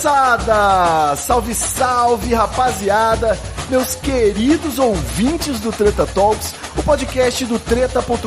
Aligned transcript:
Moçada! 0.00 1.14
Salve, 1.14 1.54
salve, 1.54 2.34
rapaziada! 2.34 3.38
Meus 3.68 3.94
queridos 3.94 4.78
ouvintes 4.78 5.60
do 5.60 5.70
Treta 5.70 6.06
Talks, 6.06 6.54
o 6.76 6.82
podcast 6.82 7.44
do 7.44 7.58
treta.com.br, 7.58 8.26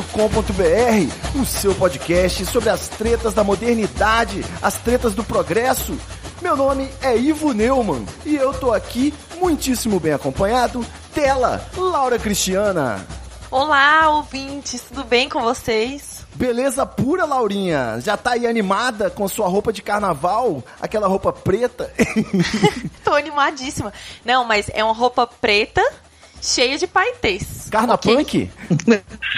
o 1.36 1.44
seu 1.44 1.74
podcast 1.74 2.46
sobre 2.46 2.70
as 2.70 2.88
tretas 2.88 3.34
da 3.34 3.42
modernidade, 3.42 4.44
as 4.62 4.76
tretas 4.76 5.14
do 5.14 5.24
progresso. 5.24 5.98
Meu 6.40 6.56
nome 6.56 6.88
é 7.02 7.16
Ivo 7.16 7.52
Neumann 7.52 8.06
e 8.24 8.36
eu 8.36 8.54
tô 8.54 8.72
aqui 8.72 9.12
muitíssimo 9.40 9.98
bem 9.98 10.12
acompanhado 10.12 10.86
dela, 11.12 11.60
Laura 11.76 12.20
Cristiana. 12.20 13.04
Olá, 13.50 14.10
ouvintes, 14.10 14.82
tudo 14.82 15.02
bem 15.02 15.28
com 15.28 15.42
vocês? 15.42 16.13
Beleza 16.34 16.84
pura, 16.84 17.24
Laurinha? 17.24 18.00
Já 18.00 18.16
tá 18.16 18.32
aí 18.32 18.46
animada 18.46 19.08
com 19.08 19.26
sua 19.28 19.46
roupa 19.48 19.72
de 19.72 19.82
carnaval? 19.82 20.62
Aquela 20.80 21.06
roupa 21.06 21.32
preta? 21.32 21.92
Tô 23.04 23.14
animadíssima. 23.14 23.92
Não, 24.24 24.44
mas 24.44 24.70
é 24.74 24.82
uma 24.82 24.94
roupa 24.94 25.26
preta 25.26 25.82
cheia 26.42 26.76
de 26.76 26.86
paetês. 26.86 27.68
Carna 27.70 27.94
ok? 27.94 28.16
punk? 28.16 28.50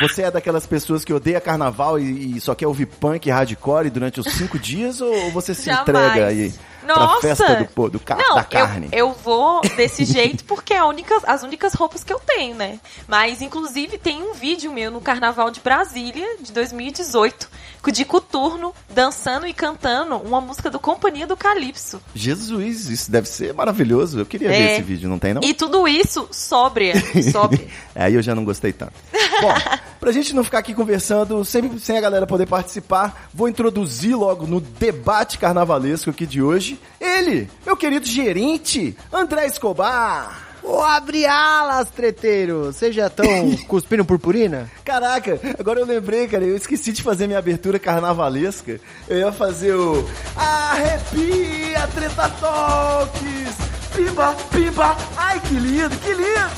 Você 0.01 0.23
é 0.23 0.31
daquelas 0.31 0.67
pessoas 0.67 1.05
que 1.05 1.13
odeia 1.13 1.41
carnaval 1.41 1.99
e, 1.99 2.37
e 2.37 2.41
só 2.41 2.55
quer 2.55 2.67
ouvir 2.67 2.87
punk 2.87 3.31
hardcore 3.31 3.91
durante 3.91 4.19
os 4.19 4.27
cinco 4.33 4.59
dias 4.59 5.01
ou 5.01 5.31
você 5.31 5.55
se 5.55 5.67
Jamais. 5.67 5.83
entrega 5.89 6.27
aí 6.27 6.53
pra 6.53 6.67
Nossa! 6.95 7.21
festa 7.21 7.55
do, 7.57 7.67
pô, 7.67 7.89
do 7.89 7.99
ca- 8.01 8.17
Não, 8.17 8.37
da 8.37 8.45
carne? 8.45 8.89
Eu, 8.93 9.09
eu 9.09 9.13
vou 9.13 9.61
desse 9.77 10.05
jeito 10.05 10.45
porque 10.45 10.73
é 10.75 10.83
única, 10.85 11.15
as 11.27 11.43
únicas 11.43 11.75
roupas 11.75 12.03
que 12.05 12.13
eu 12.13 12.21
tenho, 12.21 12.55
né? 12.55 12.79
Mas, 13.09 13.43
inclusive, 13.43 13.99
tem 13.99 14.23
um 14.23 14.33
vídeo 14.35 14.73
meu 14.73 14.91
no 14.91 15.01
Carnaval 15.01 15.51
de 15.51 15.61
Brasília, 15.61 16.27
de 16.41 16.53
2018, 16.53 17.49
com 17.83 17.91
o 17.91 17.93
de 17.93 18.05
coturno, 18.05 18.75
dançando 18.93 19.47
e 19.47 19.53
cantando 19.53 20.17
uma 20.17 20.41
música 20.41 20.71
do 20.71 20.79
Companhia 20.79 21.27
do 21.27 21.37
Calypso. 21.37 22.01
Jesus, 22.15 22.89
isso 22.89 23.11
deve 23.11 23.29
ser 23.29 23.53
maravilhoso. 23.55 24.19
Eu 24.21 24.27
queria 24.27 24.49
ver 24.49 24.55
É. 24.57 24.73
esse 24.75 24.83
vídeo, 24.83 25.09
não 25.09 25.19
tem 25.19 25.35
não? 25.35 25.43
E 25.43 25.55
tudo 25.55 25.87
isso 25.89 26.29
sóbria, 26.31 26.95
sóbria. 27.33 27.67
Aí 27.95 28.15
eu 28.15 28.23
já 28.23 28.35
não 28.35 28.45
gostei 28.45 28.73
tanto. 28.73 28.93
Bom, 29.41 29.53
pra 30.01 30.13
gente 30.13 30.35
não 30.35 30.43
ficar 30.45 30.59
aqui 30.59 30.75
conversando, 30.75 31.45
sempre 31.45 31.79
sem 31.79 31.97
a 31.97 32.01
galera 32.01 32.27
poder 32.27 32.47
participar, 32.47 33.29
vou 33.33 33.49
introduzir 33.49 34.17
logo 34.17 34.47
no 34.47 34.61
debate 34.61 35.39
carnavalesco 35.39 36.11
aqui 36.11 36.27
de 36.27 36.43
hoje. 36.43 36.76
Ele, 37.19 37.49
meu 37.65 37.75
querido 37.77 38.05
gerente, 38.07 38.95
André 39.11 39.47
Escobar. 39.47 40.45
Ô, 40.63 40.81
abre 40.83 41.25
alas, 41.25 41.89
treteiro! 41.89 42.67
Vocês 42.67 42.95
já 42.95 43.07
estão 43.07 43.25
cuspindo 43.67 44.05
purpurina? 44.05 44.71
Caraca, 44.85 45.41
agora 45.59 45.81
eu 45.81 45.87
lembrei, 45.87 46.29
cara, 46.29 46.45
eu 46.45 46.57
esqueci 46.57 46.93
de 46.93 47.03
fazer 47.03 47.27
minha 47.27 47.39
abertura 47.39 47.79
carnavalesca. 47.79 48.79
Eu 49.09 49.19
ia 49.19 49.33
fazer 49.33 49.73
o 49.75 50.07
Arrepia 50.37 51.89
Treta 51.95 52.29
Talks! 52.29 53.57
Piba, 53.95 54.37
piba! 54.51 54.97
Ai, 55.17 55.41
que 55.41 55.55
lindo, 55.55 55.97
que 55.97 56.13
lindo! 56.13 56.51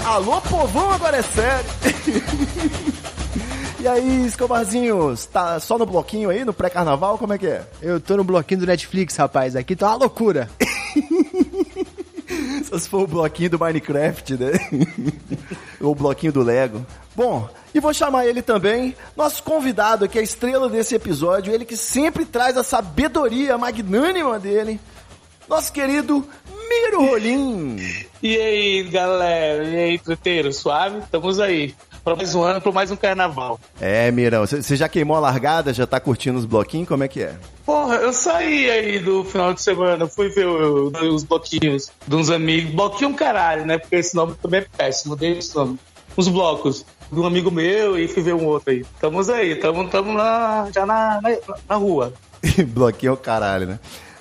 Alô, 0.06 0.40
povão, 0.40 0.92
agora 0.92 1.18
é 1.18 1.22
sério! 1.22 1.70
E 3.80 3.86
aí, 3.86 4.26
Escobarzinho, 4.26 5.14
tá 5.32 5.60
só 5.60 5.78
no 5.78 5.86
bloquinho 5.86 6.30
aí, 6.30 6.44
no 6.44 6.52
pré-carnaval? 6.52 7.16
Como 7.16 7.32
é 7.32 7.38
que 7.38 7.46
é? 7.46 7.64
Eu 7.80 8.00
tô 8.00 8.16
no 8.16 8.24
bloquinho 8.24 8.60
do 8.60 8.66
Netflix, 8.66 9.16
rapaz. 9.16 9.54
Aqui 9.54 9.76
tá 9.76 9.88
uma 9.88 9.96
loucura. 9.96 10.50
Só 12.68 12.76
se 12.76 12.88
for 12.88 13.02
o 13.02 13.06
bloquinho 13.06 13.50
do 13.50 13.58
Minecraft, 13.58 14.36
né? 14.36 14.50
Ou 15.80 15.92
o 15.92 15.94
bloquinho 15.94 16.32
do 16.32 16.42
Lego. 16.42 16.84
Bom, 17.14 17.48
e 17.72 17.78
vou 17.78 17.94
chamar 17.94 18.26
ele 18.26 18.42
também, 18.42 18.96
nosso 19.16 19.44
convidado 19.44 20.04
aqui, 20.04 20.18
a 20.18 20.22
estrela 20.22 20.68
desse 20.68 20.96
episódio, 20.96 21.54
ele 21.54 21.64
que 21.64 21.76
sempre 21.76 22.24
traz 22.24 22.56
a 22.56 22.64
sabedoria 22.64 23.56
magnânima 23.56 24.40
dele, 24.40 24.80
nosso 25.48 25.72
querido 25.72 26.26
Miro 26.68 27.06
Rolim. 27.06 27.76
E 28.20 28.36
aí, 28.36 28.82
galera? 28.82 29.62
E 29.62 29.76
aí, 29.76 29.98
treteiro? 30.00 30.52
Suave? 30.52 30.98
Estamos 30.98 31.38
aí. 31.38 31.72
Para 32.08 32.16
mais 32.16 32.34
um 32.34 32.42
ano, 32.42 32.58
para 32.58 32.72
mais 32.72 32.90
um 32.90 32.96
carnaval. 32.96 33.60
É, 33.78 34.10
Mirão, 34.10 34.46
você 34.46 34.74
já 34.74 34.88
queimou 34.88 35.14
a 35.18 35.20
largada, 35.20 35.74
já 35.74 35.86
tá 35.86 36.00
curtindo 36.00 36.38
os 36.38 36.46
bloquinhos, 36.46 36.88
como 36.88 37.04
é 37.04 37.08
que 37.08 37.22
é? 37.22 37.34
Porra, 37.66 37.96
eu 37.96 38.14
saí 38.14 38.70
aí 38.70 38.98
do 38.98 39.22
final 39.24 39.52
de 39.52 39.60
semana, 39.60 40.06
fui 40.06 40.30
ver 40.30 40.46
os 40.46 41.22
bloquinhos 41.22 41.90
de 42.06 42.16
uns 42.16 42.30
amigos. 42.30 42.72
Bloquinho 42.72 43.10
é 43.10 43.14
caralho, 43.14 43.66
né? 43.66 43.76
Porque 43.76 43.96
esse 43.96 44.16
nome 44.16 44.34
também 44.40 44.60
é 44.60 44.66
péssimo, 44.74 45.16
dei 45.16 45.36
esse 45.36 45.54
nome. 45.54 45.78
Uns 46.16 46.28
blocos 46.28 46.86
de 47.12 47.20
um 47.20 47.26
amigo 47.26 47.50
meu 47.50 47.98
e 47.98 48.08
fui 48.08 48.22
ver 48.22 48.34
um 48.34 48.46
outro 48.46 48.70
aí. 48.70 48.80
Estamos 48.80 49.28
aí, 49.28 49.50
estamos 49.52 49.90
tamo 49.90 50.14
lá, 50.14 50.66
já 50.74 50.86
na, 50.86 51.20
na, 51.20 51.36
na 51.68 51.74
rua. 51.74 52.14
Bloquinho 52.68 53.12
é 53.12 53.16
caralho, 53.16 53.66
né? 53.66 53.78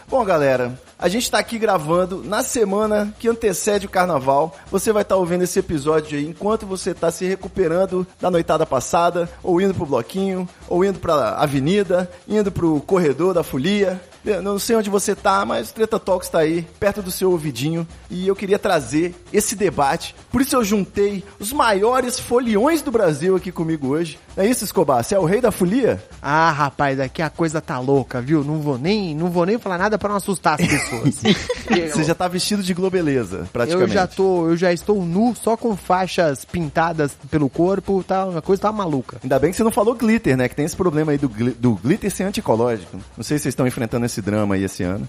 Bom, 0.09 0.25
galera, 0.25 0.77
a 0.99 1.07
gente 1.07 1.29
tá 1.29 1.37
aqui 1.37 1.59
gravando 1.59 2.23
na 2.23 2.41
semana 2.41 3.13
que 3.19 3.27
antecede 3.27 3.85
o 3.85 3.89
carnaval. 3.89 4.57
Você 4.71 4.91
vai 4.91 5.03
estar 5.03 5.15
ouvindo 5.15 5.43
esse 5.43 5.59
episódio 5.59 6.17
aí 6.17 6.25
enquanto 6.25 6.65
você 6.65 6.93
tá 6.93 7.11
se 7.11 7.25
recuperando 7.25 8.05
da 8.19 8.31
noitada 8.31 8.65
passada, 8.65 9.29
ou 9.43 9.61
indo 9.61 9.73
pro 9.73 9.85
bloquinho, 9.85 10.47
ou 10.67 10.83
indo 10.83 10.99
pra 10.99 11.35
avenida, 11.35 12.09
indo 12.27 12.51
pro 12.51 12.81
corredor 12.81 13.33
da 13.33 13.43
folia. 13.43 14.01
Eu 14.29 14.41
não 14.41 14.59
sei 14.59 14.75
onde 14.75 14.89
você 14.89 15.15
tá, 15.15 15.45
mas 15.45 15.69
o 15.69 15.73
Treta 15.73 15.99
Talks 15.99 16.29
tá 16.29 16.39
aí, 16.39 16.65
perto 16.79 17.01
do 17.01 17.11
seu 17.11 17.31
ouvidinho, 17.31 17.88
e 18.09 18.27
eu 18.27 18.35
queria 18.35 18.59
trazer 18.59 19.15
esse 19.31 19.55
debate. 19.55 20.15
Por 20.31 20.41
isso 20.41 20.55
eu 20.55 20.63
juntei 20.63 21.23
os 21.39 21.51
maiores 21.53 22.19
foliões 22.19 22.81
do 22.81 22.91
Brasil 22.91 23.35
aqui 23.35 23.51
comigo 23.51 23.88
hoje. 23.88 24.19
É 24.35 24.45
isso, 24.45 24.63
Escobar? 24.63 25.03
Você 25.03 25.15
é 25.15 25.19
o 25.19 25.25
rei 25.25 25.41
da 25.41 25.51
folia? 25.51 26.03
Ah, 26.21 26.51
rapaz, 26.51 26.99
aqui 26.99 27.21
a 27.21 27.29
coisa 27.29 27.59
tá 27.61 27.79
louca, 27.79 28.21
viu? 28.21 28.43
Não 28.43 28.59
vou 28.59 28.77
nem, 28.77 29.15
não 29.15 29.29
vou 29.31 29.45
nem 29.45 29.57
falar 29.57 29.77
nada 29.77 29.97
pra 29.97 30.09
não 30.09 30.17
assustar 30.17 30.59
as 30.61 30.67
pessoas. 30.67 31.21
Você 31.94 32.03
já 32.03 32.15
tá 32.15 32.27
vestido 32.27 32.63
de 32.63 32.73
globeleza, 32.73 33.47
praticamente. 33.51 33.89
eu 33.89 33.94
já 33.94 34.07
tô, 34.07 34.47
eu 34.49 34.55
já 34.57 34.71
estou 34.71 35.03
nu, 35.05 35.35
só 35.35 35.57
com 35.57 35.75
faixas 35.75 36.45
pintadas 36.45 37.11
pelo 37.29 37.49
corpo, 37.49 38.03
tá? 38.07 38.23
A 38.38 38.41
coisa 38.41 38.61
tá 38.61 38.71
maluca. 38.71 39.17
Ainda 39.23 39.38
bem 39.39 39.51
que 39.51 39.57
você 39.57 39.63
não 39.63 39.71
falou 39.71 39.94
glitter, 39.95 40.38
né? 40.38 40.47
Que 40.47 40.55
tem 40.55 40.65
esse 40.65 40.75
problema 40.75 41.11
aí 41.11 41.17
do, 41.17 41.27
gli- 41.27 41.55
do 41.59 41.73
glitter 41.75 42.09
ser 42.11 42.23
anticológico. 42.23 42.97
Não 43.17 43.23
sei 43.23 43.38
se 43.38 43.44
vocês 43.44 43.51
estão 43.53 43.67
enfrentando 43.67 44.05
esse 44.05 44.16
drama 44.22 44.55
aí 44.55 44.63
esse 44.63 44.83
ano. 44.83 45.07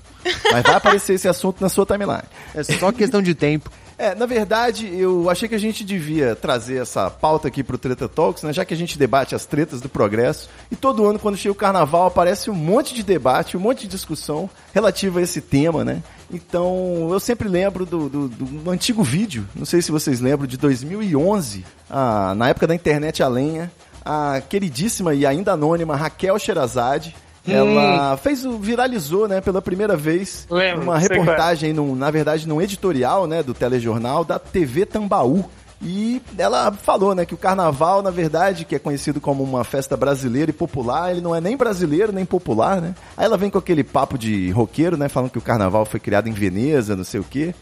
Mas 0.53 0.63
vai 0.63 0.75
aparecer 0.75 1.15
esse 1.15 1.29
assunto 1.29 1.61
na 1.61 1.69
sua 1.69 1.85
timeline. 1.87 2.23
É 2.55 2.63
só 2.63 2.91
questão 2.93 3.21
de 3.23 3.35
tempo. 3.35 3.71
É, 4.01 4.15
na 4.15 4.27
verdade, 4.27 4.87
eu 4.97 5.29
achei 5.29 5.49
que 5.49 5.57
a 5.57 5.59
gente 5.59 5.83
devia 5.83 6.37
trazer 6.37 6.81
essa 6.81 7.11
pauta 7.11 7.49
aqui 7.49 7.65
pro 7.65 7.77
Treta 7.77 8.09
Talks, 8.09 8.45
né? 8.45 8.53
Já 8.53 8.65
que 8.65 8.73
a 8.73 8.77
gente 8.77 8.97
debate 8.97 9.35
as 9.35 9.45
tretas 9.45 9.81
do 9.81 9.89
progresso. 9.89 10.49
E 10.71 10.77
todo 10.77 11.05
ano, 11.05 11.19
quando 11.19 11.37
chega 11.37 11.51
o 11.51 11.55
carnaval, 11.57 12.07
aparece 12.07 12.49
um 12.49 12.55
monte 12.55 12.95
de 12.95 13.03
debate, 13.03 13.57
um 13.57 13.61
monte 13.61 13.81
de 13.81 13.89
discussão 13.89 14.49
relativa 14.73 15.19
a 15.19 15.23
esse 15.25 15.41
tema, 15.41 15.85
né? 15.85 16.01
Então, 16.33 17.09
eu 17.11 17.19
sempre 17.19 17.49
lembro 17.49 17.85
do, 17.85 18.09
do- 18.09 18.29
do 18.29 18.71
antigo 18.71 19.03
vídeo, 19.03 19.45
não 19.53 19.65
sei 19.67 19.83
se 19.83 19.91
vocês 19.91 20.21
lembram, 20.21 20.47
de 20.47 20.57
2011, 20.57 21.65
ah, 21.91 22.35
na 22.37 22.51
época 22.51 22.69
da 22.69 22.77
internet 22.77 23.21
a 23.21 23.27
lenha, 23.27 23.69
a 24.05 24.41
queridíssima 24.49 25.13
e 25.13 25.27
ainda 25.27 25.55
anônima 25.55 25.97
Raquel 25.97 26.39
Sherazade, 26.39 27.17
ela 27.47 28.17
fez 28.17 28.45
o 28.45 28.59
viralizou, 28.59 29.29
né, 29.29 29.41
pela 29.41 29.63
primeira 29.63 29.97
vez, 29.97 30.47
Lembro, 30.51 30.83
uma 30.83 30.97
é. 30.97 31.01
reportagem, 31.01 31.73
num, 31.73 31.95
na 31.95 32.11
verdade, 32.11 32.47
num 32.47 32.61
editorial, 32.61 33.27
né, 33.27 33.43
do 33.43 33.55
telejornal 33.55 34.25
da 34.25 34.39
TV 34.39 34.85
Tambaú. 34.85 35.45
E 35.81 36.21
ela 36.37 36.73
falou, 36.73 37.15
né, 37.15 37.25
que 37.25 37.35
o 37.35 37.39
carnaval, 37.39 38.03
na 38.03 38.11
verdade, 38.11 38.65
que 38.65 38.75
é 38.75 38.79
conhecido 38.79 39.21
como 39.21 39.45
uma 39.45 39.63
festa 39.63 39.97
brasileira 39.97 40.51
e 40.51 40.55
popular, 40.55 41.11
ele 41.13 41.21
não 41.21 41.35
é 41.35 41.41
nem 41.41 41.57
brasileiro 41.57 42.13
nem 42.13 42.25
popular, 42.25 42.81
né? 42.81 42.95
Aí 43.17 43.25
ela 43.25 43.37
vem 43.37 43.49
com 43.51 43.59
aquele 43.59 43.85
papo 43.85 44.19
de 44.19 44.51
roqueiro, 44.51 44.97
né, 44.97 45.09
falando 45.09 45.31
que 45.31 45.39
o 45.39 45.43
carnaval 45.43 45.85
foi 45.85 46.01
criado 46.01 46.29
em 46.29 46.33
Veneza, 46.33 46.97
não 46.97 47.05
sei 47.05 47.21
o 47.21 47.25
quê. 47.25 47.55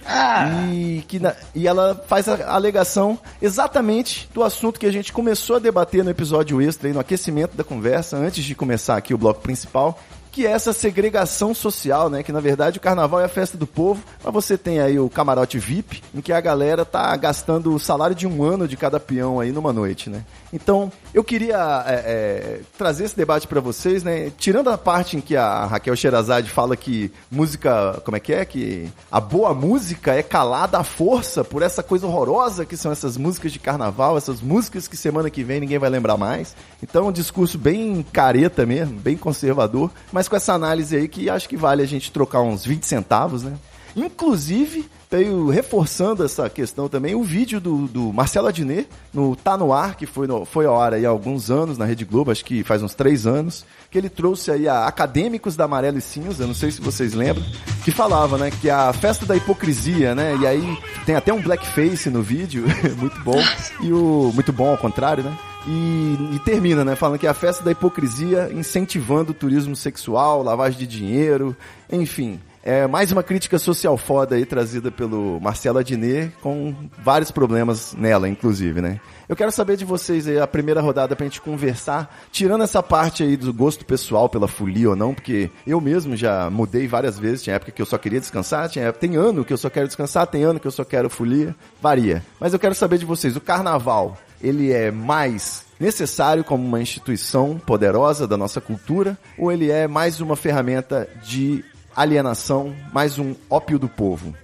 E 0.73 1.05
que 1.07 1.19
na- 1.19 1.35
e 1.55 1.67
ela 1.69 2.03
faz 2.07 2.29
a 2.29 2.53
alegação 2.55 3.19
exatamente 3.41 4.29
do 4.33 4.43
assunto 4.43 4.81
que 4.81 4.87
a 4.87 4.93
gente 4.93 5.13
começou 5.13 5.57
a 5.57 5.59
debater 5.59 6.03
no 6.05 6.11
episódio 6.11 6.61
extra 6.61 6.89
aí, 6.89 6.95
no 6.95 7.01
aquecimento 7.01 7.57
da 7.57 7.65
conversa, 7.65 8.17
antes 8.17 8.45
de 8.45 8.55
começar 8.55 8.97
aqui 8.97 9.13
o 9.15 9.19
bloco 9.19 9.41
principal, 9.41 9.99
que 10.37 10.47
é 10.47 10.51
essa 10.51 10.75
segregação 10.75 11.55
social, 11.55 12.11
né? 12.11 12.23
Que 12.23 12.31
na 12.31 12.41
verdade 12.41 12.77
o 12.77 12.81
carnaval 12.81 13.23
é 13.23 13.25
a 13.25 13.29
festa 13.29 13.57
do 13.57 13.67
povo, 13.67 14.05
mas 14.23 14.35
você 14.35 14.59
tem 14.59 14.81
aí 14.81 14.99
o 14.99 15.09
camarote 15.09 15.59
VIP, 15.59 16.03
em 16.15 16.21
que 16.21 16.31
a 16.31 16.39
galera 16.43 16.85
tá 16.85 17.17
gastando 17.17 17.75
o 17.75 17.79
salário 17.79 18.15
de 18.15 18.27
um 18.27 18.43
ano 18.43 18.69
de 18.69 18.77
cada 18.77 19.01
peão 19.01 19.41
aí 19.41 19.51
numa 19.51 19.73
noite, 19.73 20.11
né? 20.11 20.27
Então, 20.53 20.91
eu 21.13 21.25
queria 21.25 21.85
é, 21.87 21.95
é, 21.95 22.61
trazer 22.79 23.05
esse 23.05 23.17
debate 23.17 23.47
para 23.47 23.61
vocês, 23.61 24.03
né? 24.03 24.31
Tirando 24.39 24.71
a 24.71 24.79
parte 24.79 25.17
em 25.17 25.21
que 25.21 25.37
a 25.37 25.67
Raquel 25.67 25.97
Sherazade 25.97 26.51
fala 26.51 26.77
que 26.77 27.11
música, 27.31 28.01
como 28.05 28.17
é 28.17 28.21
que 28.21 28.33
é? 28.33 28.45
Que 28.45 28.89
a 29.11 29.21
boa 29.21 29.53
música 29.53 30.15
é 30.15 30.23
calada 30.23 30.79
à 30.79 30.85
força 30.85 31.45
por 31.45 31.63
essa 31.63 31.83
coisa 31.83 32.07
horrorosa 32.07 32.65
que 32.65 32.77
são 32.77 32.93
essas 32.93 33.17
músicas 33.17 33.53
de 33.53 33.59
carnaval, 33.59 34.17
essas 34.17 34.41
músicas 34.41 34.87
que 34.87 34.97
semana 34.97 35.31
que 35.31 35.43
vem 35.43 35.61
ninguém 35.61 35.79
vai 35.79 35.91
lembrar 35.91 36.17
mais. 36.17 36.55
Então, 36.83 37.09
um 37.09 37.13
discurso 37.13 37.59
bem 37.59 38.05
careta 38.13 38.65
mesmo, 38.65 38.99
bem 38.99 39.17
conservador, 39.17 39.91
mas 40.13 40.29
com 40.29 40.37
essa 40.37 40.53
análise 40.53 40.97
aí 40.97 41.09
que 41.09 41.29
acho 41.29 41.49
que 41.49 41.57
vale 41.57 41.83
a 41.83 41.87
gente 41.87 42.13
trocar 42.13 42.41
uns 42.41 42.65
20 42.65 42.85
centavos, 42.85 43.43
né? 43.43 43.55
Inclusive, 43.97 44.87
veio 45.11 45.49
reforçando 45.49 46.23
essa 46.23 46.51
questão 46.51 46.87
também 46.87 47.15
o 47.15 47.23
vídeo 47.23 47.59
do, 47.59 47.87
do 47.87 48.13
Marcelo 48.13 48.49
Adnet 48.49 48.87
no 49.13 49.35
Tá 49.35 49.57
No 49.57 49.73
Ar, 49.73 49.97
que 49.97 50.05
foi, 50.05 50.27
no, 50.27 50.45
foi 50.45 50.67
ao 50.67 50.79
ar 50.79 50.93
aí 50.93 51.07
há 51.07 51.09
alguns 51.09 51.51
anos 51.51 51.79
na 51.79 51.87
Rede 51.87 52.05
Globo, 52.05 52.31
acho 52.31 52.45
que 52.45 52.63
faz 52.63 52.83
uns 52.83 52.95
três 52.95 53.27
anos, 53.27 53.65
que 53.91 53.97
ele 53.97 54.11
trouxe 54.11 54.51
aí 54.51 54.69
a 54.69 54.87
acadêmicos 54.87 55.57
da 55.57 55.65
Amarelo 55.65 55.97
e 55.97 56.03
Cinza, 56.03 56.47
não 56.47 56.55
sei 56.55 56.71
se 56.71 56.81
vocês 56.81 57.15
lembram, 57.15 57.45
que 57.85 57.91
falava, 57.91 58.37
né, 58.37 58.51
que 58.51 58.69
a 58.69 58.93
festa 58.93 59.25
da 59.25 59.35
hipocrisia, 59.35 60.15
né, 60.15 60.37
e 60.37 60.47
aí 60.47 60.79
tem 61.07 61.15
até 61.15 61.33
um 61.33 61.41
blackface 61.41 62.11
no 62.11 62.23
vídeo, 62.23 62.65
muito 62.99 63.19
bom, 63.21 63.41
e 63.81 63.93
o 63.93 64.31
muito 64.35 64.53
bom 64.53 64.69
ao 64.69 64.79
contrário, 64.79 65.25
né, 65.25 65.35
e, 65.69 66.37
e, 66.37 66.39
termina, 66.45 66.85
né? 66.85 66.95
Falando 66.95 67.19
que 67.19 67.27
é 67.27 67.31
a 67.31 67.35
festa 67.35 67.65
da 67.65 67.73
hipocrisia 67.73 68.53
incentivando 68.53 69.33
o 69.33 69.35
turismo 69.35 69.75
sexual, 69.75 70.41
lavagem 70.41 70.79
de 70.79 70.87
dinheiro, 70.87 71.57
enfim. 71.91 72.39
É 72.69 72.85
mais 72.85 73.13
uma 73.13 73.23
crítica 73.23 73.61
social 73.61 73.97
foda 73.97 74.35
aí 74.35 74.45
trazida 74.45 74.91
pelo 74.91 75.39
Marcelo 75.41 75.79
Adnet, 75.79 76.33
com 76.43 76.75
vários 76.99 77.31
problemas 77.31 77.95
nela, 77.97 78.29
inclusive, 78.29 78.81
né? 78.81 78.99
Eu 79.29 79.37
quero 79.37 79.53
saber 79.53 79.77
de 79.77 79.85
vocês 79.85 80.27
aí, 80.27 80.41
a 80.41 80.49
primeira 80.49 80.81
rodada 80.81 81.15
pra 81.15 81.25
gente 81.25 81.41
conversar, 81.41 82.13
tirando 82.33 82.65
essa 82.65 82.83
parte 82.83 83.23
aí 83.23 83.37
do 83.37 83.55
gosto 83.55 83.85
pessoal 83.85 84.29
pela 84.29 84.49
folia 84.49 84.91
ou 84.91 84.97
não, 84.97 85.15
porque 85.15 85.49
eu 85.65 85.81
mesmo 85.81 86.17
já 86.17 86.51
mudei 86.51 86.89
várias 86.89 87.17
vezes, 87.17 87.45
tinha 87.45 87.55
época 87.55 87.71
que 87.71 87.81
eu 87.81 87.87
só 87.87 87.97
queria 87.99 88.19
descansar, 88.19 88.69
tinha, 88.69 88.93
tem 88.93 89.15
ano 89.15 89.45
que 89.45 89.53
eu 89.53 89.59
só 89.59 89.71
quero 89.71 89.87
descansar, 89.87 90.27
tem 90.27 90.43
ano 90.43 90.59
que 90.59 90.67
eu 90.67 90.73
só 90.73 90.83
quero 90.83 91.09
folia, 91.09 91.55
varia. 91.81 92.21
Mas 92.41 92.53
eu 92.53 92.59
quero 92.59 92.75
saber 92.75 92.99
de 92.99 93.05
vocês, 93.05 93.37
o 93.37 93.41
carnaval, 93.41 94.19
ele 94.43 94.73
é 94.73 94.91
mais 94.91 95.67
necessário 95.79 96.43
como 96.43 96.67
uma 96.67 96.83
instituição 96.83 97.61
poderosa 97.65 98.27
da 98.27 98.37
nossa 98.37 98.61
cultura 98.61 99.17
ou 99.39 99.53
ele 99.53 99.71
é 99.71 99.87
mais 99.87 100.21
uma 100.21 100.35
ferramenta 100.35 101.09
de 101.23 101.65
alienação, 101.97 102.77
mais 102.93 103.19
um 103.19 103.35
ópio 103.49 103.79
do 103.79 103.89
povo? 103.89 104.35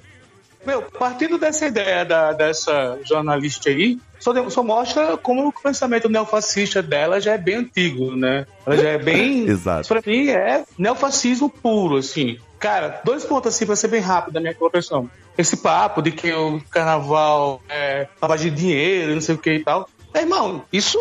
Meu, 0.65 0.81
partindo 0.83 1.39
dessa 1.39 1.67
ideia 1.67 2.05
da, 2.05 2.33
dessa 2.33 2.99
jornalista 3.05 3.69
aí, 3.69 3.99
só, 4.19 4.49
só, 4.49 4.63
mostra 4.63 5.17
como 5.17 5.49
o 5.49 5.53
pensamento 5.53 6.09
neofascista 6.09 6.81
dela 6.81 7.21
já 7.21 7.33
é 7.33 7.39
bem 7.39 7.57
antigo, 7.57 8.15
né? 8.15 8.47
Ela 8.65 8.77
já 8.77 8.89
é 8.91 8.99
bem. 8.99 9.45
Exato. 9.51 9.89
Pra 9.89 10.01
mim 10.07 10.29
é 10.29 10.65
neofascismo 10.79 11.51
puro, 11.51 11.97
assim. 11.97 12.39
Cara, 12.61 13.01
dois 13.05 13.25
pontos 13.25 13.53
assim 13.53 13.67
pra 13.67 13.75
ser 13.75 13.89
bem 13.89 14.01
rápido 14.01 14.35
da 14.35 14.41
minha 14.41 14.55
colocação. 14.55 15.11
Esse 15.37 15.57
papo 15.57 16.01
de 16.01 16.13
que 16.13 16.33
o 16.33 16.61
carnaval 16.71 17.61
é 17.69 18.07
lavagem 18.21 18.53
de 18.53 18.61
dinheiro, 18.61 19.15
não 19.15 19.21
sei 19.21 19.35
o 19.35 19.39
que 19.39 19.55
e 19.55 19.65
tal. 19.65 19.89
É, 20.15 20.21
irmão, 20.21 20.63
isso 20.73 20.99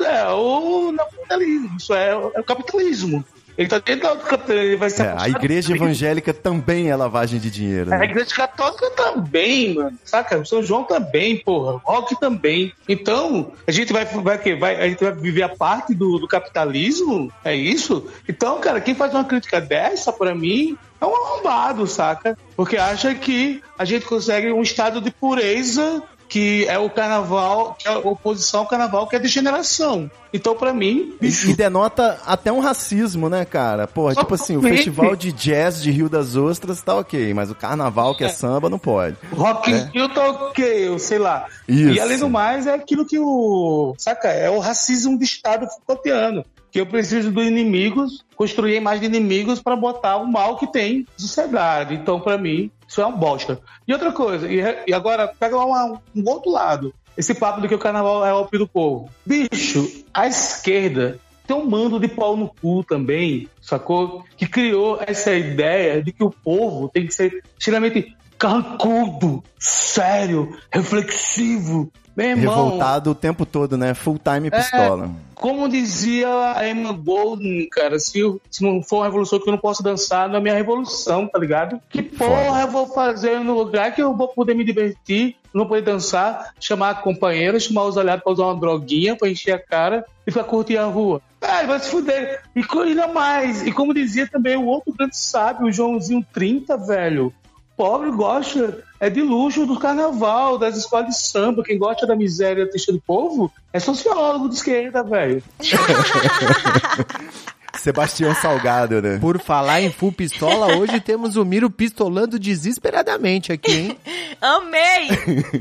é 0.00 0.32
o 0.32 0.92
neoliberalismo, 0.92 1.76
isso 1.76 1.92
é, 1.92 2.10
é 2.10 2.40
o 2.40 2.44
capitalismo. 2.44 3.22
Ele 3.56 3.68
tá 3.68 3.78
dentro 3.78 4.08
do 4.16 4.22
capitalismo, 4.22 4.68
ele 4.68 4.76
vai 4.76 4.90
ser 4.90 5.06
é, 5.06 5.14
A 5.16 5.28
igreja 5.28 5.74
evangélica 5.74 6.34
também 6.34 6.90
é 6.90 6.96
lavagem 6.96 7.38
de 7.38 7.50
dinheiro. 7.50 7.90
Né? 7.90 7.98
A 8.00 8.04
igreja 8.04 8.34
católica 8.34 8.90
também, 8.90 9.74
mano. 9.74 9.98
Saca? 10.04 10.38
O 10.38 10.46
São 10.46 10.62
João 10.62 10.84
também, 10.84 11.38
porra. 11.38 11.80
Rock 11.84 12.18
também. 12.18 12.72
Então, 12.88 13.52
a 13.66 13.70
gente 13.70 13.92
vai, 13.92 14.04
vai, 14.04 14.56
vai, 14.56 14.76
a 14.76 14.88
gente 14.88 15.02
vai 15.02 15.12
viver 15.12 15.42
a 15.42 15.48
parte 15.48 15.94
do, 15.94 16.18
do 16.18 16.26
capitalismo? 16.26 17.32
É 17.44 17.54
isso? 17.54 18.08
Então, 18.28 18.60
cara, 18.60 18.80
quem 18.80 18.94
faz 18.94 19.14
uma 19.14 19.24
crítica 19.24 19.60
dessa, 19.60 20.12
pra 20.12 20.34
mim, 20.34 20.76
é 21.00 21.06
um 21.06 21.14
arrombado, 21.14 21.86
saca? 21.86 22.36
Porque 22.56 22.76
acha 22.76 23.14
que 23.14 23.62
a 23.78 23.84
gente 23.84 24.06
consegue 24.06 24.50
um 24.52 24.62
estado 24.62 25.00
de 25.00 25.10
pureza 25.10 26.02
que 26.34 26.66
é 26.66 26.76
o 26.76 26.90
carnaval, 26.90 27.76
que 27.78 27.86
é 27.86 27.92
a 27.92 27.98
oposição 27.98 28.58
ao 28.62 28.66
carnaval, 28.66 29.06
que 29.06 29.14
é 29.14 29.20
degeneração. 29.20 30.10
Então, 30.32 30.56
para 30.56 30.74
mim. 30.74 31.14
Bicho... 31.20 31.48
E 31.48 31.54
denota 31.54 32.18
até 32.26 32.50
um 32.50 32.58
racismo, 32.58 33.28
né, 33.28 33.44
cara? 33.44 33.86
Porra, 33.86 34.16
tipo 34.16 34.34
assim, 34.34 34.56
o 34.56 34.60
festival 34.60 35.14
de 35.14 35.30
jazz 35.30 35.80
de 35.80 35.92
Rio 35.92 36.08
das 36.08 36.34
Ostras 36.34 36.82
tá 36.82 36.96
ok, 36.96 37.32
mas 37.32 37.52
o 37.52 37.54
carnaval, 37.54 38.16
que 38.16 38.24
é, 38.24 38.26
é 38.26 38.30
samba, 38.30 38.68
não 38.68 38.80
pode. 38.80 39.16
Rock 39.32 39.70
in 39.70 39.74
né? 39.74 39.90
Rio 39.94 40.08
tá 40.08 40.28
ok, 40.28 40.88
eu 40.88 40.98
sei 40.98 41.20
lá. 41.20 41.46
Isso. 41.68 41.90
E 41.90 42.00
além 42.00 42.18
do 42.18 42.28
mais, 42.28 42.66
é 42.66 42.74
aquilo 42.74 43.06
que 43.06 43.16
o. 43.16 43.94
Saca? 43.96 44.26
É 44.26 44.50
o 44.50 44.58
racismo 44.58 45.16
de 45.16 45.24
Estado 45.24 45.68
Foucaultiano 45.68 46.44
que 46.74 46.80
eu 46.80 46.86
preciso 46.86 47.30
dos 47.30 47.46
inimigos, 47.46 48.24
construir 48.34 48.80
mais 48.80 49.00
inimigos 49.00 49.62
para 49.62 49.76
botar 49.76 50.16
o 50.16 50.26
mal 50.26 50.56
que 50.56 50.66
tem 50.66 51.06
sociedade. 51.16 51.94
Então, 51.94 52.18
para 52.18 52.36
mim, 52.36 52.68
isso 52.94 53.00
é 53.00 53.06
uma 53.06 53.16
bosta. 53.16 53.60
E 53.88 53.92
outra 53.92 54.12
coisa, 54.12 54.48
e, 54.48 54.62
e 54.86 54.94
agora 54.94 55.26
pega 55.26 55.56
uma, 55.58 56.00
um 56.14 56.28
outro 56.28 56.52
lado. 56.52 56.94
Esse 57.16 57.34
papo 57.34 57.60
de 57.60 57.66
que 57.66 57.74
o 57.74 57.78
carnaval 57.78 58.24
é 58.24 58.32
o 58.32 58.38
ópio 58.38 58.60
do 58.60 58.68
povo. 58.68 59.10
Bicho, 59.26 60.04
a 60.12 60.28
esquerda 60.28 61.18
tem 61.44 61.56
um 61.56 61.68
mando 61.68 61.98
de 61.98 62.06
pau 62.06 62.36
no 62.36 62.48
cu 62.48 62.84
também, 62.84 63.48
sacou? 63.60 64.24
Que 64.36 64.46
criou 64.46 65.00
essa 65.04 65.32
ideia 65.34 66.02
de 66.02 66.12
que 66.12 66.22
o 66.22 66.30
povo 66.30 66.88
tem 66.88 67.06
que 67.06 67.14
ser 67.14 67.42
extremamente 67.58 68.16
carrancudo, 68.38 69.42
sério, 69.58 70.56
reflexivo, 70.72 71.92
irmão, 72.22 72.66
Revoltado 72.66 73.10
o 73.10 73.14
tempo 73.14 73.44
todo, 73.44 73.76
né? 73.76 73.92
Full 73.92 74.20
time 74.22 74.50
pistola. 74.50 75.06
É, 75.06 75.34
como 75.34 75.68
dizia 75.68 76.28
a 76.56 76.68
Emma 76.68 76.92
Golden, 76.92 77.68
cara, 77.68 77.98
se, 77.98 78.20
se 78.50 78.62
não 78.62 78.82
for 78.82 78.98
uma 78.98 79.06
revolução 79.06 79.40
que 79.40 79.48
eu 79.48 79.52
não 79.52 79.58
posso 79.58 79.82
dançar, 79.82 80.28
não 80.28 80.36
é 80.36 80.40
minha 80.40 80.54
revolução, 80.54 81.26
tá 81.26 81.38
ligado? 81.38 81.80
Que 81.90 82.02
porra 82.02 82.44
Foda. 82.46 82.60
eu 82.60 82.68
vou 82.68 82.86
fazer 82.86 83.40
no 83.40 83.54
lugar 83.54 83.94
que 83.94 84.02
eu 84.02 84.16
vou 84.16 84.28
poder 84.28 84.54
me 84.54 84.64
divertir, 84.64 85.36
não 85.52 85.66
poder 85.66 85.82
dançar, 85.82 86.54
chamar 86.60 86.90
a 86.90 86.94
companheira, 86.94 87.58
chamar 87.58 87.84
os 87.84 87.98
aliados 87.98 88.22
pra 88.22 88.32
usar 88.32 88.44
uma 88.44 88.60
droguinha, 88.60 89.16
pra 89.16 89.28
encher 89.28 89.52
a 89.52 89.58
cara 89.58 90.04
e 90.24 90.30
ficar 90.30 90.44
curtindo 90.44 90.80
a 90.80 90.86
rua. 90.86 91.20
Ai, 91.42 91.66
vai 91.66 91.78
se 91.80 91.90
fuder. 91.90 92.42
E 92.54 92.64
ainda 92.78 93.08
mais. 93.08 93.66
E 93.66 93.72
como 93.72 93.92
dizia 93.92 94.26
também 94.26 94.56
o 94.56 94.64
outro 94.64 94.94
grande 94.96 95.16
sábio, 95.16 95.66
o 95.66 95.72
Joãozinho 95.72 96.24
30, 96.32 96.76
velho 96.76 97.34
pobre 97.76 98.10
gosta 98.10 98.82
é 99.04 99.10
de 99.10 99.20
luxo 99.20 99.66
do 99.66 99.78
carnaval, 99.78 100.56
das 100.56 100.78
escolas 100.78 101.08
de 101.08 101.18
samba. 101.20 101.62
Quem 101.62 101.76
gosta 101.76 102.06
da 102.06 102.16
miséria 102.16 102.66
triste 102.66 102.90
do 102.90 102.98
povo 102.98 103.52
é 103.70 103.78
sociólogo 103.78 104.48
de 104.48 104.54
esquerda, 104.54 105.02
velho. 105.02 105.42
Sebastião 107.78 108.34
Salgado, 108.34 109.00
né? 109.02 109.18
Por 109.18 109.40
falar 109.40 109.80
em 109.80 109.90
full 109.90 110.12
pistola, 110.12 110.76
hoje 110.76 111.00
temos 111.00 111.36
o 111.36 111.44
Miro 111.44 111.70
pistolando 111.70 112.38
desesperadamente 112.38 113.52
aqui, 113.52 113.72
hein? 113.72 113.98
Amei! 114.40 115.08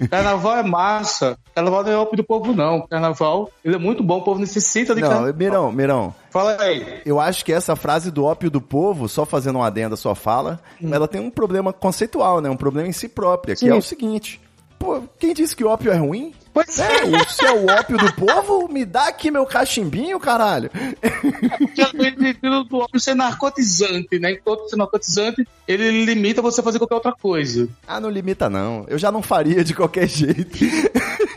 Carnaval 0.10 0.58
é 0.58 0.64
massa. 0.64 1.38
Carnaval 1.54 1.84
não 1.84 1.92
é 1.92 1.98
ópio 1.98 2.18
do 2.18 2.24
povo, 2.24 2.54
não. 2.54 2.88
Carnaval, 2.88 3.50
ele 3.64 3.76
é 3.76 3.80
muito 3.80 4.04
bom, 4.04 4.18
o 4.18 4.24
povo 4.24 4.40
necessita 4.40 4.96
de 4.96 5.02
não, 5.02 5.10
carnaval. 5.10 5.34
Mirão, 5.34 5.72
Mirão. 5.72 6.16
Fala 6.30 6.58
aí. 6.60 7.02
Eu 7.06 7.20
acho 7.20 7.46
que 7.46 7.54
essa 7.54 7.76
frase 7.76 8.10
do 8.10 8.26
ópio 8.26 8.50
do 8.50 8.60
povo, 8.60 9.08
só 9.08 9.26
fazendo 9.26 9.60
um 9.60 9.64
adendo 9.64 9.94
à 9.94 9.98
sua 9.98 10.16
fala, 10.16 10.60
hum. 10.82 10.94
ela 10.94 11.08
tem 11.08 11.22
um 11.22 11.30
problema 11.30 11.72
conceitual, 11.72 12.42
né? 12.42 12.50
Um 12.50 12.58
problema 12.58 12.88
em 12.88 12.94
si 12.94 13.08
própria, 13.08 13.56
que 13.56 13.70
é 13.70 13.76
o 13.76 13.82
seguinte. 13.82 14.42
Pô, 14.80 15.02
quem 15.18 15.34
disse 15.34 15.56
que 15.56 15.64
o 15.64 15.70
ópio 15.70 15.92
é 15.92 15.98
ruim? 15.98 16.34
Pois 16.54 16.78
é, 16.78 17.04
o 17.06 17.30
seu 17.30 17.66
ópio 17.66 17.98
do 17.98 18.14
povo, 18.14 18.72
me 18.72 18.86
dá 18.86 19.08
aqui 19.08 19.32
meu 19.32 19.46
cachimbinho, 19.46 20.20
caralho. 20.20 20.70
O 20.74 22.64
do 22.64 22.78
ópio 22.78 23.00
ser 23.00 23.16
narcotizante, 23.16 24.20
né? 24.20 24.34
Enquanto 24.34 24.70
ser 24.70 24.76
narcotizante, 24.76 25.48
ele 25.68 26.06
limita 26.06 26.42
você 26.42 26.62
a 26.62 26.64
fazer 26.64 26.78
qualquer 26.78 26.96
outra 26.96 27.12
coisa. 27.12 27.68
Ah, 27.88 28.00
não 28.00 28.10
limita 28.10 28.50
não. 28.50 28.86
Eu 28.88 29.00
já 29.00 29.12
não 29.12 29.24
faria 29.24 29.64
de 29.64 29.74
qualquer 29.74 30.08
jeito. 30.08 30.60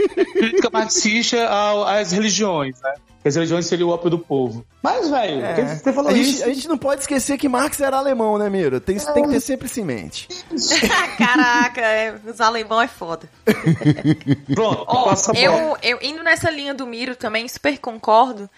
Crítica 0.32 0.70
marxista 0.72 1.48
às 1.86 2.12
religiões, 2.12 2.80
né? 2.80 2.94
as 3.28 3.34
religiões 3.34 3.66
seriam 3.66 3.88
o 3.88 3.92
ópio 3.92 4.10
do 4.10 4.18
povo. 4.18 4.64
Mas, 4.82 5.10
velho, 5.10 5.44
é. 5.44 5.76
você 5.76 5.92
falou 5.92 6.10
a 6.10 6.14
isso. 6.14 6.38
Gente, 6.38 6.44
a 6.44 6.54
gente 6.54 6.68
não 6.68 6.78
pode 6.78 7.00
esquecer 7.00 7.36
que 7.36 7.48
Marx 7.48 7.80
era 7.80 7.96
alemão, 7.96 8.38
né, 8.38 8.48
Miro? 8.48 8.80
Tem, 8.80 8.96
tem 8.98 9.22
que 9.24 9.30
ter 9.30 9.40
sempre 9.40 9.66
isso 9.66 9.80
em 9.80 9.84
mente. 9.84 10.28
Caraca, 11.18 11.80
é, 11.80 12.14
os 12.24 12.40
alemão 12.40 12.80
é 12.80 12.88
foda. 12.88 13.28
Pronto, 14.54 14.84
oh, 14.86 15.04
passa 15.04 15.32
eu, 15.36 15.76
eu, 15.82 15.98
indo 16.02 16.22
nessa 16.22 16.50
linha 16.50 16.72
do 16.72 16.86
Miro 16.86 17.16
também, 17.16 17.48
super 17.48 17.78
concordo. 17.78 18.48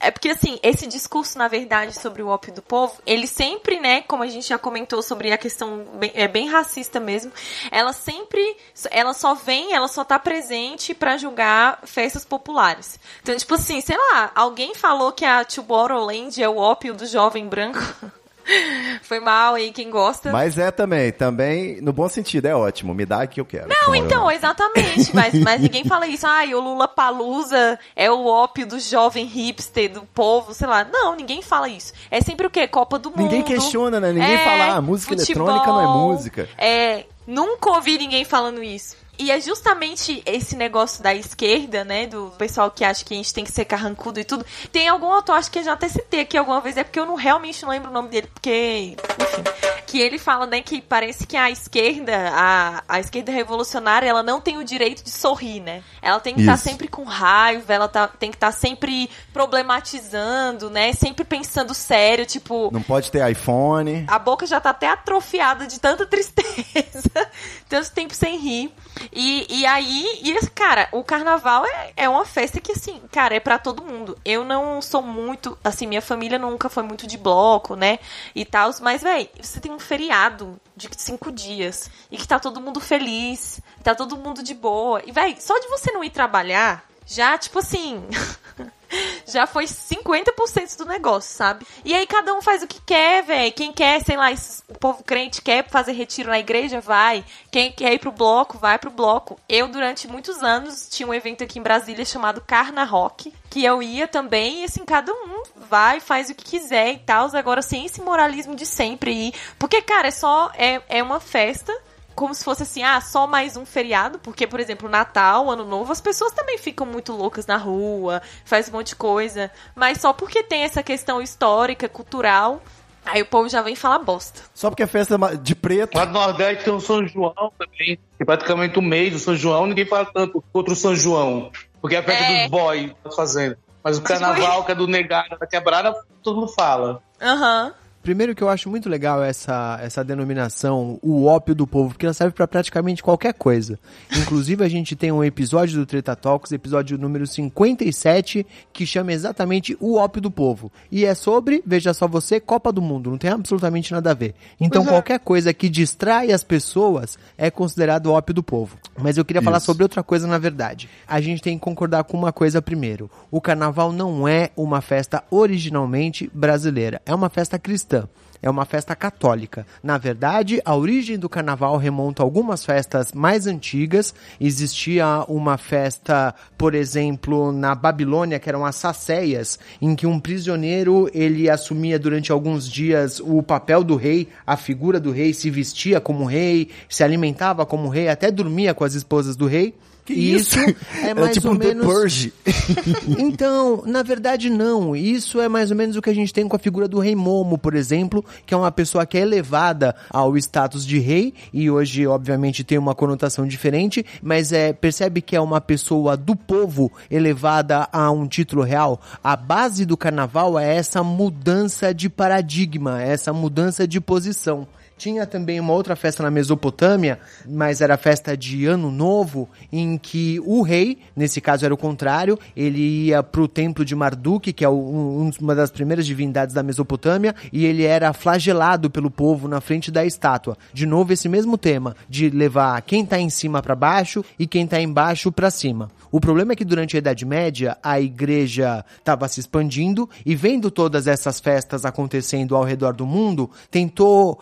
É 0.00 0.10
porque, 0.10 0.30
assim, 0.30 0.58
esse 0.62 0.86
discurso, 0.86 1.36
na 1.36 1.46
verdade, 1.46 1.92
sobre 1.92 2.22
o 2.22 2.28
ópio 2.28 2.54
do 2.54 2.62
povo, 2.62 2.96
ele 3.06 3.26
sempre, 3.26 3.78
né, 3.78 4.00
como 4.02 4.22
a 4.22 4.26
gente 4.26 4.48
já 4.48 4.58
comentou 4.58 5.02
sobre 5.02 5.30
a 5.30 5.36
questão 5.36 5.84
bem, 5.94 6.10
é 6.14 6.26
bem 6.26 6.48
racista 6.48 6.98
mesmo, 6.98 7.30
ela 7.70 7.92
sempre, 7.92 8.56
ela 8.90 9.12
só 9.12 9.34
vem, 9.34 9.74
ela 9.74 9.88
só 9.88 10.02
tá 10.02 10.18
presente 10.18 10.94
para 10.94 11.18
julgar 11.18 11.80
festas 11.84 12.24
populares. 12.24 12.98
Então, 13.22 13.36
tipo 13.36 13.54
assim, 13.54 13.80
sei 13.82 13.96
lá, 13.96 14.32
alguém 14.34 14.74
falou 14.74 15.12
que 15.12 15.24
a 15.24 15.44
Tomorrowland 15.44 16.42
é 16.42 16.48
o 16.48 16.56
ópio 16.56 16.94
do 16.94 17.06
jovem 17.06 17.46
branco? 17.46 17.80
Foi 19.02 19.20
mal 19.20 19.54
aí, 19.54 19.72
quem 19.72 19.90
gosta. 19.90 20.30
Mas 20.30 20.58
é 20.58 20.70
também, 20.70 21.12
também, 21.12 21.80
no 21.80 21.92
bom 21.92 22.08
sentido, 22.08 22.46
é 22.46 22.54
ótimo. 22.54 22.94
Me 22.94 23.06
dá 23.06 23.26
que 23.26 23.40
eu 23.40 23.44
quero. 23.44 23.68
Não, 23.68 23.94
então, 23.94 24.30
exatamente. 24.30 25.14
Mas, 25.14 25.34
mas 25.34 25.60
ninguém 25.60 25.84
fala 25.84 26.06
isso. 26.06 26.26
Ai, 26.26 26.54
o 26.54 26.60
Lula 26.60 26.88
Palusa 26.88 27.78
é 27.94 28.10
o 28.10 28.26
ópio 28.26 28.66
do 28.66 28.78
jovem 28.80 29.24
hipster, 29.26 29.92
do 29.92 30.02
povo, 30.02 30.54
sei 30.54 30.66
lá. 30.66 30.84
Não, 30.84 31.14
ninguém 31.14 31.42
fala 31.42 31.68
isso. 31.68 31.92
É 32.10 32.20
sempre 32.20 32.46
o 32.46 32.50
quê? 32.50 32.66
Copa 32.66 32.98
do 32.98 33.10
Mundo. 33.10 33.22
Ninguém 33.22 33.42
questiona, 33.42 34.00
né? 34.00 34.12
Ninguém 34.12 34.34
É, 34.34 34.44
fala, 34.44 34.76
ah, 34.76 34.80
música 34.80 35.16
futebol, 35.16 35.48
eletrônica 35.48 35.72
não 35.72 35.80
é 35.80 36.12
música. 36.12 36.48
É, 36.58 37.04
nunca 37.26 37.70
ouvi 37.70 37.98
ninguém 37.98 38.24
falando 38.24 38.62
isso. 38.62 38.96
E 39.20 39.30
é 39.30 39.38
justamente 39.38 40.22
esse 40.24 40.56
negócio 40.56 41.02
da 41.02 41.14
esquerda, 41.14 41.84
né? 41.84 42.06
Do 42.06 42.32
pessoal 42.38 42.70
que 42.70 42.82
acha 42.82 43.04
que 43.04 43.12
a 43.12 43.16
gente 43.18 43.34
tem 43.34 43.44
que 43.44 43.52
ser 43.52 43.66
carrancudo 43.66 44.18
e 44.18 44.24
tudo. 44.24 44.46
Tem 44.72 44.88
algum 44.88 45.12
autor, 45.12 45.34
acho 45.34 45.50
que 45.50 45.58
eu 45.58 45.62
já 45.62 45.74
até 45.74 45.90
citei 45.90 46.20
aqui 46.20 46.38
alguma 46.38 46.58
vez, 46.62 46.78
é 46.78 46.82
porque 46.82 46.98
eu 46.98 47.04
não 47.04 47.16
realmente 47.16 47.62
não 47.62 47.68
lembro 47.68 47.90
o 47.90 47.92
nome 47.92 48.08
dele, 48.08 48.28
porque. 48.32 48.96
Enfim. 49.20 49.42
Que 49.86 50.00
ele 50.00 50.18
fala, 50.18 50.46
né, 50.46 50.62
que 50.62 50.80
parece 50.80 51.26
que 51.26 51.36
a 51.36 51.50
esquerda, 51.50 52.30
a, 52.32 52.82
a 52.88 53.00
esquerda 53.00 53.32
revolucionária, 53.32 54.08
ela 54.08 54.22
não 54.22 54.40
tem 54.40 54.56
o 54.56 54.64
direito 54.64 55.02
de 55.02 55.10
sorrir, 55.10 55.60
né? 55.60 55.82
Ela 56.00 56.20
tem 56.20 56.32
que 56.32 56.40
estar 56.40 56.54
Isso. 56.54 56.62
sempre 56.62 56.88
com 56.88 57.02
raiva, 57.02 57.74
ela 57.74 57.88
tá, 57.88 58.06
tem 58.06 58.30
que 58.30 58.36
estar 58.36 58.52
sempre 58.52 59.10
problematizando, 59.32 60.70
né? 60.70 60.92
Sempre 60.92 61.24
pensando 61.24 61.74
sério, 61.74 62.24
tipo. 62.24 62.70
Não 62.72 62.82
pode 62.82 63.10
ter 63.10 63.28
iPhone. 63.30 64.04
A 64.08 64.18
boca 64.18 64.46
já 64.46 64.60
tá 64.60 64.70
até 64.70 64.88
atrofiada 64.88 65.66
de 65.66 65.78
tanta 65.78 66.06
tristeza, 66.06 67.10
tanto 67.68 67.90
tempo 67.90 68.14
sem 68.14 68.38
rir. 68.38 68.72
E, 69.12 69.46
e 69.48 69.66
aí, 69.66 70.20
e, 70.22 70.46
cara, 70.48 70.88
o 70.92 71.02
carnaval 71.02 71.64
é, 71.66 71.92
é 71.96 72.08
uma 72.08 72.24
festa 72.24 72.60
que, 72.60 72.72
assim, 72.72 73.00
cara, 73.10 73.34
é 73.34 73.40
pra 73.40 73.58
todo 73.58 73.84
mundo. 73.84 74.16
Eu 74.24 74.44
não 74.44 74.80
sou 74.80 75.02
muito, 75.02 75.58
assim, 75.64 75.86
minha 75.86 76.02
família 76.02 76.38
nunca 76.38 76.68
foi 76.68 76.82
muito 76.82 77.06
de 77.06 77.18
bloco, 77.18 77.74
né, 77.74 77.98
e 78.34 78.44
tal, 78.44 78.70
mas, 78.80 79.02
véi, 79.02 79.30
você 79.40 79.60
tem 79.60 79.72
um 79.72 79.78
feriado 79.78 80.60
de 80.76 80.88
cinco 80.96 81.32
dias 81.32 81.90
e 82.10 82.16
que 82.16 82.26
tá 82.26 82.38
todo 82.38 82.60
mundo 82.60 82.80
feliz, 82.80 83.60
tá 83.82 83.94
todo 83.94 84.16
mundo 84.16 84.42
de 84.42 84.54
boa. 84.54 85.02
E, 85.04 85.12
véi, 85.12 85.36
só 85.38 85.58
de 85.58 85.68
você 85.68 85.90
não 85.92 86.04
ir 86.04 86.10
trabalhar, 86.10 86.84
já, 87.06 87.36
tipo 87.36 87.58
assim. 87.58 88.02
já 89.26 89.46
foi 89.46 89.64
50% 89.64 90.76
do 90.76 90.84
negócio, 90.84 91.36
sabe? 91.36 91.66
E 91.84 91.94
aí 91.94 92.06
cada 92.06 92.34
um 92.34 92.42
faz 92.42 92.62
o 92.62 92.66
que 92.66 92.80
quer, 92.80 93.22
velho. 93.22 93.52
Quem 93.52 93.72
quer, 93.72 94.02
sei 94.02 94.16
lá, 94.16 94.28
o 94.68 94.78
povo 94.78 95.02
crente 95.02 95.42
quer 95.42 95.68
fazer 95.68 95.92
retiro 95.92 96.30
na 96.30 96.38
igreja, 96.38 96.80
vai. 96.80 97.24
Quem 97.50 97.72
quer 97.72 97.92
ir 97.92 97.98
pro 97.98 98.12
bloco, 98.12 98.58
vai 98.58 98.78
pro 98.78 98.90
bloco. 98.90 99.38
Eu, 99.48 99.68
durante 99.68 100.08
muitos 100.08 100.42
anos, 100.42 100.88
tinha 100.88 101.08
um 101.08 101.14
evento 101.14 101.44
aqui 101.44 101.58
em 101.58 101.62
Brasília 101.62 102.04
chamado 102.04 102.40
Carna 102.40 102.84
Rock, 102.84 103.32
que 103.48 103.64
eu 103.64 103.82
ia 103.82 104.06
também, 104.06 104.62
e 104.62 104.64
assim, 104.64 104.84
cada 104.84 105.12
um 105.12 105.42
vai, 105.56 106.00
faz 106.00 106.30
o 106.30 106.34
que 106.34 106.44
quiser 106.44 106.92
e 106.92 106.98
tal. 106.98 107.30
Agora, 107.34 107.62
sem 107.62 107.86
esse 107.86 108.00
moralismo 108.00 108.54
de 108.54 108.66
sempre 108.66 109.12
ir. 109.12 109.34
Porque, 109.58 109.80
cara, 109.82 110.08
é 110.08 110.10
só. 110.10 110.50
É, 110.54 110.82
é 110.88 111.02
uma 111.02 111.20
festa 111.20 111.76
como 112.20 112.34
se 112.34 112.44
fosse 112.44 112.64
assim, 112.64 112.82
ah, 112.82 113.00
só 113.00 113.26
mais 113.26 113.56
um 113.56 113.64
feriado, 113.64 114.18
porque, 114.18 114.46
por 114.46 114.60
exemplo, 114.60 114.90
Natal, 114.90 115.50
Ano 115.50 115.64
Novo, 115.64 115.90
as 115.90 116.02
pessoas 116.02 116.32
também 116.32 116.58
ficam 116.58 116.86
muito 116.86 117.14
loucas 117.14 117.46
na 117.46 117.56
rua, 117.56 118.20
faz 118.44 118.68
um 118.68 118.72
monte 118.72 118.88
de 118.88 118.96
coisa, 118.96 119.50
mas 119.74 120.02
só 120.02 120.12
porque 120.12 120.42
tem 120.42 120.60
essa 120.60 120.82
questão 120.82 121.22
histórica, 121.22 121.88
cultural, 121.88 122.62
aí 123.06 123.22
o 123.22 123.24
povo 123.24 123.48
já 123.48 123.62
vem 123.62 123.74
falar 123.74 124.00
bosta. 124.00 124.42
Só 124.52 124.68
porque 124.68 124.82
é 124.82 124.86
festa 124.86 125.16
de 125.38 125.54
preto. 125.54 125.96
Lá 125.96 126.04
no 126.04 126.12
Nordeste 126.12 126.64
tem 126.64 126.74
o 126.74 126.78
São 126.78 127.08
João 127.08 127.50
também, 127.58 127.96
que 127.96 128.22
é 128.22 128.24
praticamente 128.26 128.78
um 128.78 128.82
mês 128.82 129.14
do 129.14 129.18
São 129.18 129.34
João, 129.34 129.64
ninguém 129.64 129.86
fala 129.86 130.04
tanto 130.04 130.44
contra 130.52 130.74
o 130.74 130.76
São 130.76 130.94
João, 130.94 131.50
porque 131.80 131.96
é 131.96 132.00
a 132.00 132.02
festa 132.02 132.22
É. 132.22 132.42
dos 132.42 132.50
boys 132.50 132.92
tá 133.02 133.10
fazendo. 133.12 133.56
Mas 133.82 133.96
o 133.96 134.02
carnaval, 134.02 134.62
que 134.66 134.72
é 134.72 134.74
do 134.74 134.86
negado, 134.86 135.38
da 135.38 135.46
quebrada, 135.46 135.94
todo 136.22 136.38
mundo 136.38 136.52
fala. 136.52 137.02
Aham. 137.18 137.72
Primeiro 138.02 138.34
que 138.34 138.42
eu 138.42 138.48
acho 138.48 138.70
muito 138.70 138.88
legal 138.88 139.22
essa, 139.22 139.78
essa 139.82 140.02
denominação, 140.02 140.98
o 141.02 141.26
ópio 141.26 141.54
do 141.54 141.66
povo, 141.66 141.90
porque 141.90 142.06
ela 142.06 142.14
serve 142.14 142.32
pra 142.32 142.48
praticamente 142.48 143.02
qualquer 143.02 143.34
coisa. 143.34 143.78
Inclusive, 144.16 144.64
a 144.64 144.68
gente 144.68 144.96
tem 144.96 145.12
um 145.12 145.22
episódio 145.22 145.78
do 145.78 145.84
Treta 145.84 146.16
Talks, 146.16 146.50
episódio 146.50 146.96
número 146.96 147.26
57, 147.26 148.46
que 148.72 148.86
chama 148.86 149.12
exatamente 149.12 149.76
o 149.78 149.96
ópio 149.96 150.22
do 150.22 150.30
povo. 150.30 150.72
E 150.90 151.04
é 151.04 151.14
sobre, 151.14 151.62
veja 151.66 151.92
só 151.92 152.08
você, 152.08 152.40
Copa 152.40 152.72
do 152.72 152.80
Mundo, 152.80 153.10
não 153.10 153.18
tem 153.18 153.30
absolutamente 153.30 153.92
nada 153.92 154.12
a 154.12 154.14
ver. 154.14 154.34
Então, 154.58 154.84
qualquer 154.86 155.20
coisa 155.20 155.52
que 155.52 155.68
distrai 155.68 156.32
as 156.32 156.42
pessoas 156.42 157.18
é 157.36 157.50
considerado 157.50 158.10
ópio 158.10 158.34
do 158.34 158.42
povo. 158.42 158.78
Mas 158.98 159.18
eu 159.18 159.24
queria 159.26 159.42
falar 159.42 159.58
Isso. 159.58 159.66
sobre 159.66 159.82
outra 159.82 160.02
coisa, 160.02 160.26
na 160.26 160.38
verdade. 160.38 160.88
A 161.06 161.20
gente 161.20 161.42
tem 161.42 161.58
que 161.58 161.64
concordar 161.64 162.04
com 162.04 162.16
uma 162.16 162.32
coisa 162.32 162.62
primeiro. 162.62 163.10
O 163.30 163.42
carnaval 163.42 163.92
não 163.92 164.26
é 164.26 164.50
uma 164.56 164.80
festa 164.80 165.22
originalmente 165.30 166.30
brasileira, 166.32 167.02
é 167.04 167.14
uma 167.14 167.28
festa 167.28 167.58
cristã. 167.58 167.89
The. 167.90 168.08
É 168.42 168.48
uma 168.48 168.64
festa 168.64 168.96
católica. 168.96 169.66
Na 169.82 169.98
verdade, 169.98 170.62
a 170.64 170.74
origem 170.74 171.18
do 171.18 171.28
carnaval 171.28 171.76
remonta 171.76 172.22
a 172.22 172.24
algumas 172.24 172.64
festas 172.64 173.12
mais 173.12 173.46
antigas. 173.46 174.14
Existia 174.40 175.24
uma 175.28 175.58
festa, 175.58 176.34
por 176.56 176.74
exemplo, 176.74 177.52
na 177.52 177.74
Babilônia, 177.74 178.38
que 178.38 178.48
eram 178.48 178.64
as 178.64 178.76
sacéias, 178.76 179.58
em 179.80 179.94
que 179.94 180.06
um 180.06 180.18
prisioneiro 180.18 181.10
ele 181.12 181.50
assumia 181.50 181.98
durante 181.98 182.32
alguns 182.32 182.68
dias 182.68 183.20
o 183.20 183.42
papel 183.42 183.84
do 183.84 183.96
rei, 183.96 184.28
a 184.46 184.56
figura 184.56 184.98
do 184.98 185.10
rei, 185.10 185.34
se 185.34 185.50
vestia 185.50 186.00
como 186.00 186.24
rei, 186.24 186.70
se 186.88 187.04
alimentava 187.04 187.66
como 187.66 187.88
rei, 187.88 188.08
até 188.08 188.30
dormia 188.30 188.72
com 188.72 188.84
as 188.84 188.94
esposas 188.94 189.36
do 189.36 189.46
rei. 189.46 189.74
Que 190.04 190.14
E 190.14 190.34
isso 190.34 190.58
é 191.02 191.10
Era 191.10 191.20
mais 191.20 191.34
tipo 191.34 191.48
ou 191.48 191.54
um 191.54 191.58
The 191.58 191.68
menos 191.68 191.86
Purge. 191.86 192.32
então, 193.18 193.82
na 193.86 194.02
verdade, 194.02 194.50
não. 194.50 194.94
Isso 194.96 195.40
é 195.40 195.48
mais 195.48 195.70
ou 195.70 195.76
menos 195.76 195.96
o 195.96 196.02
que 196.02 196.10
a 196.10 196.14
gente 196.14 196.32
tem 196.32 196.48
com 196.48 196.56
a 196.56 196.58
figura 196.58 196.88
do 196.88 196.98
rei 196.98 197.14
Momo, 197.14 197.58
por 197.58 197.74
exemplo, 197.74 198.24
que 198.46 198.54
é 198.54 198.56
uma 198.56 198.70
pessoa 198.70 199.06
que 199.06 199.18
é 199.18 199.22
elevada 199.22 199.94
ao 200.10 200.36
status 200.36 200.86
de 200.86 200.98
rei, 200.98 201.34
e 201.52 201.70
hoje, 201.70 202.06
obviamente, 202.06 202.64
tem 202.64 202.78
uma 202.78 202.94
conotação 202.94 203.46
diferente, 203.46 204.04
mas 204.22 204.52
é, 204.52 204.72
percebe 204.72 205.20
que 205.20 205.36
é 205.36 205.40
uma 205.40 205.60
pessoa 205.60 206.16
do 206.16 206.34
povo 206.34 206.90
elevada 207.10 207.88
a 207.92 208.10
um 208.10 208.26
título 208.26 208.62
real. 208.62 209.00
A 209.22 209.36
base 209.36 209.84
do 209.84 209.96
carnaval 209.96 210.58
é 210.58 210.76
essa 210.76 211.02
mudança 211.02 211.94
de 211.94 212.08
paradigma, 212.08 213.02
essa 213.02 213.32
mudança 213.32 213.86
de 213.86 214.00
posição. 214.00 214.66
Tinha 215.00 215.24
também 215.26 215.58
uma 215.58 215.72
outra 215.72 215.96
festa 215.96 216.22
na 216.22 216.30
Mesopotâmia, 216.30 217.18
mas 217.48 217.80
era 217.80 217.94
a 217.94 217.96
festa 217.96 218.36
de 218.36 218.66
Ano 218.66 218.90
Novo, 218.90 219.48
em 219.72 219.96
que 219.96 220.38
o 220.44 220.60
rei, 220.60 220.98
nesse 221.16 221.40
caso 221.40 221.64
era 221.64 221.72
o 221.72 221.76
contrário, 221.78 222.38
ele 222.54 223.06
ia 223.06 223.22
pro 223.22 223.48
templo 223.48 223.82
de 223.82 223.94
Marduk, 223.96 224.52
que 224.52 224.62
é 224.62 224.68
o- 224.68 224.74
um- 224.74 225.30
uma 225.40 225.54
das 225.54 225.70
primeiras 225.70 226.04
divindades 226.04 226.54
da 226.54 226.62
Mesopotâmia, 226.62 227.34
e 227.50 227.64
ele 227.64 227.84
era 227.84 228.12
flagelado 228.12 228.90
pelo 228.90 229.10
povo 229.10 229.48
na 229.48 229.58
frente 229.58 229.90
da 229.90 230.04
estátua. 230.04 230.54
De 230.70 230.84
novo 230.84 231.14
esse 231.14 231.30
mesmo 231.30 231.56
tema, 231.56 231.96
de 232.06 232.28
levar 232.28 232.82
quem 232.82 233.06
tá 233.06 233.18
em 233.18 233.30
cima 233.30 233.62
para 233.62 233.74
baixo 233.74 234.22
e 234.38 234.46
quem 234.46 234.66
tá 234.66 234.78
embaixo 234.82 235.32
para 235.32 235.50
cima. 235.50 235.90
O 236.12 236.20
problema 236.20 236.52
é 236.52 236.56
que 236.56 236.64
durante 236.64 236.94
a 236.94 236.98
Idade 236.98 237.24
Média 237.24 237.78
a 237.82 237.98
igreja 237.98 238.84
estava 238.98 239.26
se 239.28 239.40
expandindo 239.40 240.10
e 240.26 240.34
vendo 240.34 240.70
todas 240.70 241.06
essas 241.06 241.40
festas 241.40 241.86
acontecendo 241.86 242.54
ao 242.54 242.64
redor 242.64 242.92
do 242.92 243.06
mundo, 243.06 243.48
tentou 243.70 244.38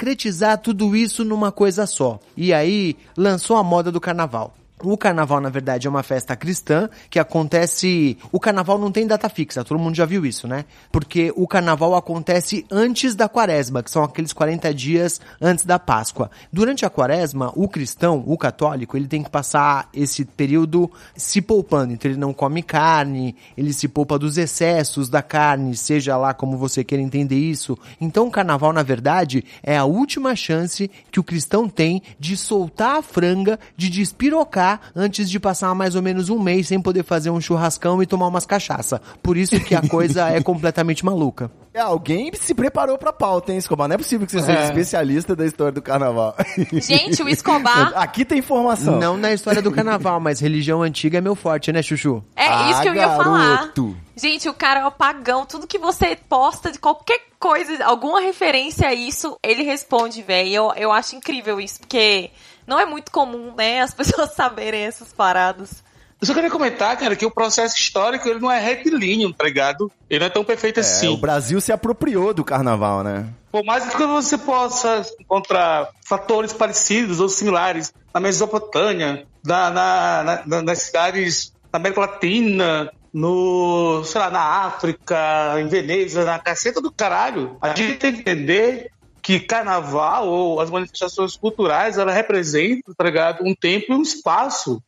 sincretizar 0.00 0.56
tudo 0.58 0.96
isso 0.96 1.24
numa 1.24 1.52
coisa 1.52 1.86
só. 1.86 2.18
E 2.34 2.54
aí 2.54 2.96
lançou 3.16 3.56
a 3.56 3.62
moda 3.62 3.92
do 3.92 4.00
carnaval. 4.00 4.54
O 4.82 4.96
carnaval, 4.96 5.40
na 5.40 5.50
verdade, 5.50 5.86
é 5.86 5.90
uma 5.90 6.02
festa 6.02 6.34
cristã 6.34 6.88
que 7.10 7.18
acontece. 7.18 8.16
O 8.32 8.40
carnaval 8.40 8.78
não 8.78 8.90
tem 8.90 9.06
data 9.06 9.28
fixa, 9.28 9.62
todo 9.62 9.78
mundo 9.78 9.94
já 9.94 10.06
viu 10.06 10.24
isso, 10.24 10.48
né? 10.48 10.64
Porque 10.90 11.32
o 11.36 11.46
carnaval 11.46 11.94
acontece 11.94 12.64
antes 12.70 13.14
da 13.14 13.28
quaresma, 13.28 13.82
que 13.82 13.90
são 13.90 14.02
aqueles 14.02 14.32
40 14.32 14.72
dias 14.72 15.20
antes 15.40 15.66
da 15.66 15.78
Páscoa. 15.78 16.30
Durante 16.50 16.86
a 16.86 16.90
quaresma, 16.90 17.52
o 17.54 17.68
cristão, 17.68 18.24
o 18.26 18.38
católico, 18.38 18.96
ele 18.96 19.06
tem 19.06 19.22
que 19.22 19.28
passar 19.30 19.88
esse 19.92 20.24
período 20.24 20.90
se 21.14 21.42
poupando. 21.42 21.92
Então 21.92 22.10
ele 22.10 22.18
não 22.18 22.32
come 22.32 22.62
carne, 22.62 23.36
ele 23.56 23.74
se 23.74 23.86
poupa 23.86 24.18
dos 24.18 24.38
excessos 24.38 25.10
da 25.10 25.22
carne, 25.22 25.76
seja 25.76 26.16
lá 26.16 26.32
como 26.32 26.56
você 26.56 26.82
queira 26.82 27.02
entender 27.02 27.38
isso. 27.38 27.76
Então 28.00 28.26
o 28.28 28.30
carnaval, 28.30 28.72
na 28.72 28.82
verdade, 28.82 29.44
é 29.62 29.76
a 29.76 29.84
última 29.84 30.34
chance 30.34 30.90
que 31.10 31.20
o 31.20 31.24
cristão 31.24 31.68
tem 31.68 32.02
de 32.18 32.34
soltar 32.36 32.96
a 32.98 33.02
franga, 33.02 33.58
de 33.76 33.90
despirocar 33.90 34.69
antes 34.94 35.30
de 35.30 35.40
passar 35.40 35.74
mais 35.74 35.94
ou 35.94 36.02
menos 36.02 36.28
um 36.28 36.38
mês 36.38 36.68
sem 36.68 36.80
poder 36.80 37.02
fazer 37.04 37.30
um 37.30 37.40
churrascão 37.40 38.02
e 38.02 38.06
tomar 38.06 38.26
umas 38.28 38.44
cachaça. 38.46 39.00
Por 39.22 39.36
isso 39.36 39.58
que 39.60 39.74
a 39.74 39.80
coisa 39.88 40.28
é 40.28 40.40
completamente 40.44 41.04
maluca. 41.04 41.50
É, 41.72 41.80
Alguém 41.80 42.32
se 42.34 42.52
preparou 42.52 42.98
pra 42.98 43.12
pauta, 43.12 43.52
hein, 43.52 43.58
Escobar? 43.58 43.86
Não 43.88 43.94
é 43.94 43.98
possível 43.98 44.26
que 44.26 44.32
você 44.32 44.40
seja 44.42 44.58
É. 44.58 44.64
especialista 44.64 45.36
da 45.36 45.46
história 45.46 45.72
do 45.72 45.80
carnaval. 45.80 46.34
Gente, 46.72 47.22
o 47.22 47.28
Escobar. 47.30 47.92
Aqui 47.94 48.24
tem 48.24 48.38
informação. 48.40 48.98
Não 48.98 49.16
na 49.16 49.32
história 49.32 49.62
do 49.62 49.70
carnaval, 49.70 50.18
mas 50.18 50.40
religião 50.40 50.82
antiga 50.82 51.18
é 51.18 51.20
meu 51.20 51.36
forte, 51.36 51.70
né, 51.72 51.80
Chuchu? 51.80 52.22
É 52.34 52.46
Ah, 52.48 52.70
isso 52.72 52.82
que 52.82 52.88
eu 52.88 52.94
ia 52.94 53.08
falar. 53.10 53.56
garoto. 53.56 53.96
Gente, 54.16 54.48
o 54.48 54.52
cara 54.54 54.80
é 54.80 54.86
o 54.86 54.90
pagão. 54.90 55.46
Tudo 55.46 55.66
que 55.66 55.78
você 55.78 56.16
posta 56.28 56.72
de 56.72 56.78
qualquer 56.80 57.20
coisa, 57.38 57.84
alguma 57.84 58.20
referência 58.20 58.88
a 58.88 58.92
isso, 58.92 59.38
ele 59.42 59.62
responde, 59.62 60.22
velho. 60.22 60.48
Eu, 60.50 60.72
eu 60.76 60.92
acho 60.92 61.14
incrível 61.16 61.60
isso, 61.60 61.78
porque 61.80 62.30
não 62.70 62.78
é 62.80 62.86
muito 62.86 63.10
comum, 63.10 63.52
né, 63.56 63.80
as 63.80 63.92
pessoas 63.94 64.32
saberem 64.34 64.82
essas 64.84 65.12
paradas. 65.12 65.82
Eu 66.20 66.26
só 66.26 66.34
queria 66.34 66.50
comentar, 66.50 66.96
cara, 66.98 67.16
que 67.16 67.24
o 67.24 67.30
processo 67.30 67.74
histórico 67.76 68.28
ele 68.28 68.38
não 68.40 68.50
é 68.52 68.60
retilíneo, 68.60 69.32
tá 69.32 69.42
ligado? 69.44 69.90
Ele 70.08 70.20
não 70.20 70.26
é 70.26 70.30
tão 70.30 70.44
perfeito 70.44 70.78
É, 70.78 70.80
assim. 70.82 71.08
o 71.08 71.16
Brasil 71.16 71.58
se 71.62 71.72
apropriou 71.72 72.34
do 72.34 72.44
carnaval, 72.44 73.02
né? 73.02 73.26
Por 73.50 73.64
mais 73.64 73.88
que 73.88 74.04
você 74.04 74.36
possa 74.36 75.02
encontrar 75.18 75.88
fatores 76.06 76.52
parecidos 76.52 77.20
ou 77.20 77.28
similares 77.30 77.90
na 78.12 78.20
Mesopotâmia, 78.20 79.26
na, 79.44 79.70
na- 79.70 80.22
na- 80.22 80.42
na- 80.46 80.62
nas 80.62 80.78
cidades 80.82 81.54
da 81.72 81.78
América 81.78 82.02
Latina, 82.02 82.92
no, 83.12 84.04
sei 84.04 84.20
lá, 84.20 84.30
na 84.30 84.42
África, 84.66 85.54
em 85.58 85.68
Veneza, 85.68 86.24
na 86.26 86.38
caceta 86.38 86.82
do 86.82 86.92
caralho, 86.92 87.56
a 87.62 87.68
gente 87.74 87.96
tem 87.96 88.12
que 88.12 88.20
entender 88.20 88.90
que 89.22 89.40
carnaval 89.40 90.28
ou 90.28 90.60
as 90.60 90.70
manifestações 90.70 91.36
culturais, 91.36 91.98
ela 91.98 92.12
representam, 92.12 92.94
tá 92.94 93.04
ligado, 93.04 93.44
um 93.44 93.54
tempo 93.54 93.86
e 93.90 93.94
um 93.94 94.02
espaço 94.02 94.82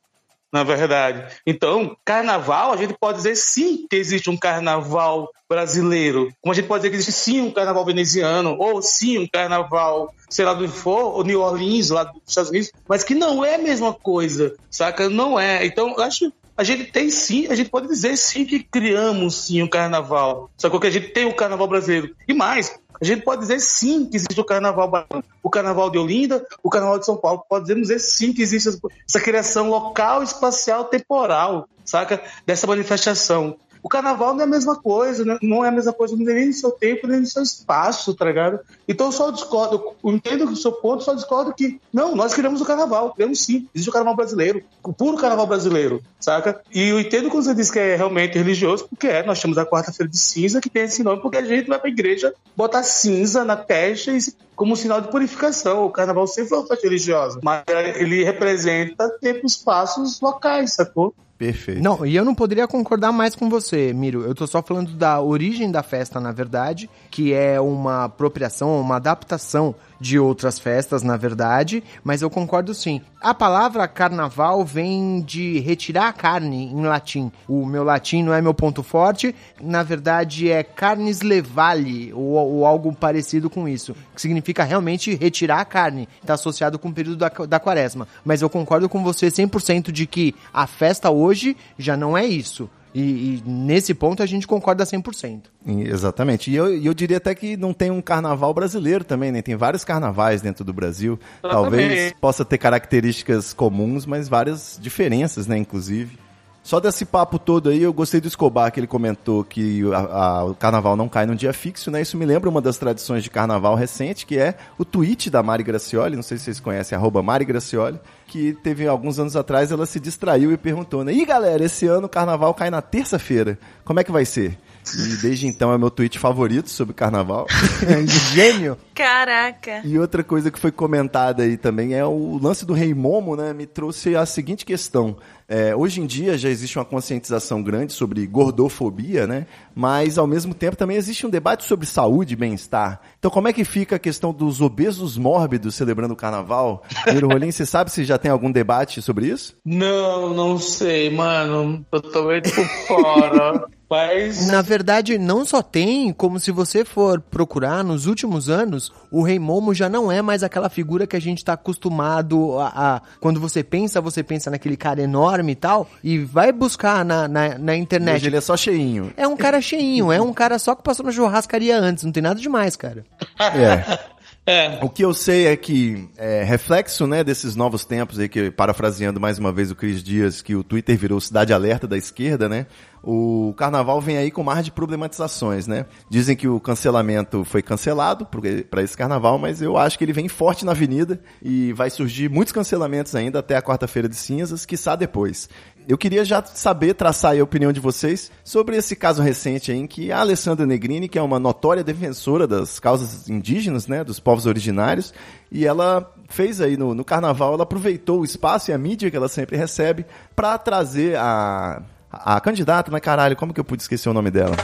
na 0.52 0.62
verdade. 0.62 1.34
Então, 1.46 1.96
carnaval, 2.04 2.72
a 2.72 2.76
gente 2.76 2.94
pode 3.00 3.16
dizer 3.16 3.34
sim 3.36 3.86
que 3.88 3.96
existe 3.96 4.28
um 4.28 4.36
carnaval 4.36 5.30
brasileiro, 5.48 6.30
como 6.42 6.52
a 6.52 6.54
gente 6.54 6.68
pode 6.68 6.82
dizer 6.82 6.90
que 6.90 6.96
existe 6.96 7.12
sim 7.12 7.40
um 7.40 7.50
carnaval 7.50 7.84
veneziano, 7.86 8.56
ou 8.58 8.82
sim 8.82 9.18
um 9.18 9.26
carnaval, 9.26 10.12
sei 10.28 10.44
lá 10.44 10.52
do 10.52 10.68
for, 10.68 11.16
ou 11.16 11.24
New 11.24 11.40
Orleans, 11.40 11.88
lá 11.88 12.04
dos 12.04 12.20
Estados 12.28 12.50
Unidos, 12.50 12.70
mas 12.86 13.02
que 13.02 13.14
não 13.14 13.42
é 13.42 13.54
a 13.54 13.58
mesma 13.58 13.94
coisa, 13.94 14.54
saca? 14.70 15.08
Não 15.08 15.40
é. 15.40 15.64
Então, 15.64 15.94
eu 15.96 16.02
acho 16.02 16.30
a 16.54 16.64
gente 16.64 16.92
tem 16.92 17.08
sim, 17.08 17.46
a 17.48 17.54
gente 17.54 17.70
pode 17.70 17.88
dizer 17.88 18.14
sim 18.16 18.44
que 18.44 18.62
criamos 18.62 19.46
sim 19.46 19.62
um 19.62 19.68
carnaval. 19.68 20.50
Só 20.58 20.68
que 20.68 20.86
a 20.86 20.90
gente 20.90 21.08
tem 21.08 21.24
o 21.24 21.34
carnaval 21.34 21.66
brasileiro. 21.66 22.14
E 22.28 22.34
mais, 22.34 22.78
a 23.02 23.04
gente 23.04 23.22
pode 23.22 23.40
dizer 23.40 23.58
sim 23.60 24.06
que 24.06 24.16
existe 24.16 24.40
o 24.40 24.44
carnaval 24.44 24.88
baiano, 24.88 25.24
o 25.42 25.50
carnaval 25.50 25.90
de 25.90 25.98
Olinda, 25.98 26.46
o 26.62 26.70
carnaval 26.70 27.00
de 27.00 27.04
São 27.04 27.16
Paulo. 27.16 27.44
Podemos 27.48 27.88
dizer 27.88 27.98
sim 27.98 28.32
que 28.32 28.40
existe 28.40 28.68
essa 29.08 29.20
criação 29.20 29.68
local, 29.68 30.22
espacial, 30.22 30.84
temporal, 30.84 31.68
saca? 31.84 32.22
Dessa 32.46 32.64
manifestação. 32.64 33.56
O 33.82 33.88
carnaval 33.88 34.34
não 34.34 34.42
é 34.42 34.44
a 34.44 34.46
mesma 34.46 34.76
coisa, 34.76 35.24
né? 35.24 35.38
não 35.42 35.64
é 35.64 35.68
a 35.68 35.72
mesma 35.72 35.92
coisa 35.92 36.16
nem 36.16 36.46
no 36.46 36.52
seu 36.52 36.70
tempo, 36.70 37.06
nem 37.06 37.20
no 37.20 37.26
seu 37.26 37.42
espaço, 37.42 38.14
tá 38.14 38.24
ligado? 38.24 38.60
Então 38.86 39.06
eu 39.06 39.12
só 39.12 39.30
discordo, 39.30 39.94
eu 40.04 40.10
entendo 40.12 40.44
o 40.44 40.56
seu 40.56 40.72
ponto, 40.72 41.02
só 41.02 41.14
discordo 41.14 41.52
que, 41.52 41.80
não, 41.92 42.14
nós 42.14 42.32
criamos 42.34 42.60
o 42.60 42.64
carnaval, 42.64 43.12
criamos 43.12 43.44
sim, 43.44 43.68
existe 43.74 43.90
o 43.90 43.92
carnaval 43.92 44.14
brasileiro, 44.14 44.62
o 44.82 44.92
puro 44.92 45.16
carnaval 45.16 45.46
brasileiro, 45.46 46.00
saca? 46.20 46.60
E 46.72 46.88
eu 46.88 47.00
entendo 47.00 47.28
quando 47.28 47.44
você 47.44 47.54
diz 47.54 47.70
que 47.70 47.78
é 47.78 47.96
realmente 47.96 48.38
religioso, 48.38 48.86
porque 48.88 49.08
é, 49.08 49.24
nós 49.24 49.40
temos 49.40 49.58
a 49.58 49.66
quarta-feira 49.66 50.10
de 50.10 50.18
cinza, 50.18 50.60
que 50.60 50.70
tem 50.70 50.84
esse 50.84 51.02
nome, 51.02 51.20
porque 51.20 51.38
a 51.38 51.44
gente 51.44 51.68
vai 51.68 51.78
pra 51.78 51.90
igreja 51.90 52.32
botar 52.56 52.82
cinza 52.82 53.44
na 53.44 53.56
testa 53.56 54.12
e 54.12 54.18
como 54.54 54.76
sinal 54.76 55.00
de 55.00 55.08
purificação. 55.08 55.84
O 55.84 55.90
carnaval 55.90 56.26
sempre 56.26 56.50
foi 56.50 56.58
uma 56.58 56.66
festa 56.66 56.86
religiosa, 56.86 57.40
mas 57.42 57.64
ele 57.96 58.22
representa 58.22 59.08
tempos, 59.20 59.56
espaços 59.56 60.20
locais, 60.20 60.74
sacou? 60.74 61.14
Perfeito. 61.42 61.82
Não, 61.82 62.06
e 62.06 62.14
eu 62.14 62.24
não 62.24 62.36
poderia 62.36 62.68
concordar 62.68 63.10
mais 63.10 63.34
com 63.34 63.50
você, 63.50 63.92
Miro. 63.92 64.22
Eu 64.22 64.32
tô 64.32 64.46
só 64.46 64.62
falando 64.62 64.92
da 64.92 65.20
origem 65.20 65.72
da 65.72 65.82
festa, 65.82 66.20
na 66.20 66.30
verdade, 66.30 66.88
que 67.10 67.34
é 67.34 67.60
uma 67.60 68.04
apropriação, 68.04 68.80
uma 68.80 68.94
adaptação 68.94 69.74
de 70.02 70.18
outras 70.18 70.58
festas, 70.58 71.04
na 71.04 71.16
verdade, 71.16 71.82
mas 72.02 72.22
eu 72.22 72.28
concordo 72.28 72.74
sim. 72.74 73.00
A 73.20 73.32
palavra 73.32 73.86
carnaval 73.86 74.64
vem 74.64 75.20
de 75.20 75.60
retirar 75.60 76.08
a 76.08 76.12
carne 76.12 76.64
em 76.64 76.82
latim. 76.82 77.30
O 77.46 77.64
meu 77.64 77.84
latim 77.84 78.20
não 78.24 78.34
é 78.34 78.42
meu 78.42 78.52
ponto 78.52 78.82
forte, 78.82 79.32
na 79.60 79.84
verdade 79.84 80.50
é 80.50 80.64
carnes 80.64 81.20
levale, 81.20 82.12
ou, 82.12 82.34
ou 82.34 82.66
algo 82.66 82.92
parecido 82.92 83.48
com 83.48 83.68
isso, 83.68 83.94
que 84.12 84.20
significa 84.20 84.64
realmente 84.64 85.14
retirar 85.14 85.60
a 85.60 85.64
carne. 85.64 86.08
Está 86.20 86.34
associado 86.34 86.80
com 86.80 86.88
o 86.88 86.92
período 86.92 87.18
da, 87.18 87.28
da 87.28 87.60
quaresma. 87.60 88.08
Mas 88.24 88.42
eu 88.42 88.50
concordo 88.50 88.88
com 88.88 89.04
você 89.04 89.28
100% 89.28 89.92
de 89.92 90.04
que 90.04 90.34
a 90.52 90.66
festa 90.66 91.10
hoje 91.10 91.56
já 91.78 91.96
não 91.96 92.18
é 92.18 92.26
isso. 92.26 92.68
E, 92.94 93.00
e 93.00 93.42
nesse 93.46 93.94
ponto 93.94 94.22
a 94.22 94.26
gente 94.26 94.46
concorda 94.46 94.84
100%. 94.84 95.42
Exatamente. 95.66 96.50
E 96.50 96.56
eu, 96.56 96.76
e 96.76 96.86
eu 96.86 96.94
diria 96.94 97.16
até 97.16 97.34
que 97.34 97.56
não 97.56 97.72
tem 97.72 97.90
um 97.90 98.02
carnaval 98.02 98.52
brasileiro 98.52 99.04
também, 99.04 99.32
né? 99.32 99.40
Tem 99.40 99.56
vários 99.56 99.84
carnavais 99.84 100.42
dentro 100.42 100.64
do 100.64 100.72
Brasil. 100.72 101.18
Talvez 101.40 101.92
Exatamente. 101.92 102.16
possa 102.20 102.44
ter 102.44 102.58
características 102.58 103.52
comuns, 103.52 104.04
mas 104.04 104.28
várias 104.28 104.78
diferenças, 104.80 105.46
né? 105.46 105.56
Inclusive. 105.56 106.18
Só 106.62 106.78
desse 106.78 107.04
papo 107.04 107.38
todo 107.40 107.70
aí, 107.70 107.82
eu 107.82 107.92
gostei 107.92 108.20
do 108.20 108.28
Escobar, 108.28 108.70
que 108.70 108.78
ele 108.78 108.86
comentou 108.86 109.42
que 109.42 109.82
a- 109.92 109.98
a- 109.98 110.44
o 110.44 110.54
carnaval 110.54 110.96
não 110.96 111.08
cai 111.08 111.26
num 111.26 111.34
dia 111.34 111.52
fixo, 111.52 111.90
né? 111.90 112.00
Isso 112.00 112.16
me 112.16 112.24
lembra 112.24 112.48
uma 112.48 112.60
das 112.62 112.78
tradições 112.78 113.24
de 113.24 113.30
carnaval 113.30 113.74
recente, 113.74 114.24
que 114.24 114.38
é 114.38 114.54
o 114.78 114.84
tweet 114.84 115.28
da 115.28 115.42
Mari 115.42 115.64
Gracioli, 115.64 116.14
não 116.14 116.22
sei 116.22 116.38
se 116.38 116.44
vocês 116.44 116.60
conhecem, 116.60 116.96
arroba 116.96 117.20
Mari 117.20 117.44
Gracioli, 117.44 117.98
que 118.28 118.52
teve 118.62 118.86
alguns 118.86 119.18
anos 119.18 119.34
atrás, 119.34 119.72
ela 119.72 119.84
se 119.86 119.98
distraiu 119.98 120.52
e 120.52 120.56
perguntou, 120.56 121.02
né? 121.04 121.12
Ih, 121.12 121.24
galera, 121.26 121.64
esse 121.64 121.86
ano 121.86 122.06
o 122.06 122.08
carnaval 122.08 122.54
cai 122.54 122.70
na 122.70 122.80
terça-feira, 122.80 123.58
como 123.84 123.98
é 123.98 124.04
que 124.04 124.12
vai 124.12 124.24
ser? 124.24 124.56
E 124.96 125.16
desde 125.22 125.46
então 125.46 125.72
é 125.72 125.78
meu 125.78 125.90
tweet 125.90 126.18
favorito 126.18 126.68
sobre 126.70 126.92
carnaval. 126.94 127.46
Gênio! 128.32 128.76
Caraca. 128.94 129.80
E 129.84 129.98
outra 129.98 130.24
coisa 130.24 130.50
que 130.50 130.58
foi 130.58 130.70
comentada 130.72 131.42
aí 131.44 131.56
também 131.56 131.94
é 131.94 132.04
o 132.04 132.38
lance 132.42 132.64
do 132.66 132.72
Rei 132.72 132.92
Momo, 132.94 133.36
né? 133.36 133.52
Me 133.52 133.66
trouxe 133.66 134.16
a 134.16 134.24
seguinte 134.26 134.64
questão. 134.64 135.16
É, 135.54 135.76
hoje 135.76 136.00
em 136.00 136.06
dia 136.06 136.38
já 136.38 136.48
existe 136.48 136.78
uma 136.78 136.84
conscientização 136.86 137.62
grande 137.62 137.92
sobre 137.92 138.26
gordofobia, 138.26 139.26
né? 139.26 139.46
Mas 139.74 140.16
ao 140.16 140.26
mesmo 140.26 140.54
tempo 140.54 140.78
também 140.78 140.96
existe 140.96 141.26
um 141.26 141.30
debate 141.30 141.64
sobre 141.64 141.84
saúde 141.84 142.32
e 142.32 142.36
bem-estar. 142.36 143.02
Então 143.18 143.30
como 143.30 143.48
é 143.48 143.52
que 143.52 143.62
fica 143.62 143.96
a 143.96 143.98
questão 143.98 144.32
dos 144.32 144.62
obesos 144.62 145.18
mórbidos 145.18 145.74
celebrando 145.74 146.14
o 146.14 146.16
carnaval? 146.16 146.82
Miro 147.12 147.28
Rolim, 147.28 147.50
você 147.52 147.66
sabe 147.66 147.90
se 147.90 148.02
já 148.02 148.16
tem 148.16 148.30
algum 148.30 148.50
debate 148.50 149.02
sobre 149.02 149.26
isso? 149.26 149.54
Não, 149.62 150.32
não 150.32 150.58
sei, 150.58 151.10
mano. 151.10 151.84
Totalmente 151.90 152.50
por 152.50 152.64
fora. 152.86 153.64
Mas. 153.92 154.46
Na 154.46 154.62
verdade, 154.62 155.18
não 155.18 155.44
só 155.44 155.60
tem, 155.60 156.14
como 156.14 156.40
se 156.40 156.50
você 156.50 156.82
for 156.82 157.20
procurar 157.20 157.84
nos 157.84 158.06
últimos 158.06 158.48
anos, 158.48 158.90
o 159.10 159.22
Rei 159.22 159.38
Momo 159.38 159.74
já 159.74 159.86
não 159.86 160.10
é 160.10 160.22
mais 160.22 160.42
aquela 160.42 160.70
figura 160.70 161.06
que 161.06 161.14
a 161.14 161.20
gente 161.20 161.44
tá 161.44 161.52
acostumado 161.52 162.58
a, 162.58 162.68
a- 162.96 163.02
Quando 163.20 163.38
você 163.38 163.62
pensa, 163.62 164.00
você 164.00 164.22
pensa 164.22 164.50
naquele 164.50 164.78
cara 164.78 165.02
enorme 165.02 165.41
e 165.50 165.54
tal, 165.54 165.88
e 166.02 166.18
vai 166.18 166.52
buscar 166.52 167.04
na, 167.04 167.26
na, 167.26 167.58
na 167.58 167.72
Hoje 167.72 167.80
internet. 167.80 168.26
ele 168.26 168.36
é 168.36 168.40
só 168.40 168.56
cheinho. 168.56 169.12
É 169.16 169.26
um 169.26 169.36
cara 169.36 169.60
cheinho, 169.60 170.12
é 170.12 170.20
um 170.20 170.32
cara 170.32 170.58
só 170.58 170.74
que 170.74 170.82
passou 170.82 171.04
na 171.04 171.12
churrascaria 171.12 171.78
antes, 171.78 172.04
não 172.04 172.12
tem 172.12 172.22
nada 172.22 172.40
demais, 172.40 172.76
cara. 172.76 173.04
É. 173.38 174.12
É. 174.44 174.80
O 174.82 174.88
que 174.88 175.04
eu 175.04 175.14
sei 175.14 175.46
é 175.46 175.56
que, 175.56 176.08
é, 176.18 176.42
reflexo 176.42 177.06
né, 177.06 177.22
desses 177.22 177.54
novos 177.54 177.84
tempos 177.84 178.18
aí, 178.18 178.28
que 178.28 178.50
parafraseando 178.50 179.20
mais 179.20 179.38
uma 179.38 179.52
vez 179.52 179.70
o 179.70 179.76
Cris 179.76 180.02
Dias, 180.02 180.42
que 180.42 180.56
o 180.56 180.64
Twitter 180.64 180.96
virou 180.98 181.20
cidade 181.20 181.52
alerta 181.52 181.86
da 181.86 181.96
esquerda, 181.96 182.48
né? 182.48 182.66
O 183.02 183.52
carnaval 183.56 184.00
vem 184.00 184.16
aí 184.16 184.30
com 184.30 184.44
mar 184.44 184.62
de 184.62 184.70
problematizações, 184.70 185.66
né? 185.66 185.86
Dizem 186.08 186.36
que 186.36 186.46
o 186.46 186.60
cancelamento 186.60 187.44
foi 187.44 187.60
cancelado 187.60 188.26
para 188.70 188.82
esse 188.82 188.96
carnaval, 188.96 189.38
mas 189.38 189.60
eu 189.60 189.76
acho 189.76 189.98
que 189.98 190.04
ele 190.04 190.12
vem 190.12 190.28
forte 190.28 190.64
na 190.64 190.70
avenida 190.70 191.20
e 191.42 191.72
vai 191.72 191.90
surgir 191.90 192.30
muitos 192.30 192.52
cancelamentos 192.52 193.14
ainda 193.16 193.40
até 193.40 193.56
a 193.56 193.62
quarta-feira 193.62 194.08
de 194.08 194.14
cinzas, 194.14 194.64
quiçá 194.64 194.94
depois. 194.94 195.48
Eu 195.88 195.98
queria 195.98 196.24
já 196.24 196.40
saber, 196.44 196.94
traçar 196.94 197.36
a 197.36 197.42
opinião 197.42 197.72
de 197.72 197.80
vocês 197.80 198.30
sobre 198.44 198.76
esse 198.76 198.94
caso 198.94 199.20
recente 199.20 199.72
em 199.72 199.84
que 199.84 200.12
a 200.12 200.20
Alessandra 200.20 200.64
Negrini, 200.64 201.08
que 201.08 201.18
é 201.18 201.22
uma 201.22 201.40
notória 201.40 201.82
defensora 201.82 202.46
das 202.46 202.78
causas 202.78 203.28
indígenas, 203.28 203.88
né, 203.88 204.04
dos 204.04 204.20
povos 204.20 204.46
originários, 204.46 205.12
e 205.50 205.66
ela 205.66 206.08
fez 206.28 206.60
aí 206.60 206.76
no, 206.76 206.94
no 206.94 207.04
carnaval, 207.04 207.54
ela 207.54 207.64
aproveitou 207.64 208.20
o 208.20 208.24
espaço 208.24 208.70
e 208.70 208.74
a 208.74 208.78
mídia 208.78 209.10
que 209.10 209.16
ela 209.16 209.28
sempre 209.28 209.56
recebe 209.56 210.06
para 210.36 210.56
trazer 210.56 211.16
a, 211.16 211.82
a 212.12 212.40
candidata, 212.40 212.90
né, 212.90 213.00
caralho, 213.00 213.36
como 213.36 213.52
que 213.54 213.60
eu 213.60 213.64
pude 213.64 213.82
esquecer 213.82 214.08
o 214.08 214.12
nome 214.12 214.30
dela? 214.30 214.54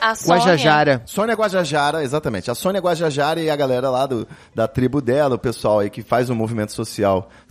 A 0.00 0.14
Sônia. 0.14 0.42
Guajajara. 0.42 1.02
Sônia 1.06 1.34
Guajajara, 1.34 2.04
exatamente. 2.04 2.50
A 2.50 2.54
Sônia 2.54 2.78
Guajajara 2.78 3.40
e 3.40 3.48
a 3.48 3.56
galera 3.56 3.88
lá 3.88 4.04
do, 4.04 4.28
da 4.54 4.68
tribo 4.68 5.00
dela, 5.00 5.36
o 5.36 5.38
pessoal 5.38 5.78
aí 5.80 5.88
que 5.88 6.02
faz 6.02 6.28
um 6.28 6.34
movimento 6.34 6.72
social 6.72 7.22
so- 7.22 7.43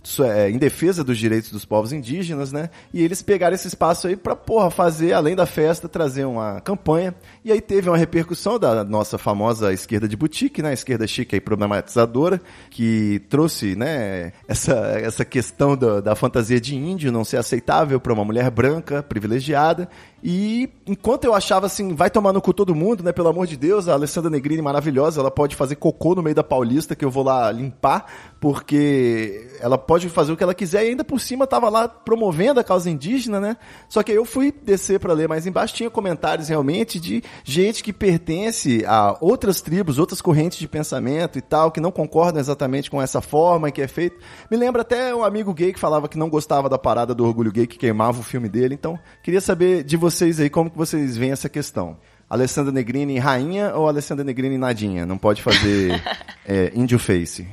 em 0.50 0.58
defesa 0.58 1.02
dos 1.02 1.18
direitos 1.18 1.50
dos 1.50 1.64
povos 1.64 1.92
indígenas, 1.92 2.52
né? 2.52 2.70
E 2.92 3.02
eles 3.02 3.22
pegaram 3.22 3.54
esse 3.54 3.68
espaço 3.68 4.06
aí 4.06 4.16
pra, 4.16 4.36
porra, 4.36 4.70
fazer, 4.70 5.12
além 5.12 5.34
da 5.34 5.46
festa, 5.46 5.88
trazer 5.88 6.24
uma 6.24 6.60
campanha. 6.60 7.14
E 7.44 7.50
aí 7.50 7.60
teve 7.60 7.88
uma 7.88 7.96
repercussão 7.96 8.58
da 8.58 8.84
nossa 8.84 9.18
famosa 9.18 9.72
esquerda 9.72 10.06
de 10.06 10.16
boutique, 10.16 10.62
né? 10.62 10.70
A 10.70 10.74
esquerda 10.74 11.06
chique 11.06 11.36
e 11.36 11.40
problematizadora, 11.40 12.40
que 12.70 13.22
trouxe, 13.28 13.76
né, 13.76 14.32
essa, 14.48 14.74
essa 15.00 15.24
questão 15.24 15.76
da, 15.76 16.00
da 16.00 16.14
fantasia 16.14 16.60
de 16.60 16.74
índio 16.74 17.12
não 17.12 17.24
ser 17.24 17.36
aceitável 17.36 18.00
para 18.00 18.12
uma 18.12 18.24
mulher 18.24 18.50
branca, 18.50 19.02
privilegiada. 19.02 19.88
E 20.26 20.70
enquanto 20.86 21.24
eu 21.24 21.34
achava 21.34 21.66
assim, 21.66 21.94
vai 21.94 22.08
tomar 22.08 22.32
no 22.32 22.40
cu 22.40 22.54
todo 22.54 22.74
mundo, 22.74 23.04
né? 23.04 23.12
Pelo 23.12 23.28
amor 23.28 23.46
de 23.46 23.58
Deus, 23.58 23.88
a 23.88 23.92
Alessandra 23.92 24.30
Negrini 24.30 24.62
maravilhosa, 24.62 25.20
ela 25.20 25.30
pode 25.30 25.54
fazer 25.54 25.76
cocô 25.76 26.14
no 26.14 26.22
meio 26.22 26.34
da 26.34 26.42
Paulista 26.42 26.96
que 26.96 27.04
eu 27.04 27.10
vou 27.10 27.22
lá 27.22 27.52
limpar, 27.52 28.06
porque 28.40 29.50
ela 29.60 29.76
pode 29.76 29.93
fazer 30.02 30.32
o 30.32 30.36
que 30.36 30.42
ela 30.42 30.54
quiser 30.54 30.84
e 30.84 30.88
ainda 30.90 31.04
por 31.04 31.20
cima 31.20 31.46
tava 31.46 31.68
lá 31.68 31.88
promovendo 31.88 32.60
a 32.60 32.64
causa 32.64 32.90
indígena, 32.90 33.40
né? 33.40 33.56
Só 33.88 34.02
que 34.02 34.12
aí 34.12 34.16
eu 34.18 34.24
fui 34.24 34.52
descer 34.52 35.00
para 35.00 35.12
ler 35.12 35.28
mais 35.28 35.46
embaixo, 35.46 35.74
tinha 35.74 35.90
comentários 35.90 36.48
realmente 36.48 36.98
de 36.98 37.22
gente 37.44 37.82
que 37.82 37.92
pertence 37.92 38.84
a 38.86 39.16
outras 39.20 39.60
tribos, 39.60 39.98
outras 39.98 40.20
correntes 40.20 40.58
de 40.58 40.68
pensamento 40.68 41.38
e 41.38 41.42
tal, 41.42 41.70
que 41.70 41.80
não 41.80 41.90
concordam 41.90 42.40
exatamente 42.40 42.90
com 42.90 43.00
essa 43.00 43.20
forma 43.20 43.70
que 43.70 43.82
é 43.82 43.88
feito. 43.88 44.16
Me 44.50 44.56
lembra 44.56 44.82
até 44.82 45.14
um 45.14 45.24
amigo 45.24 45.54
gay 45.54 45.72
que 45.72 45.80
falava 45.80 46.08
que 46.08 46.18
não 46.18 46.28
gostava 46.28 46.68
da 46.68 46.78
parada 46.78 47.14
do 47.14 47.24
orgulho 47.24 47.52
gay, 47.52 47.66
que 47.66 47.78
queimava 47.78 48.20
o 48.20 48.22
filme 48.22 48.48
dele. 48.48 48.74
Então, 48.74 48.98
queria 49.22 49.40
saber 49.40 49.84
de 49.84 49.96
vocês 49.96 50.40
aí 50.40 50.50
como 50.50 50.70
que 50.70 50.76
vocês 50.76 51.16
veem 51.16 51.32
essa 51.32 51.48
questão. 51.48 51.96
Alessandra 52.28 52.72
Negrini 52.72 53.18
rainha 53.18 53.74
ou 53.74 53.88
Alessandra 53.88 54.24
Negrini 54.24 54.58
nadinha? 54.58 55.06
Não 55.06 55.18
pode 55.18 55.42
fazer 55.42 56.02
é, 56.44 56.72
índio 56.74 56.98
face. 56.98 57.46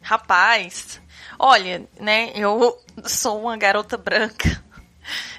Rapaz, 0.00 1.00
olha, 1.44 1.86
né, 2.00 2.32
eu 2.34 2.78
sou 3.04 3.42
uma 3.42 3.56
garota 3.56 3.98
branca. 3.98 4.64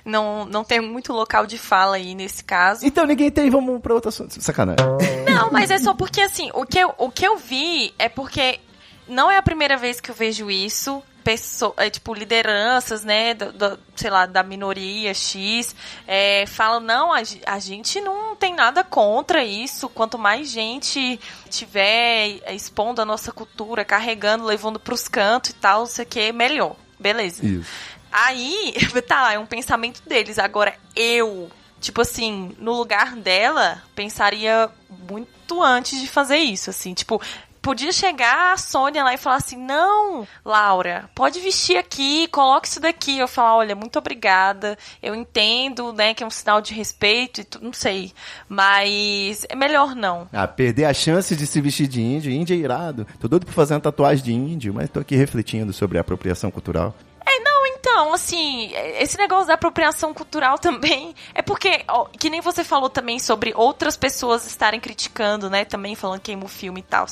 Não, 0.05 0.45
não 0.45 0.63
tenho 0.63 0.83
muito 0.83 1.11
local 1.11 1.47
de 1.47 1.57
fala 1.57 1.95
aí 1.95 2.13
nesse 2.13 2.43
caso. 2.43 2.85
Então 2.85 3.07
ninguém 3.07 3.31
tem, 3.31 3.49
vamos 3.49 3.81
pra 3.81 3.95
outro 3.95 4.09
assunto. 4.09 4.39
Sacanagem. 4.39 4.85
Não, 5.27 5.51
mas 5.51 5.71
é 5.71 5.79
só 5.79 5.95
porque 5.95 6.21
assim, 6.21 6.51
o 6.53 6.63
que 6.63 6.77
eu, 6.77 6.93
o 6.99 7.09
que 7.09 7.25
eu 7.25 7.35
vi 7.37 7.91
é 7.97 8.07
porque 8.07 8.59
não 9.07 9.31
é 9.31 9.37
a 9.37 9.41
primeira 9.41 9.75
vez 9.75 9.99
que 9.99 10.11
eu 10.11 10.15
vejo 10.15 10.51
isso. 10.51 11.01
Pessoa, 11.25 11.73
é, 11.77 11.89
tipo, 11.89 12.13
lideranças, 12.13 13.03
né, 13.03 13.33
do, 13.33 13.51
do, 13.51 13.79
sei 13.95 14.11
lá, 14.11 14.27
da 14.27 14.43
minoria 14.43 15.11
X, 15.11 15.75
é, 16.07 16.45
falam, 16.45 16.79
não, 16.79 17.11
a, 17.11 17.21
a, 17.47 17.59
gente 17.59 17.99
não 17.99 18.35
tem 18.35 18.53
nada 18.53 18.83
contra 18.83 19.43
isso, 19.43 19.89
quanto 19.89 20.19
mais 20.19 20.47
gente 20.47 21.19
tiver 21.49 22.41
expondo 22.53 23.01
a 23.01 23.05
nossa 23.05 23.31
cultura, 23.31 23.83
carregando, 23.83 24.45
levando 24.45 24.79
pros 24.79 25.07
cantos 25.07 25.49
e 25.49 25.53
tal, 25.55 25.87
sei 25.87 26.05
que, 26.05 26.31
melhor. 26.31 26.75
Beleza. 26.99 27.43
Isso. 27.43 27.71
Aí, 28.11 28.75
tá, 29.05 29.33
é 29.33 29.39
um 29.39 29.45
pensamento 29.45 30.01
deles. 30.07 30.39
Agora, 30.39 30.75
eu, 30.95 31.49
tipo 31.81 32.01
assim, 32.01 32.55
no 32.59 32.73
lugar 32.73 33.15
dela, 33.15 33.81
pensaria 33.93 34.69
muito 35.09 35.61
antes 35.61 35.99
de 35.99 36.07
fazer 36.07 36.37
isso, 36.37 36.69
assim, 36.69 36.93
tipo, 36.93 37.21
podia 37.65 37.91
chegar 37.91 38.53
a 38.53 38.57
Sônia 38.57 39.03
lá 39.03 39.15
e 39.15 39.17
falar 39.17 39.37
assim: 39.37 39.57
não, 39.57 40.27
Laura, 40.45 41.09
pode 41.15 41.39
vestir 41.39 41.77
aqui, 41.77 42.27
coloque 42.27 42.67
isso 42.67 42.79
daqui. 42.79 43.17
Eu 43.17 43.27
falar: 43.27 43.55
olha, 43.55 43.75
muito 43.75 43.97
obrigada, 43.97 44.77
eu 45.01 45.15
entendo, 45.15 45.91
né, 45.91 46.13
que 46.13 46.23
é 46.23 46.27
um 46.27 46.29
sinal 46.29 46.61
de 46.61 46.75
respeito 46.75 47.41
e 47.41 47.47
não 47.59 47.73
sei. 47.73 48.13
Mas 48.47 49.47
é 49.49 49.55
melhor 49.55 49.95
não. 49.95 50.29
Ah, 50.31 50.47
perder 50.47 50.85
a 50.85 50.93
chance 50.93 51.35
de 51.35 51.47
se 51.47 51.59
vestir 51.59 51.87
de 51.87 51.99
índio. 51.99 52.31
Índio 52.31 52.53
é 52.53 52.59
irado. 52.59 53.07
Tô 53.19 53.27
doido 53.27 53.47
pra 53.47 53.55
fazer 53.55 53.73
uma 53.73 53.79
tatuagem 53.79 54.23
de 54.23 54.33
índio, 54.33 54.71
mas 54.71 54.87
tô 54.91 54.99
aqui 54.99 55.15
refletindo 55.15 55.73
sobre 55.73 55.97
a 55.97 56.01
apropriação 56.01 56.51
cultural. 56.51 56.93
Não, 57.95 58.13
assim, 58.13 58.73
esse 58.99 59.17
negócio 59.17 59.47
da 59.47 59.53
apropriação 59.53 60.13
cultural 60.13 60.59
também 60.59 61.15
é 61.33 61.41
porque, 61.41 61.85
ó, 61.87 62.03
que 62.03 62.29
nem 62.29 62.41
você 62.41 62.61
falou 62.61 62.89
também 62.89 63.19
sobre 63.19 63.53
outras 63.55 63.95
pessoas 63.95 64.45
estarem 64.45 64.81
criticando, 64.81 65.49
né, 65.49 65.63
também 65.63 65.95
falando 65.95 66.19
que 66.19 66.25
queima 66.25 66.43
o 66.43 66.49
filme 66.49 66.81
e 66.81 66.83
tal. 66.83 67.05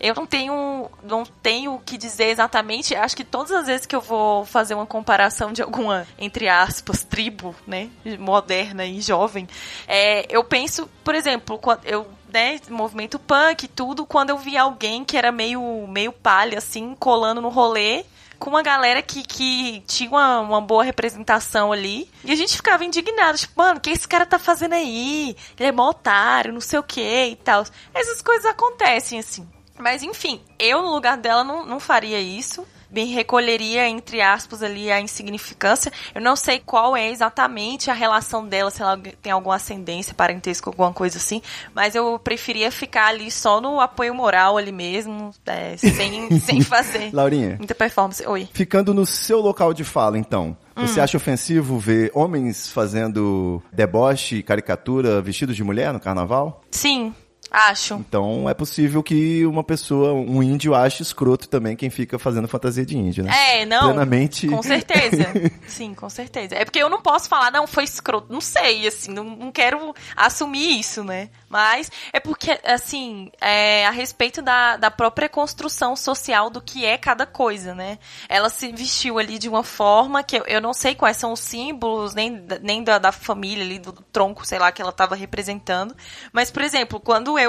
Eu 0.00 0.12
não 0.12 0.26
tenho, 0.26 0.90
não 1.04 1.22
tenho 1.24 1.74
o 1.74 1.78
que 1.78 1.96
dizer 1.96 2.30
exatamente. 2.30 2.96
Acho 2.96 3.16
que 3.16 3.22
todas 3.22 3.52
as 3.52 3.66
vezes 3.66 3.86
que 3.86 3.94
eu 3.94 4.00
vou 4.00 4.44
fazer 4.44 4.74
uma 4.74 4.86
comparação 4.86 5.52
de 5.52 5.62
alguma, 5.62 6.04
entre 6.18 6.48
aspas, 6.48 7.04
tribo, 7.04 7.54
né, 7.64 7.88
moderna 8.18 8.84
e 8.84 9.00
jovem, 9.00 9.46
é, 9.86 10.26
eu 10.28 10.42
penso, 10.42 10.90
por 11.04 11.14
exemplo, 11.14 11.60
quando 11.60 11.84
eu 11.84 12.08
né, 12.32 12.58
movimento 12.68 13.20
punk 13.20 13.62
e 13.62 13.68
tudo, 13.68 14.04
quando 14.04 14.30
eu 14.30 14.38
vi 14.38 14.58
alguém 14.58 15.04
que 15.04 15.16
era 15.16 15.30
meio, 15.30 15.86
meio 15.86 16.10
palha, 16.10 16.58
assim, 16.58 16.96
colando 16.98 17.40
no 17.40 17.48
rolê, 17.48 18.04
com 18.38 18.50
uma 18.50 18.62
galera 18.62 19.02
que, 19.02 19.22
que 19.22 19.82
tinha 19.86 20.10
uma, 20.10 20.40
uma 20.40 20.60
boa 20.60 20.84
representação 20.84 21.72
ali. 21.72 22.10
E 22.24 22.32
a 22.32 22.36
gente 22.36 22.56
ficava 22.56 22.84
indignado, 22.84 23.38
tipo, 23.38 23.52
mano, 23.56 23.78
o 23.78 23.80
que 23.80 23.90
esse 23.90 24.06
cara 24.06 24.26
tá 24.26 24.38
fazendo 24.38 24.74
aí? 24.74 25.36
Ele 25.58 25.68
é 25.68 25.72
mó 25.72 25.90
otário, 25.90 26.52
não 26.52 26.60
sei 26.60 26.78
o 26.78 26.82
que 26.82 27.26
e 27.26 27.36
tal. 27.36 27.64
Essas 27.94 28.20
coisas 28.20 28.46
acontecem, 28.46 29.18
assim. 29.18 29.48
Mas 29.78 30.02
enfim, 30.02 30.40
eu 30.58 30.82
no 30.82 30.90
lugar 30.90 31.16
dela 31.16 31.42
não, 31.42 31.66
não 31.66 31.80
faria 31.80 32.20
isso 32.20 32.66
bem 32.94 33.08
recolheria, 33.08 33.88
entre 33.88 34.20
aspas, 34.20 34.62
ali 34.62 34.90
a 34.90 35.00
insignificância. 35.00 35.92
Eu 36.14 36.20
não 36.20 36.36
sei 36.36 36.60
qual 36.64 36.96
é 36.96 37.10
exatamente 37.10 37.90
a 37.90 37.94
relação 37.94 38.46
dela, 38.46 38.70
se 38.70 38.80
ela 38.80 38.96
tem 39.20 39.32
alguma 39.32 39.56
ascendência, 39.56 40.14
parentesco, 40.14 40.70
alguma 40.70 40.92
coisa 40.92 41.18
assim, 41.18 41.42
mas 41.74 41.96
eu 41.96 42.18
preferia 42.18 42.70
ficar 42.70 43.08
ali 43.08 43.30
só 43.30 43.60
no 43.60 43.80
apoio 43.80 44.14
moral 44.14 44.56
ali 44.56 44.70
mesmo, 44.70 45.32
é, 45.44 45.76
sem, 45.76 46.38
sem 46.38 46.60
fazer 46.60 47.10
Laurinha. 47.12 47.56
muita 47.58 47.74
performance. 47.74 48.24
Oi. 48.26 48.48
Ficando 48.52 48.94
no 48.94 49.04
seu 49.04 49.40
local 49.40 49.74
de 49.74 49.82
fala, 49.82 50.16
então. 50.16 50.56
Você 50.76 51.00
acha 51.00 51.16
ofensivo 51.16 51.78
ver 51.78 52.10
homens 52.12 52.68
fazendo 52.68 53.62
deboche, 53.72 54.42
caricatura, 54.42 55.22
vestidos 55.22 55.54
de 55.54 55.62
mulher 55.62 55.92
no 55.92 56.00
carnaval? 56.00 56.64
Sim, 56.68 57.14
acho. 57.54 57.94
Então 57.94 58.48
é 58.48 58.54
possível 58.54 59.02
que 59.02 59.46
uma 59.46 59.62
pessoa, 59.62 60.12
um 60.12 60.42
índio, 60.42 60.74
ache 60.74 61.02
escroto 61.02 61.48
também 61.48 61.76
quem 61.76 61.88
fica 61.90 62.18
fazendo 62.18 62.48
fantasia 62.48 62.84
de 62.84 62.96
índio, 62.96 63.24
né? 63.24 63.60
É, 63.60 63.64
não. 63.64 63.84
Plenamente. 63.84 64.48
Com 64.48 64.62
certeza. 64.62 65.26
Sim, 65.66 65.94
com 65.94 66.10
certeza. 66.10 66.56
É 66.56 66.64
porque 66.64 66.78
eu 66.78 66.90
não 66.90 67.00
posso 67.00 67.28
falar, 67.28 67.50
não, 67.50 67.66
foi 67.66 67.84
escroto. 67.84 68.32
Não 68.32 68.40
sei, 68.40 68.86
assim, 68.86 69.12
não, 69.12 69.24
não 69.24 69.52
quero 69.52 69.94
assumir 70.16 70.80
isso, 70.80 71.04
né? 71.04 71.30
Mas 71.48 71.90
é 72.12 72.18
porque, 72.18 72.58
assim, 72.64 73.30
é, 73.40 73.86
a 73.86 73.90
respeito 73.90 74.42
da, 74.42 74.76
da 74.76 74.90
própria 74.90 75.28
construção 75.28 75.94
social 75.94 76.50
do 76.50 76.60
que 76.60 76.84
é 76.84 76.98
cada 76.98 77.24
coisa, 77.26 77.74
né? 77.74 77.98
Ela 78.28 78.48
se 78.48 78.72
vestiu 78.72 79.18
ali 79.18 79.38
de 79.38 79.48
uma 79.48 79.62
forma 79.62 80.22
que 80.22 80.36
eu, 80.36 80.44
eu 80.46 80.60
não 80.60 80.74
sei 80.74 80.94
quais 80.94 81.16
são 81.16 81.32
os 81.32 81.40
símbolos, 81.40 82.14
nem, 82.14 82.44
nem 82.62 82.82
da, 82.82 82.98
da 82.98 83.12
família 83.12 83.64
ali, 83.64 83.78
do, 83.78 83.92
do 83.92 84.02
tronco, 84.02 84.44
sei 84.44 84.58
lá, 84.58 84.72
que 84.72 84.82
ela 84.82 84.90
estava 84.90 85.14
representando. 85.14 85.94
Mas, 86.32 86.50
por 86.50 86.62
exemplo, 86.62 86.98
quando 86.98 87.38
eu, 87.38 87.43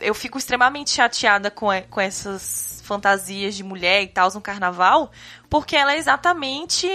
eu 0.00 0.14
fico 0.14 0.38
extremamente 0.38 0.90
chateada 0.90 1.50
com, 1.50 1.68
com 1.90 2.00
essas 2.00 2.80
fantasias 2.84 3.54
de 3.54 3.64
mulher 3.64 4.02
e 4.02 4.06
tal 4.06 4.30
no 4.32 4.40
carnaval, 4.40 5.10
porque 5.54 5.76
ela 5.76 5.92
é 5.92 5.98
exatamente 5.98 6.88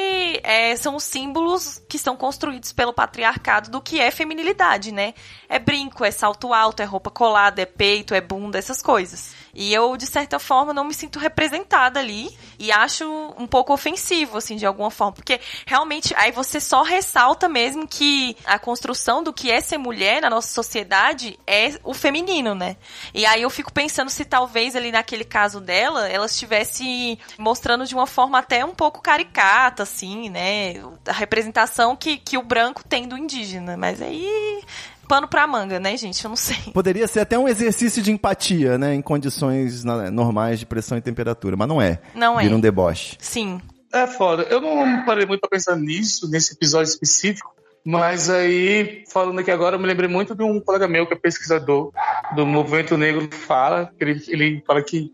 é, 0.44 0.76
são 0.76 0.98
os 0.98 1.06
símbolos 1.06 1.82
que 1.88 1.98
são 1.98 2.18
construídos 2.18 2.74
pelo 2.74 2.92
patriarcado 2.92 3.72
do 3.72 3.80
que 3.80 4.02
é 4.02 4.12
feminilidade, 4.12 4.92
né? 4.92 5.14
É 5.48 5.58
brinco, 5.58 6.04
é 6.04 6.12
salto 6.12 6.54
alto, 6.54 6.82
é 6.82 6.84
roupa 6.84 7.10
colada, 7.10 7.62
é 7.62 7.66
peito, 7.66 8.14
é 8.14 8.20
bunda, 8.20 8.60
essas 8.60 8.82
coisas. 8.82 9.34
E 9.54 9.74
eu, 9.74 9.96
de 9.98 10.06
certa 10.06 10.40
forma, 10.40 10.74
não 10.74 10.84
me 10.84 10.94
sinto 10.94 11.20
representada 11.20 12.00
ali 12.00 12.30
e 12.58 12.72
acho 12.72 13.06
um 13.38 13.48
pouco 13.48 13.74
ofensivo, 13.74 14.38
assim, 14.38 14.56
de 14.58 14.66
alguma 14.66 14.92
forma. 14.92 15.14
Porque 15.14 15.40
realmente 15.66 16.14
aí 16.16 16.32
você 16.32 16.60
só 16.60 16.84
ressalta 16.84 17.48
mesmo 17.48 17.88
que 17.88 18.36
a 18.46 18.60
construção 18.60 19.24
do 19.24 19.34
que 19.34 19.50
é 19.50 19.62
ser 19.62 19.78
mulher 19.78 20.22
na 20.22 20.30
nossa 20.30 20.50
sociedade 20.50 21.40
é 21.48 21.80
o 21.84 21.94
feminino, 21.94 22.54
né? 22.54 22.76
E 23.14 23.26
aí 23.26 23.42
eu 23.42 23.50
fico 23.50 23.72
pensando 23.72 24.10
se 24.10 24.26
talvez 24.26 24.76
ali 24.76 24.92
naquele 24.92 25.24
caso 25.24 25.60
dela, 25.60 26.08
ela 26.08 26.26
estivesse 26.26 27.18
mostrando 27.38 27.86
de 27.86 27.96
uma 27.96 28.06
forma 28.06 28.38
até 28.50 28.66
um 28.66 28.74
pouco 28.74 29.00
caricata, 29.00 29.84
assim, 29.84 30.28
né? 30.28 30.74
A 31.08 31.14
representação 31.14 31.96
que, 31.96 32.18
que 32.18 32.36
o 32.36 32.42
branco 32.42 32.84
tem 32.84 33.08
do 33.08 33.16
indígena. 33.16 33.78
Mas 33.78 34.02
aí 34.02 34.64
pano 35.08 35.28
pra 35.28 35.46
manga, 35.46 35.80
né, 35.80 35.96
gente? 35.96 36.24
Eu 36.24 36.30
não 36.30 36.36
sei. 36.36 36.58
Poderia 36.74 37.08
ser 37.08 37.20
até 37.20 37.38
um 37.38 37.48
exercício 37.48 38.02
de 38.02 38.12
empatia, 38.12 38.78
né? 38.78 38.96
Em 38.96 39.02
condições 39.02 39.84
normais 39.84 40.60
de 40.60 40.66
pressão 40.66 40.98
e 40.98 41.02
temperatura, 41.02 41.56
mas 41.56 41.68
não 41.68 41.80
é. 41.80 42.00
Não 42.16 42.40
é. 42.40 42.44
Vira 42.44 42.56
um 42.56 42.60
deboche. 42.60 43.18
Sim. 43.20 43.62
É 43.94 44.08
foda. 44.08 44.44
Eu 44.44 44.60
não 44.60 45.06
parei 45.06 45.26
muito 45.26 45.42
pra 45.42 45.50
pensar 45.50 45.76
nisso, 45.76 46.30
nesse 46.30 46.54
episódio 46.54 46.90
específico, 46.90 47.52
mas 47.86 48.30
aí, 48.30 49.04
falando 49.08 49.40
aqui 49.40 49.50
agora, 49.50 49.76
eu 49.76 49.80
me 49.80 49.88
lembrei 49.88 50.10
muito 50.10 50.36
de 50.36 50.44
um 50.44 50.60
colega 50.60 50.88
meu 50.88 51.08
que 51.08 51.14
é 51.14 51.18
pesquisador 51.18 51.92
do 52.36 52.46
Movimento 52.46 52.98
Negro 52.98 53.28
Fala, 53.32 53.92
que 53.98 54.04
ele, 54.04 54.24
ele 54.28 54.64
fala 54.68 54.84
que, 54.84 55.10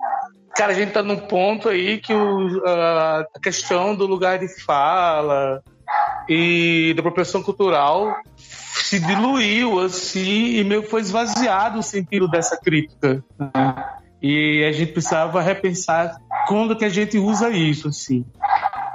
cara, 0.56 0.72
a 0.72 0.76
gente 0.76 0.92
tá 0.92 1.04
num 1.04 1.18
ponto 1.18 1.68
aí 1.68 2.00
que 2.00 2.14
o, 2.14 2.64
a, 2.66 3.26
questão 3.44 3.94
do 3.94 4.06
lugar 4.06 4.40
de 4.40 4.48
fala 4.64 5.62
e 6.30 6.94
da 6.96 7.02
apropriação 7.02 7.44
cultural 7.44 8.16
se 8.38 9.00
diluiu, 9.00 9.80
assim, 9.82 10.56
e 10.56 10.64
meio 10.64 10.84
que 10.84 10.90
foi 10.90 11.02
esvaziado 11.02 11.80
o 11.80 11.84
sentido 11.84 12.28
dessa 12.28 12.58
crítica. 12.58 13.24
né? 13.38 13.86
E 14.22 14.64
a 14.64 14.72
gente 14.72 14.94
precisava 14.94 15.42
repensar 15.42 16.16
quando 16.48 16.76
que 16.76 16.86
a 16.86 16.90
gente 16.90 17.18
usa 17.18 17.50
isso, 17.50 17.90
assim. 17.90 18.26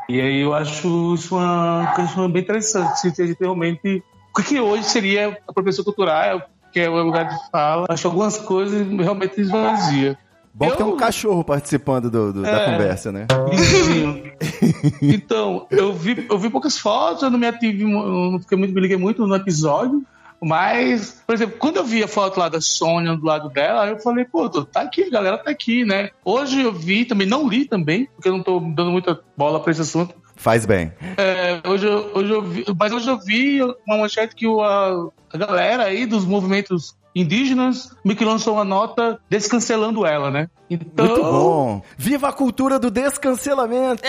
E 0.09 0.21
aí 0.21 0.41
eu 0.41 0.55
acho 0.55 1.15
isso 1.15 1.37
uma 1.37 1.93
questão 1.95 2.29
bem 2.31 2.43
interessante, 2.43 3.13
se 3.13 3.23
a 3.23 3.27
gente 3.27 3.39
realmente... 3.39 4.03
O 4.37 4.43
que 4.43 4.61
hoje 4.61 4.85
seria 4.85 5.39
a 5.47 5.53
professão 5.53 5.85
cultural, 5.85 6.43
que 6.73 6.81
é 6.81 6.89
o 6.89 7.03
lugar 7.03 7.29
de 7.29 7.51
fala, 7.51 7.87
acho 7.89 8.07
algumas 8.07 8.39
coisas 8.39 8.87
realmente 8.89 9.41
esvazia. 9.41 10.17
Bom 10.53 10.71
que 10.71 10.77
tem 10.77 10.87
um 10.87 10.91
Eu- 10.91 10.97
cachorro 10.97 11.45
participando 11.45 12.11
do- 12.11 12.33
do- 12.33 12.43
da 12.43 12.49
É. 12.63 12.73
conversa, 12.73 13.11
né? 13.13 13.27
Então, 15.03 15.67
eu 15.71 15.93
vi, 15.93 16.27
eu 16.29 16.39
vi 16.39 16.51
poucas 16.51 16.79
fotos, 16.79 17.23
eu 17.23 17.31
não 17.31 17.39
me 17.39 17.47
ative, 17.47 17.83
eu 17.83 17.89
não 17.89 18.41
fiquei 18.41 18.57
muito, 18.59 18.75
me 18.75 18.81
liguei 18.81 18.97
muito 18.97 19.27
no 19.27 19.35
episódio. 19.35 20.03
Mas, 20.43 21.23
por 21.27 21.35
exemplo, 21.35 21.57
quando 21.59 21.77
eu 21.77 21.85
vi 21.85 22.03
a 22.03 22.09
foto 22.09 22.39
lá 22.41 22.49
da 22.49 22.61
Sônia 22.63 23.15
do 23.15 23.25
lado 23.27 23.51
dela, 23.51 23.87
eu 23.89 23.99
falei, 23.99 24.25
pô, 24.25 24.49
tá 24.49 24.81
aqui, 24.81 25.03
a 25.05 25.11
galera 25.11 25.37
tá 25.37 25.51
aqui, 25.51 25.85
né? 25.85 26.11
Hoje 26.25 26.63
eu 26.63 26.73
vi 26.73 27.05
também, 27.05 27.27
não 27.27 27.47
li 27.47 27.67
também, 27.67 28.09
porque 28.15 28.29
eu 28.29 28.33
não 28.33 28.43
tô 28.43 28.59
dando 28.59 28.91
muita 28.91 29.21
bola 29.37 29.61
pra 29.61 29.71
esse 29.71 29.83
assunto. 29.83 30.15
Faz 30.41 30.65
bem. 30.65 30.91
É, 31.19 31.61
hoje, 31.69 31.87
eu, 31.87 32.11
hoje 32.15 32.33
eu 32.33 32.43
vi, 32.43 32.65
mas 32.79 32.91
hoje 32.93 33.09
eu 33.11 33.19
vi 33.19 33.63
uma 33.87 33.99
manchete 33.99 34.35
que 34.35 34.47
o- 34.47 34.63
a, 34.63 35.09
a 35.35 35.37
galera 35.37 35.83
aí 35.85 36.07
dos 36.07 36.25
movimentos 36.25 36.97
indígenas 37.15 37.95
meio 38.03 38.17
que 38.17 38.25
lançou 38.25 38.55
uma 38.55 38.65
nota 38.65 39.21
descancelando 39.29 40.07
ela, 40.07 40.31
né? 40.31 40.49
Então, 40.71 41.05
Muito 41.07 41.23
bom. 41.23 41.83
Viva 41.99 42.29
a 42.29 42.33
cultura 42.33 42.79
do 42.79 42.91
descancelamento! 42.91 44.01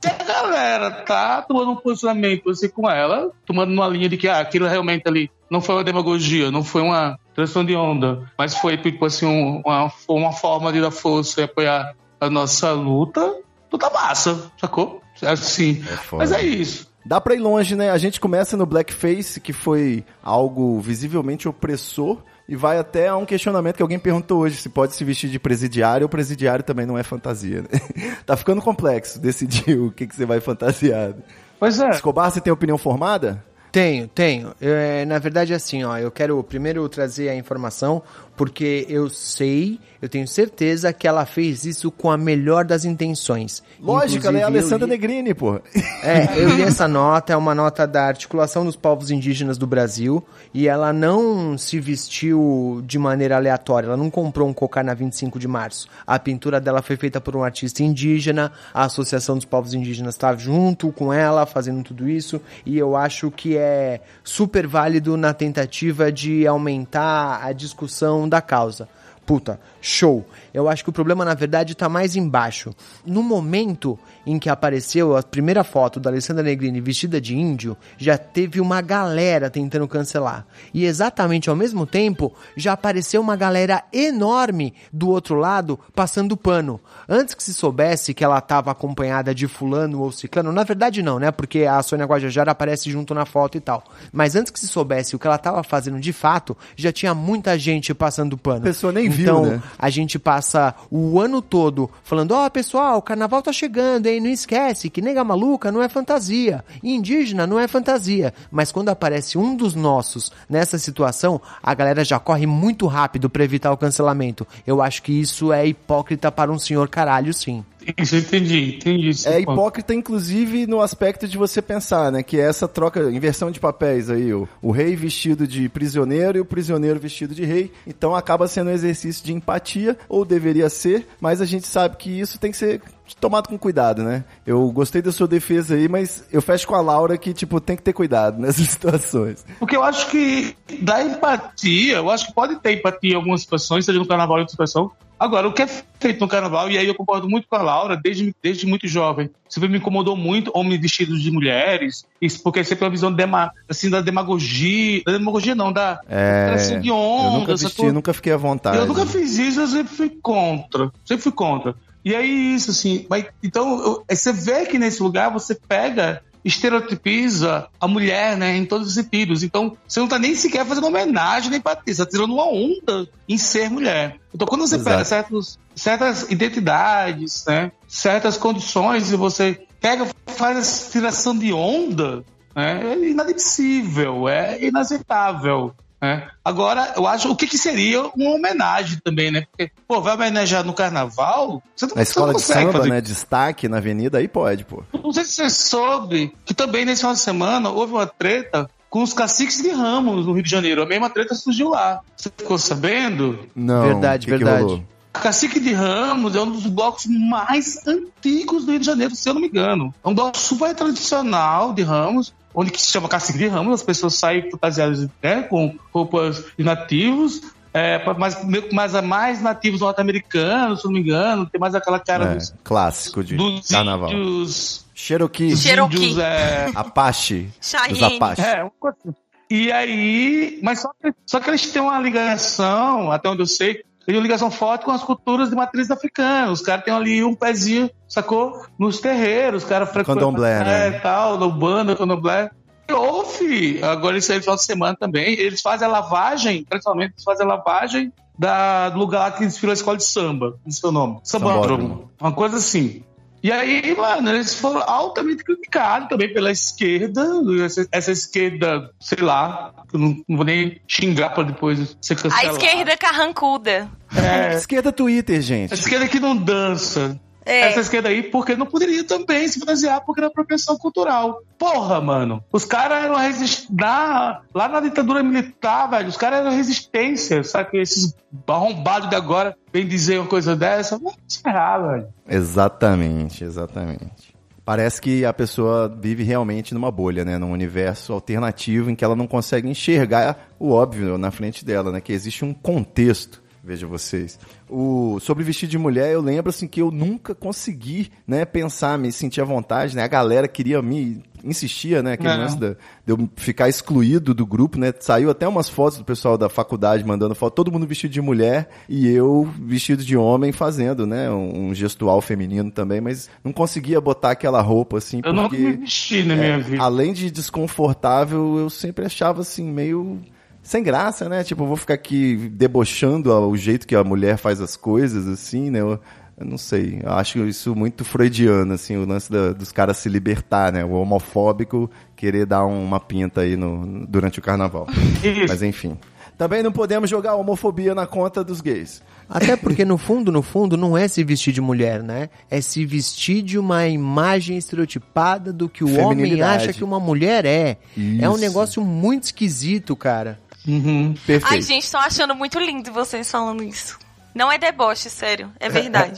se 0.00 0.08
a 0.10 0.24
galera 0.24 0.90
tá 0.90 1.42
tomando 1.42 1.70
um 1.72 1.76
posicionamento 1.76 2.50
assim 2.50 2.68
com 2.68 2.90
ela, 2.90 3.30
tomando 3.46 3.72
uma 3.72 3.86
linha 3.86 4.08
de 4.08 4.16
que 4.16 4.26
ah, 4.28 4.40
aquilo 4.40 4.66
realmente 4.66 5.02
ali 5.06 5.30
não 5.50 5.60
foi 5.60 5.76
uma 5.76 5.84
demagogia, 5.84 6.50
não 6.50 6.64
foi 6.64 6.82
uma 6.82 7.16
transição 7.34 7.64
de 7.64 7.76
onda, 7.76 8.28
mas 8.36 8.56
foi 8.56 8.76
tipo 8.76 9.04
assim 9.06 9.26
um- 9.26 9.62
uma, 9.64 9.92
uma 10.08 10.32
forma 10.32 10.72
de 10.72 10.80
dar 10.80 10.90
força 10.90 11.40
e 11.40 11.44
apoiar 11.44 11.94
a 12.20 12.28
nossa 12.28 12.72
luta, 12.72 13.32
tudo 13.70 13.80
tá 13.80 13.90
massa, 13.90 14.50
sacou? 14.60 15.02
Assim, 15.22 15.82
foda. 15.82 16.22
mas 16.22 16.32
é 16.32 16.42
isso. 16.42 16.88
Dá 17.04 17.20
pra 17.20 17.34
ir 17.34 17.38
longe, 17.38 17.74
né? 17.74 17.90
A 17.90 17.98
gente 17.98 18.20
começa 18.20 18.56
no 18.56 18.66
blackface, 18.66 19.40
que 19.40 19.52
foi 19.52 20.04
algo 20.22 20.78
visivelmente 20.80 21.48
opressor, 21.48 22.18
e 22.48 22.56
vai 22.56 22.78
até 22.78 23.08
a 23.08 23.16
um 23.16 23.26
questionamento 23.26 23.76
que 23.76 23.82
alguém 23.82 23.98
perguntou 23.98 24.40
hoje, 24.40 24.56
se 24.56 24.68
pode 24.68 24.94
se 24.94 25.04
vestir 25.04 25.30
de 25.30 25.38
presidiário 25.38 26.04
ou 26.04 26.08
presidiário 26.08 26.64
também 26.64 26.86
não 26.86 26.96
é 26.98 27.02
fantasia, 27.02 27.62
né? 27.62 27.68
Tá 28.24 28.36
ficando 28.36 28.60
complexo 28.60 29.18
decidir 29.18 29.78
o 29.78 29.90
que, 29.90 30.06
que 30.06 30.14
você 30.14 30.24
vai 30.24 30.40
fantasiado. 30.40 31.22
Pois 31.58 31.80
é. 31.80 31.90
Escobar, 31.90 32.30
você 32.30 32.40
tem 32.40 32.52
opinião 32.52 32.78
formada? 32.78 33.44
Tenho, 33.70 34.08
tenho. 34.08 34.54
É, 34.60 35.04
na 35.04 35.18
verdade, 35.18 35.52
assim, 35.52 35.84
ó, 35.84 35.96
eu 35.98 36.10
quero 36.10 36.42
primeiro 36.42 36.88
trazer 36.88 37.28
a 37.28 37.34
informação, 37.34 38.02
porque 38.38 38.86
eu 38.88 39.10
sei, 39.10 39.78
eu 40.00 40.08
tenho 40.08 40.26
certeza 40.28 40.92
que 40.92 41.08
ela 41.08 41.26
fez 41.26 41.64
isso 41.64 41.90
com 41.90 42.08
a 42.10 42.16
melhor 42.16 42.64
das 42.64 42.84
intenções. 42.84 43.62
Lógico, 43.82 44.26
ela 44.28 44.38
é 44.38 44.42
a 44.44 44.46
Alessandra 44.46 44.86
li- 44.86 44.92
Negrini, 44.92 45.34
pô. 45.34 45.60
É, 46.04 46.38
eu 46.40 46.48
li 46.50 46.62
essa 46.64 46.86
nota, 46.86 47.32
é 47.32 47.36
uma 47.36 47.52
nota 47.54 47.84
da 47.86 48.04
Articulação 48.06 48.64
dos 48.64 48.76
Povos 48.76 49.10
Indígenas 49.10 49.58
do 49.58 49.66
Brasil, 49.66 50.24
e 50.54 50.68
ela 50.68 50.92
não 50.92 51.58
se 51.58 51.80
vestiu 51.80 52.80
de 52.86 52.96
maneira 52.98 53.34
aleatória, 53.36 53.88
ela 53.88 53.96
não 53.96 54.08
comprou 54.08 54.48
um 54.48 54.52
cocar 54.54 54.84
na 54.84 54.94
25 54.94 55.36
de 55.38 55.48
março. 55.48 55.88
A 56.06 56.16
pintura 56.18 56.60
dela 56.60 56.80
foi 56.80 56.96
feita 56.96 57.20
por 57.20 57.34
um 57.34 57.42
artista 57.42 57.82
indígena, 57.82 58.52
a 58.72 58.84
Associação 58.84 59.34
dos 59.34 59.44
Povos 59.44 59.74
Indígenas 59.74 60.14
está 60.14 60.34
junto 60.36 60.92
com 60.92 61.12
ela, 61.12 61.44
fazendo 61.44 61.82
tudo 61.82 62.08
isso, 62.08 62.40
e 62.64 62.78
eu 62.78 62.94
acho 62.96 63.32
que 63.32 63.56
é 63.56 64.00
super 64.22 64.64
válido 64.68 65.16
na 65.16 65.34
tentativa 65.34 66.12
de 66.12 66.46
aumentar 66.46 67.40
a 67.44 67.52
discussão 67.52 68.27
da 68.28 68.40
causa. 68.40 68.88
Puta, 69.26 69.60
show. 69.80 70.24
Eu 70.58 70.68
acho 70.68 70.82
que 70.82 70.90
o 70.90 70.92
problema, 70.92 71.24
na 71.24 71.34
verdade, 71.34 71.76
tá 71.76 71.88
mais 71.88 72.16
embaixo. 72.16 72.74
No 73.06 73.22
momento 73.22 73.96
em 74.26 74.38
que 74.38 74.50
apareceu 74.50 75.16
a 75.16 75.22
primeira 75.22 75.62
foto 75.62 76.00
da 76.00 76.10
Alessandra 76.10 76.42
Negrini 76.42 76.80
vestida 76.80 77.20
de 77.20 77.36
índio, 77.36 77.76
já 77.96 78.18
teve 78.18 78.60
uma 78.60 78.80
galera 78.80 79.48
tentando 79.48 79.86
cancelar. 79.86 80.44
E 80.74 80.84
exatamente 80.84 81.48
ao 81.48 81.54
mesmo 81.54 81.86
tempo, 81.86 82.34
já 82.56 82.72
apareceu 82.72 83.20
uma 83.20 83.36
galera 83.36 83.84
enorme 83.92 84.74
do 84.92 85.08
outro 85.08 85.36
lado 85.36 85.78
passando 85.94 86.36
pano. 86.36 86.80
Antes 87.08 87.34
que 87.36 87.42
se 87.42 87.54
soubesse 87.54 88.12
que 88.12 88.24
ela 88.24 88.38
estava 88.38 88.72
acompanhada 88.72 89.32
de 89.32 89.46
fulano 89.46 90.00
ou 90.00 90.10
ciclano, 90.10 90.50
na 90.50 90.64
verdade 90.64 91.02
não, 91.02 91.20
né? 91.20 91.30
Porque 91.30 91.64
a 91.64 91.80
Sônia 91.82 92.06
Guajajara 92.06 92.50
aparece 92.50 92.90
junto 92.90 93.14
na 93.14 93.24
foto 93.24 93.56
e 93.56 93.60
tal. 93.60 93.84
Mas 94.12 94.34
antes 94.34 94.50
que 94.50 94.58
se 94.58 94.66
soubesse 94.66 95.14
o 95.14 95.20
que 95.20 95.26
ela 95.26 95.36
estava 95.36 95.62
fazendo 95.62 96.00
de 96.00 96.12
fato, 96.12 96.56
já 96.74 96.90
tinha 96.90 97.14
muita 97.14 97.56
gente 97.56 97.94
passando 97.94 98.36
pano. 98.36 98.58
A 98.58 98.62
pessoa 98.62 98.92
nem 98.92 99.08
viu, 99.08 99.22
então, 99.22 99.46
né? 99.46 99.62
a 99.78 99.88
gente 99.88 100.18
passa 100.18 100.47
o 100.90 101.20
ano 101.20 101.42
todo 101.42 101.90
falando: 102.02 102.32
ó, 102.32 102.48
pessoal, 102.48 102.98
o 102.98 103.02
carnaval 103.02 103.42
tá 103.42 103.52
chegando, 103.52 104.06
hein? 104.06 104.20
Não 104.20 104.30
esquece 104.30 104.88
que 104.88 105.02
nega 105.02 105.24
maluca 105.24 105.72
não 105.72 105.82
é 105.82 105.88
fantasia, 105.88 106.64
indígena 106.82 107.46
não 107.46 107.58
é 107.58 107.68
fantasia. 107.68 108.32
Mas 108.50 108.72
quando 108.72 108.88
aparece 108.88 109.36
um 109.36 109.54
dos 109.54 109.74
nossos 109.74 110.32
nessa 110.48 110.78
situação, 110.78 111.40
a 111.62 111.74
galera 111.74 112.04
já 112.04 112.18
corre 112.18 112.46
muito 112.46 112.86
rápido 112.86 113.28
pra 113.28 113.44
evitar 113.44 113.72
o 113.72 113.76
cancelamento. 113.76 114.46
Eu 114.66 114.80
acho 114.80 115.02
que 115.02 115.12
isso 115.12 115.52
é 115.52 115.66
hipócrita 115.66 116.30
para 116.30 116.50
um 116.52 116.58
senhor 116.58 116.88
caralho, 116.88 117.32
sim. 117.34 117.64
Isso 117.96 118.16
eu 118.16 118.20
entendi, 118.20 118.76
entendi. 118.76 119.08
esse 119.08 119.28
É 119.28 119.40
hipócrita, 119.40 119.94
inclusive, 119.94 120.66
no 120.66 120.80
aspecto 120.80 121.26
de 121.26 121.38
você 121.38 121.62
pensar, 121.62 122.12
né? 122.12 122.22
Que 122.22 122.38
é 122.38 122.44
essa 122.44 122.68
troca, 122.68 123.10
inversão 123.10 123.50
de 123.50 123.60
papéis 123.60 124.10
aí. 124.10 124.32
O, 124.32 124.48
o 124.60 124.70
rei 124.70 124.94
vestido 124.96 125.46
de 125.46 125.68
prisioneiro 125.68 126.38
e 126.38 126.40
o 126.40 126.44
prisioneiro 126.44 127.00
vestido 127.00 127.34
de 127.34 127.44
rei. 127.44 127.72
Então 127.86 128.14
acaba 128.14 128.48
sendo 128.48 128.70
um 128.70 128.74
exercício 128.74 129.24
de 129.24 129.32
empatia, 129.32 129.96
ou 130.08 130.24
deveria 130.24 130.68
ser, 130.68 131.06
mas 131.20 131.40
a 131.40 131.46
gente 131.46 131.66
sabe 131.66 131.96
que 131.96 132.10
isso 132.10 132.38
tem 132.38 132.50
que 132.50 132.56
ser 132.56 132.82
tomado 133.14 133.48
com 133.48 133.58
cuidado, 133.58 134.02
né? 134.02 134.24
Eu 134.46 134.70
gostei 134.70 135.00
da 135.00 135.12
sua 135.12 135.26
defesa 135.26 135.74
aí, 135.74 135.88
mas 135.88 136.24
eu 136.32 136.42
fecho 136.42 136.66
com 136.66 136.74
a 136.74 136.80
Laura 136.80 137.16
que, 137.16 137.32
tipo, 137.32 137.60
tem 137.60 137.76
que 137.76 137.82
ter 137.82 137.92
cuidado 137.92 138.38
nessas 138.40 138.68
situações. 138.68 139.44
Porque 139.58 139.76
eu 139.76 139.82
acho 139.82 140.10
que 140.10 140.56
da 140.80 141.02
empatia, 141.02 141.96
eu 141.96 142.10
acho 142.10 142.26
que 142.26 142.34
pode 142.34 142.56
ter 142.56 142.78
empatia 142.78 143.12
em 143.12 143.16
algumas 143.16 143.40
situações, 143.40 143.84
seja 143.84 143.98
no 143.98 144.06
carnaval 144.06 144.34
ou 144.34 144.38
em 144.38 144.42
outra 144.42 144.52
situação. 144.52 144.90
Agora, 145.18 145.48
o 145.48 145.52
que 145.52 145.62
é 145.62 145.66
feito 145.66 146.20
no 146.20 146.28
carnaval, 146.28 146.70
e 146.70 146.78
aí 146.78 146.86
eu 146.86 146.94
concordo 146.94 147.28
muito 147.28 147.48
com 147.48 147.56
a 147.56 147.62
Laura, 147.62 147.96
desde, 147.96 148.32
desde 148.42 148.66
muito 148.66 148.86
jovem, 148.86 149.28
sempre 149.48 149.68
me 149.68 149.78
incomodou 149.78 150.16
muito 150.16 150.50
homens 150.54 150.80
vestidos 150.80 151.20
de 151.20 151.30
mulheres, 151.30 152.04
isso 152.22 152.42
porque 152.42 152.60
é 152.60 152.64
sempre 152.64 152.84
uma 152.84 152.90
visão 152.90 153.12
dema, 153.12 153.50
assim, 153.68 153.90
da 153.90 154.00
demagogia, 154.00 155.02
da 155.04 155.12
demagogia 155.12 155.54
não, 155.54 155.72
da 155.72 156.00
É, 156.08 156.46
tração 156.46 156.80
de 156.80 156.88
eu 156.88 156.94
onda, 156.94 157.38
nunca 157.38 157.52
essa 157.52 157.64
vesti, 157.64 157.90
nunca 157.90 158.12
fiquei 158.12 158.32
à 158.32 158.36
vontade. 158.36 158.76
Eu 158.78 158.86
nunca 158.86 159.04
fiz 159.06 159.36
isso, 159.38 159.60
eu 159.60 159.66
sempre 159.66 159.92
fui 159.94 160.10
contra. 160.22 160.90
Sempre 161.04 161.22
fui 161.24 161.32
contra. 161.32 161.74
E 162.04 162.14
aí, 162.14 162.54
isso, 162.54 162.70
assim. 162.70 163.04
Mas, 163.10 163.26
então, 163.42 163.80
eu- 163.82 164.04
você 164.08 164.32
vê 164.32 164.64
que 164.66 164.78
nesse 164.78 165.02
lugar 165.02 165.32
você 165.32 165.58
pega, 165.68 166.22
estereotipiza 166.44 167.68
a 167.80 167.88
mulher, 167.88 168.36
né, 168.36 168.56
em 168.56 168.64
todos 168.64 168.88
os 168.88 168.94
sentidos. 168.94 169.42
Então, 169.42 169.76
você 169.86 170.00
não 170.00 170.08
tá 170.08 170.18
nem 170.18 170.34
sequer 170.34 170.64
fazendo 170.64 170.86
homenagem 170.86 171.50
nem 171.50 171.60
patrícia, 171.60 172.04
você 172.04 172.04
tá 172.04 172.10
tirando 172.10 172.34
uma 172.34 172.48
onda 172.48 173.08
em 173.28 173.36
ser 173.36 173.70
mulher. 173.70 174.18
Então, 174.34 174.46
quando 174.46 174.66
você 174.66 174.76
Exato. 174.76 174.90
pega 174.90 175.04
certos, 175.04 175.58
certas 175.74 176.30
identidades, 176.30 177.44
né, 177.46 177.72
certas 177.86 178.36
condições, 178.36 179.12
e 179.12 179.16
você 179.16 179.66
pega, 179.80 180.06
faz 180.26 180.58
essa 180.58 180.90
tiração 180.90 181.36
de 181.36 181.52
onda, 181.52 182.24
né, 182.54 182.92
é 182.92 183.08
inadmissível, 183.10 184.28
é 184.28 184.62
inaceitável. 184.64 185.74
Né? 186.00 186.28
Agora, 186.44 186.94
eu 186.96 187.06
acho 187.06 187.30
o 187.30 187.36
que, 187.36 187.46
que 187.46 187.58
seria 187.58 188.02
uma 188.14 188.30
homenagem 188.30 188.98
também, 189.02 189.30
né? 189.30 189.46
Porque, 189.50 189.70
pô, 189.86 190.00
vai 190.00 190.14
homenagear 190.14 190.64
no 190.64 190.72
carnaval? 190.72 191.62
Você 191.74 191.86
não, 191.86 191.94
Na 191.96 192.04
você 192.04 192.10
escola 192.10 192.32
não 192.32 192.38
de 192.38 192.44
samba, 192.44 192.72
fazer 192.72 192.88
né? 192.88 193.00
Destaque 193.00 193.68
na 193.68 193.78
avenida, 193.78 194.18
aí 194.18 194.28
pode, 194.28 194.64
pô. 194.64 194.82
não 194.92 195.12
sei 195.12 195.24
se 195.24 195.32
você 195.32 195.50
soube 195.50 196.32
que 196.44 196.54
também 196.54 196.84
nesse 196.84 197.00
final 197.00 197.14
de 197.14 197.20
semana 197.20 197.70
houve 197.70 197.92
uma 197.92 198.06
treta 198.06 198.68
com 198.88 199.02
os 199.02 199.12
caciques 199.12 199.60
de 199.60 199.70
Ramos 199.70 200.26
no 200.26 200.32
Rio 200.32 200.42
de 200.42 200.50
Janeiro. 200.50 200.82
A 200.82 200.86
mesma 200.86 201.10
treta 201.10 201.34
surgiu 201.34 201.70
lá. 201.70 202.00
Você 202.16 202.30
ficou 202.36 202.58
sabendo? 202.58 203.46
Não. 203.54 203.82
Verdade, 203.82 204.26
o 204.26 204.30
que 204.30 204.38
que 204.38 204.44
verdade. 204.44 204.64
rolou? 204.64 204.84
Cacique 205.12 205.58
de 205.58 205.72
Ramos 205.72 206.36
é 206.36 206.40
um 206.40 206.50
dos 206.50 206.66
blocos 206.66 207.06
mais 207.06 207.86
antigos 207.86 208.64
do 208.64 208.70
Rio 208.70 208.80
de 208.80 208.86
Janeiro, 208.86 209.14
se 209.14 209.28
eu 209.28 209.34
não 209.34 209.40
me 209.40 209.48
engano. 209.48 209.92
É 210.04 210.08
um 210.08 210.14
bloco 210.14 210.38
super 210.38 210.74
tradicional 210.74 211.72
de 211.72 211.82
Ramos, 211.82 212.32
onde 212.54 212.70
que 212.70 212.80
se 212.80 212.90
chama 212.90 213.08
Cacique 213.08 213.38
de 213.38 213.46
Ramos, 213.46 213.74
as 213.74 213.82
pessoas 213.82 214.14
saem 214.14 214.50
fantasiadas 214.50 215.08
né, 215.22 215.42
com 215.42 215.76
roupas 215.92 216.44
de 216.56 216.64
nativos, 216.64 217.40
é, 217.72 218.02
mas, 218.14 218.36
mais, 218.72 218.92
mais 219.04 219.42
nativos 219.42 219.80
norte-americanos, 219.80 220.80
se 220.80 220.86
não 220.86 220.92
me 220.92 221.00
engano, 221.00 221.46
tem 221.46 221.60
mais 221.60 221.74
aquela 221.74 222.00
cara 222.00 222.24
É, 222.32 222.34
dos, 222.34 222.54
clássico 222.64 223.22
de 223.22 223.36
dos 223.36 223.68
carnaval. 223.68 224.10
índios, 224.10 224.86
Cherokee, 224.94 225.56
Cherokee. 225.56 225.96
índios, 225.96 226.18
é, 226.18 226.70
Apache, 226.74 227.50
dos 227.60 227.68
Cheyenne. 227.70 228.16
Apache. 228.16 228.40
É, 228.42 228.62
uma 228.62 228.72
coisa 228.80 228.96
assim. 229.04 229.14
E 229.50 229.72
aí, 229.72 230.58
mas 230.62 230.80
só 230.80 230.90
que, 231.00 231.12
só 231.26 231.40
que 231.40 231.48
eles 231.48 231.70
têm 231.70 231.80
uma 231.80 231.98
ligação, 232.00 233.10
até 233.10 233.28
onde 233.30 233.42
eu 233.42 233.46
sei, 233.46 233.82
uma 234.16 234.22
ligação 234.22 234.50
forte 234.50 234.84
com 234.84 234.90
as 234.90 235.02
culturas 235.02 235.50
de 235.50 235.56
matriz 235.56 235.90
africana. 235.90 236.50
Os 236.50 236.62
caras 236.62 236.84
têm 236.84 236.94
ali 236.94 237.22
um 237.22 237.34
pezinho, 237.34 237.90
sacou? 238.08 238.64
Nos 238.78 239.00
terreiros, 239.00 239.62
os 239.62 239.68
caras 239.68 239.90
frequentam. 239.90 240.14
Candomblé, 240.14 240.64
né? 240.64 240.88
É, 240.88 240.90
tal, 240.92 241.38
no 241.38 241.50
banda, 241.50 241.94
candomblé. 241.94 242.50
E 242.88 242.92
Houve, 242.92 243.82
agora 243.82 244.16
isso 244.16 244.32
aí 244.32 244.38
no 244.38 244.42
final 244.44 244.56
de 244.56 244.64
semana 244.64 244.96
também, 244.98 245.34
eles 245.38 245.60
fazem 245.60 245.86
a 245.86 245.90
lavagem, 245.90 246.64
tradicionalmente 246.64 247.12
eles 247.14 247.22
fazem 247.22 247.44
a 247.44 247.48
lavagem 247.48 248.10
da, 248.38 248.88
do 248.88 248.98
lugar 248.98 249.18
lá 249.18 249.30
que 249.30 249.44
desfila 249.44 249.72
a 249.72 249.74
escola 249.74 249.96
de 249.96 250.04
samba, 250.04 250.58
não 250.64 250.72
sei 250.72 250.88
o 250.88 250.92
nome. 250.92 251.20
Sambódromo. 251.22 252.10
Uma 252.18 252.32
coisa 252.32 252.56
assim. 252.56 253.02
E 253.42 253.52
aí, 253.52 253.94
mano, 253.96 254.30
eles 254.30 254.54
foram 254.54 254.82
altamente 254.82 255.44
criticados 255.44 256.08
também 256.08 256.32
pela 256.32 256.50
esquerda, 256.50 257.24
essa, 257.64 257.86
essa 257.92 258.10
esquerda, 258.12 258.90
sei 259.00 259.18
lá, 259.22 259.72
eu 259.92 259.98
não, 259.98 260.16
não 260.28 260.36
vou 260.36 260.44
nem 260.44 260.80
xingar 260.88 261.30
pra 261.30 261.44
depois 261.44 261.96
ser 262.00 262.14
A 262.14 262.16
cancelado. 262.16 262.56
esquerda 262.58 262.96
carrancuda. 262.96 263.88
É, 264.16 264.54
Esquerda 264.54 264.90
Twitter, 264.90 265.40
gente. 265.40 265.72
a 265.72 265.74
esquerda 265.74 266.08
que 266.08 266.18
não 266.18 266.36
dança. 266.36 267.20
É. 267.48 267.62
Essa 267.62 267.80
esquerda 267.80 268.10
aí, 268.10 268.22
porque 268.22 268.54
não 268.54 268.66
poderia 268.66 269.02
também 269.02 269.48
se 269.48 269.58
fantasiar 269.58 270.04
porque 270.04 270.20
era 270.20 270.28
apropriação 270.28 270.76
cultural. 270.76 271.40
Porra, 271.58 271.98
mano. 271.98 272.44
Os 272.52 272.66
caras 272.66 273.04
eram 273.04 273.16
resist... 273.16 273.68
na... 273.70 274.42
lá 274.54 274.68
na 274.68 274.80
ditadura 274.80 275.22
militar, 275.22 275.88
velho. 275.88 276.08
Os 276.08 276.16
caras 276.18 276.40
eram 276.40 276.50
resistência. 276.50 277.42
Sabe 277.42 277.70
que 277.70 277.78
esses 277.78 278.14
arrombados 278.46 279.08
de 279.08 279.16
agora 279.16 279.56
vêm 279.72 279.88
dizer 279.88 280.18
uma 280.18 280.28
coisa 280.28 280.54
dessa? 280.54 280.98
Vamos 280.98 281.16
encerrar, 281.26 281.78
velho. 281.78 282.08
Exatamente, 282.28 283.44
exatamente. 283.44 284.36
Parece 284.62 285.00
que 285.00 285.24
a 285.24 285.32
pessoa 285.32 285.88
vive 285.88 286.22
realmente 286.22 286.74
numa 286.74 286.90
bolha, 286.90 287.24
né? 287.24 287.38
Num 287.38 287.52
universo 287.52 288.12
alternativo 288.12 288.90
em 288.90 288.94
que 288.94 289.02
ela 289.02 289.16
não 289.16 289.26
consegue 289.26 289.66
enxergar 289.66 290.50
o 290.58 290.72
óbvio 290.72 291.16
na 291.16 291.30
frente 291.30 291.64
dela, 291.64 291.90
né? 291.90 292.02
Que 292.02 292.12
existe 292.12 292.44
um 292.44 292.52
contexto. 292.52 293.42
Veja 293.68 293.86
vocês. 293.86 294.38
O, 294.66 295.18
sobre 295.20 295.44
vestir 295.44 295.68
de 295.68 295.76
mulher, 295.76 296.10
eu 296.10 296.22
lembro 296.22 296.48
assim 296.48 296.66
que 296.66 296.80
eu 296.80 296.90
nunca 296.90 297.34
consegui, 297.34 298.10
né, 298.26 298.46
pensar, 298.46 298.98
me 298.98 299.12
sentir 299.12 299.42
à 299.42 299.44
vontade, 299.44 299.94
né? 299.94 300.02
A 300.02 300.08
galera 300.08 300.48
queria 300.48 300.80
me 300.80 301.22
insistia, 301.44 302.02
né, 302.02 302.14
aquele 302.14 302.30
Não. 302.30 302.40
lance 302.44 302.56
de 302.56 302.76
eu 303.06 303.28
ficar 303.36 303.68
excluído 303.68 304.32
do 304.32 304.46
grupo, 304.46 304.78
né? 304.78 304.90
Saiu 304.98 305.28
até 305.28 305.46
umas 305.46 305.68
fotos 305.68 305.98
do 305.98 306.04
pessoal 306.04 306.38
da 306.38 306.48
faculdade 306.48 307.04
mandando 307.04 307.34
foto, 307.34 307.56
todo 307.56 307.70
mundo 307.70 307.86
vestido 307.86 308.10
de 308.10 308.22
mulher 308.22 308.70
e 308.88 309.06
eu 309.06 309.46
vestido 309.60 310.02
de 310.02 310.16
homem 310.16 310.50
fazendo, 310.50 311.06
né, 311.06 311.30
um, 311.30 311.68
um 311.68 311.74
gestual 311.74 312.22
feminino 312.22 312.70
também, 312.70 313.02
mas 313.02 313.28
não 313.44 313.52
conseguia 313.52 314.00
botar 314.00 314.30
aquela 314.30 314.62
roupa 314.62 314.96
assim 314.96 315.20
Eu 315.22 315.34
nunca 315.34 315.50
porque 315.50 315.62
me 315.62 315.76
vesti 315.76 316.22
na 316.22 316.34
minha 316.34 316.58
vida. 316.58 316.82
além 316.82 317.12
de 317.12 317.30
desconfortável, 317.30 318.56
eu 318.58 318.70
sempre 318.70 319.04
achava 319.04 319.42
assim 319.42 319.70
meio 319.70 320.22
sem 320.68 320.82
graça, 320.82 321.28
né? 321.28 321.42
Tipo, 321.42 321.62
eu 321.62 321.66
vou 321.68 321.76
ficar 321.76 321.94
aqui 321.94 322.36
debochando 322.52 323.32
o 323.32 323.56
jeito 323.56 323.86
que 323.86 323.96
a 323.96 324.04
mulher 324.04 324.36
faz 324.36 324.60
as 324.60 324.76
coisas, 324.76 325.26
assim, 325.26 325.70
né? 325.70 325.80
Eu, 325.80 325.98
eu 326.38 326.46
não 326.46 326.58
sei. 326.58 327.00
Eu 327.02 327.12
acho 327.12 327.38
isso 327.46 327.74
muito 327.74 328.04
freudiano, 328.04 328.74
assim, 328.74 328.96
o 328.96 329.06
lance 329.06 329.32
da- 329.32 329.52
dos 329.54 329.72
caras 329.72 329.96
se 329.96 330.08
libertar, 330.10 330.70
né? 330.72 330.84
O 330.84 330.90
homofóbico 330.92 331.90
querer 332.14 332.44
dar 332.44 332.66
uma 332.66 333.00
pinta 333.00 333.40
aí 333.40 333.56
no, 333.56 334.06
durante 334.06 334.38
o 334.38 334.42
carnaval. 334.42 334.86
Isso. 335.24 335.46
Mas 335.48 335.62
enfim. 335.62 335.96
Também 336.36 336.62
não 336.62 336.70
podemos 336.70 337.08
jogar 337.10 337.30
a 337.32 337.34
homofobia 337.36 337.94
na 337.94 338.06
conta 338.06 338.44
dos 338.44 338.60
gays. 338.60 339.02
Até 339.28 339.56
porque 339.58 339.84
no 339.86 339.96
fundo, 339.98 340.30
no 340.30 340.42
fundo, 340.42 340.76
não 340.76 340.96
é 340.96 341.08
se 341.08 341.24
vestir 341.24 341.52
de 341.52 341.60
mulher, 341.62 342.02
né? 342.02 342.28
É 342.50 342.60
se 342.60 342.84
vestir 342.84 343.42
de 343.42 343.58
uma 343.58 343.88
imagem 343.88 344.56
estereotipada 344.58 345.52
do 345.52 345.68
que 345.68 345.82
o 345.82 345.98
homem 345.98 346.40
acha 346.42 346.72
que 346.74 346.84
uma 346.84 347.00
mulher 347.00 347.44
é. 347.46 347.78
É 348.20 348.28
um 348.28 348.34
Isso. 348.34 348.40
negócio 348.40 348.84
muito 348.84 349.24
esquisito, 349.24 349.96
cara. 349.96 350.38
Uhum. 350.68 351.14
Perfeito. 351.26 351.52
Ai, 351.52 351.62
gente, 351.62 351.90
tô 351.90 351.96
achando 351.96 352.34
muito 352.34 352.58
lindo 352.60 352.92
vocês 352.92 353.28
falando 353.30 353.62
isso. 353.64 353.98
Não 354.34 354.52
é 354.52 354.58
deboche, 354.58 355.10
sério. 355.10 355.50
É 355.58 355.68
verdade. 355.68 356.14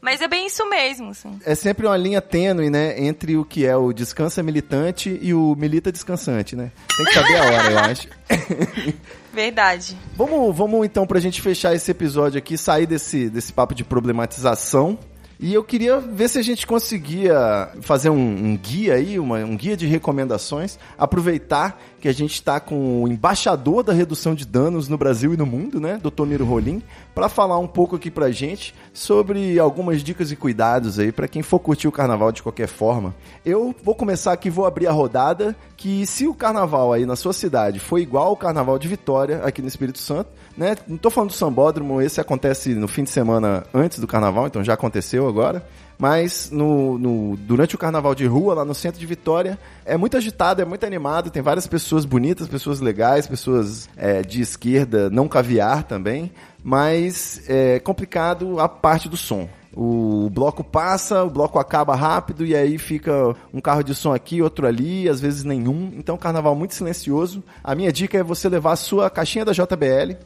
Mas 0.00 0.20
é 0.20 0.28
bem 0.28 0.46
isso 0.46 0.68
mesmo, 0.68 1.10
assim. 1.10 1.40
É 1.44 1.56
sempre 1.56 1.84
uma 1.86 1.96
linha 1.96 2.20
tênue, 2.20 2.70
né? 2.70 3.00
Entre 3.02 3.36
o 3.36 3.44
que 3.44 3.66
é 3.66 3.74
o 3.76 3.92
descansa 3.92 4.42
militante 4.44 5.18
e 5.20 5.34
o 5.34 5.56
milita 5.56 5.90
descansante, 5.90 6.54
né? 6.54 6.70
Tem 6.96 7.04
que 7.06 7.14
saber 7.14 7.36
a 7.38 7.44
hora, 7.44 7.70
eu 7.72 7.78
acho. 7.80 8.08
Verdade. 9.32 9.96
Vamos, 10.14 10.56
vamos 10.56 10.86
então, 10.86 11.06
pra 11.06 11.18
gente 11.20 11.40
fechar 11.42 11.74
esse 11.74 11.90
episódio 11.90 12.38
aqui, 12.38 12.56
sair 12.56 12.86
desse, 12.86 13.28
desse 13.28 13.52
papo 13.52 13.74
de 13.74 13.82
problematização. 13.82 14.98
E 15.38 15.52
eu 15.52 15.62
queria 15.62 15.98
ver 16.00 16.28
se 16.30 16.38
a 16.38 16.42
gente 16.42 16.66
conseguia 16.66 17.68
fazer 17.82 18.08
um, 18.08 18.16
um 18.18 18.56
guia 18.56 18.94
aí, 18.94 19.18
uma- 19.18 19.36
um 19.40 19.54
guia 19.54 19.76
de 19.76 19.86
recomendações. 19.86 20.78
Aproveitar 20.96 21.78
que 22.00 22.08
a 22.08 22.12
gente 22.12 22.34
está 22.34 22.60
com 22.60 23.02
o 23.02 23.08
embaixador 23.08 23.82
da 23.82 23.92
redução 23.92 24.34
de 24.34 24.46
danos 24.46 24.88
no 24.88 24.98
Brasil 24.98 25.32
e 25.32 25.36
no 25.36 25.46
mundo, 25.46 25.80
né, 25.80 26.00
Dr. 26.02 26.26
Miro 26.26 26.44
Rolim, 26.44 26.82
para 27.14 27.28
falar 27.28 27.58
um 27.58 27.66
pouco 27.66 27.96
aqui 27.96 28.10
pra 28.10 28.30
gente 28.30 28.74
sobre 28.92 29.58
algumas 29.58 30.02
dicas 30.02 30.30
e 30.30 30.36
cuidados 30.36 30.98
aí 30.98 31.10
para 31.10 31.28
quem 31.28 31.42
for 31.42 31.58
curtir 31.58 31.88
o 31.88 31.92
carnaval 31.92 32.30
de 32.32 32.42
qualquer 32.42 32.68
forma. 32.68 33.14
Eu 33.44 33.74
vou 33.82 33.94
começar 33.94 34.32
aqui, 34.32 34.50
vou 34.50 34.66
abrir 34.66 34.86
a 34.86 34.92
rodada, 34.92 35.56
que 35.76 36.06
se 36.06 36.26
o 36.26 36.34
carnaval 36.34 36.92
aí 36.92 37.06
na 37.06 37.16
sua 37.16 37.32
cidade 37.32 37.78
foi 37.78 38.02
igual 38.02 38.28
ao 38.28 38.36
carnaval 38.36 38.78
de 38.78 38.88
Vitória 38.88 39.42
aqui 39.44 39.60
no 39.62 39.68
Espírito 39.68 39.98
Santo, 39.98 40.30
né? 40.56 40.76
Não 40.86 40.96
tô 40.96 41.10
falando 41.10 41.30
do 41.30 41.36
sambódromo, 41.36 42.00
esse 42.00 42.20
acontece 42.20 42.74
no 42.74 42.88
fim 42.88 43.04
de 43.04 43.10
semana 43.10 43.64
antes 43.72 43.98
do 43.98 44.06
carnaval, 44.06 44.46
então 44.46 44.64
já 44.64 44.74
aconteceu 44.74 45.28
agora. 45.28 45.66
Mas 45.98 46.50
no, 46.50 46.98
no- 46.98 47.36
durante 47.36 47.74
o 47.74 47.78
carnaval 47.78 48.14
de 48.14 48.26
rua, 48.26 48.54
lá 48.54 48.64
no 48.64 48.74
centro 48.74 49.00
de 49.00 49.06
Vitória, 49.06 49.58
é 49.84 49.96
muito 49.96 50.16
agitado, 50.16 50.60
é 50.60 50.64
muito 50.64 50.84
animado, 50.84 51.30
tem 51.30 51.42
várias 51.42 51.66
pessoas 51.66 52.04
bonitas, 52.04 52.48
pessoas 52.48 52.80
legais, 52.80 53.26
pessoas 53.26 53.88
é, 53.96 54.22
de 54.22 54.40
esquerda, 54.42 55.08
não 55.08 55.26
caviar 55.28 55.84
também, 55.84 56.30
mas 56.62 57.42
é 57.48 57.78
complicado 57.80 58.60
a 58.60 58.68
parte 58.68 59.08
do 59.08 59.16
som. 59.16 59.48
O 59.76 60.30
bloco 60.30 60.64
passa, 60.64 61.22
o 61.22 61.28
bloco 61.28 61.58
acaba 61.58 61.94
rápido 61.94 62.46
e 62.46 62.56
aí 62.56 62.78
fica 62.78 63.36
um 63.52 63.60
carro 63.60 63.82
de 63.82 63.94
som 63.94 64.14
aqui, 64.14 64.40
outro 64.40 64.66
ali, 64.66 65.06
às 65.06 65.20
vezes 65.20 65.44
nenhum. 65.44 65.92
Então, 65.94 66.14
um 66.14 66.18
carnaval 66.18 66.54
muito 66.54 66.74
silencioso. 66.74 67.44
A 67.62 67.74
minha 67.74 67.92
dica 67.92 68.16
é 68.16 68.22
você 68.22 68.48
levar 68.48 68.72
a 68.72 68.76
sua 68.76 69.10
caixinha 69.10 69.44
da 69.44 69.52
JBL 69.52 70.16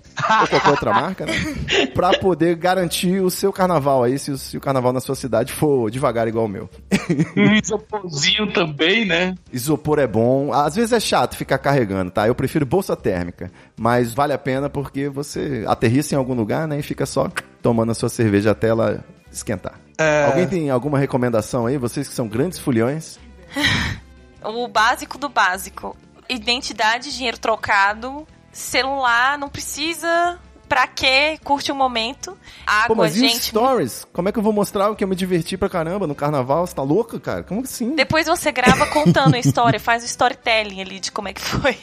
ou 0.42 0.46
qualquer 0.46 0.70
outra 0.70 0.92
marca, 0.92 1.26
né? 1.26 1.32
Pra 1.92 2.16
poder 2.16 2.54
garantir 2.54 3.20
o 3.20 3.28
seu 3.28 3.52
carnaval 3.52 4.04
aí, 4.04 4.20
se 4.20 4.30
o, 4.30 4.38
se 4.38 4.56
o 4.56 4.60
carnaval 4.60 4.92
na 4.92 5.00
sua 5.00 5.16
cidade 5.16 5.52
for 5.52 5.90
devagar 5.90 6.28
igual 6.28 6.44
o 6.44 6.48
meu. 6.48 6.70
O 7.36 7.40
isoporzinho 7.40 8.52
também, 8.52 9.04
né? 9.04 9.34
Isopor 9.52 9.98
é 9.98 10.06
bom. 10.06 10.52
Às 10.52 10.76
vezes 10.76 10.92
é 10.92 11.00
chato 11.00 11.36
ficar 11.36 11.58
carregando, 11.58 12.12
tá? 12.12 12.28
Eu 12.28 12.36
prefiro 12.36 12.64
bolsa 12.64 12.94
térmica. 12.94 13.50
Mas 13.76 14.14
vale 14.14 14.32
a 14.32 14.38
pena 14.38 14.70
porque 14.70 15.08
você 15.08 15.64
aterrissa 15.66 16.14
em 16.14 16.18
algum 16.18 16.34
lugar, 16.34 16.68
né? 16.68 16.78
E 16.78 16.82
fica 16.82 17.04
só 17.04 17.28
tomando 17.60 17.90
a 17.90 17.94
sua 17.94 18.08
cerveja 18.08 18.52
até 18.52 18.68
ela 18.68 19.04
esquentar. 19.30 19.74
Alguém 20.26 20.46
tem 20.48 20.70
alguma 20.70 20.98
recomendação 20.98 21.66
aí? 21.66 21.76
Vocês 21.76 22.08
que 22.08 22.14
são 22.14 22.26
grandes 22.26 22.58
fulhões. 22.58 23.18
O 24.42 24.66
básico 24.66 25.18
do 25.18 25.28
básico. 25.28 25.94
Identidade, 26.26 27.14
dinheiro 27.14 27.38
trocado, 27.38 28.26
celular, 28.50 29.36
não 29.36 29.50
precisa. 29.50 30.38
Pra 30.70 30.86
quê? 30.86 31.36
Curte 31.42 31.72
o 31.72 31.74
momento. 31.74 32.38
Água, 32.64 32.94
Pô, 32.94 33.02
mas 33.02 33.16
e 33.16 33.26
os 33.26 33.32
gente. 33.32 33.46
stories? 33.46 34.06
Como 34.12 34.28
é 34.28 34.32
que 34.32 34.38
eu 34.38 34.42
vou 34.42 34.52
mostrar 34.52 34.94
que 34.94 35.02
eu 35.02 35.08
me 35.08 35.16
diverti 35.16 35.56
pra 35.56 35.68
caramba 35.68 36.06
no 36.06 36.14
carnaval? 36.14 36.64
Você 36.64 36.76
tá 36.76 36.82
louca, 36.84 37.18
cara? 37.18 37.42
Como 37.42 37.62
assim? 37.62 37.96
Depois 37.96 38.28
você 38.28 38.52
grava 38.52 38.86
contando 38.86 39.34
a 39.34 39.38
história, 39.40 39.80
faz 39.80 40.04
o 40.04 40.06
storytelling 40.06 40.80
ali 40.80 41.00
de 41.00 41.10
como 41.10 41.26
é 41.26 41.32
que 41.32 41.40
foi. 41.40 41.76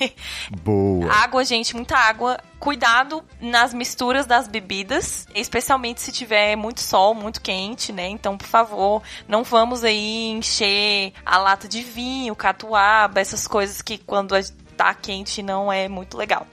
Boa. 0.61 1.11
Água, 1.11 1.43
gente, 1.43 1.75
muita 1.75 1.97
água. 1.97 2.37
Cuidado 2.61 3.25
nas 3.41 3.73
misturas 3.73 4.25
das 4.25 4.47
bebidas, 4.47 5.27
especialmente 5.35 5.99
se 5.99 6.13
tiver 6.13 6.55
muito 6.55 6.79
sol, 6.79 7.13
muito 7.13 7.41
quente, 7.41 7.91
né? 7.91 8.07
Então, 8.07 8.37
por 8.37 8.47
favor, 8.47 9.03
não 9.27 9.43
vamos 9.43 9.83
aí 9.83 10.29
encher 10.29 11.11
a 11.25 11.37
lata 11.37 11.67
de 11.67 11.83
vinho, 11.83 12.33
catuaba, 12.33 13.19
essas 13.19 13.47
coisas 13.47 13.81
que 13.81 13.97
quando 13.97 14.33
tá 14.77 14.93
quente 14.93 15.43
não 15.43 15.71
é 15.71 15.89
muito 15.89 16.15
legal. 16.15 16.47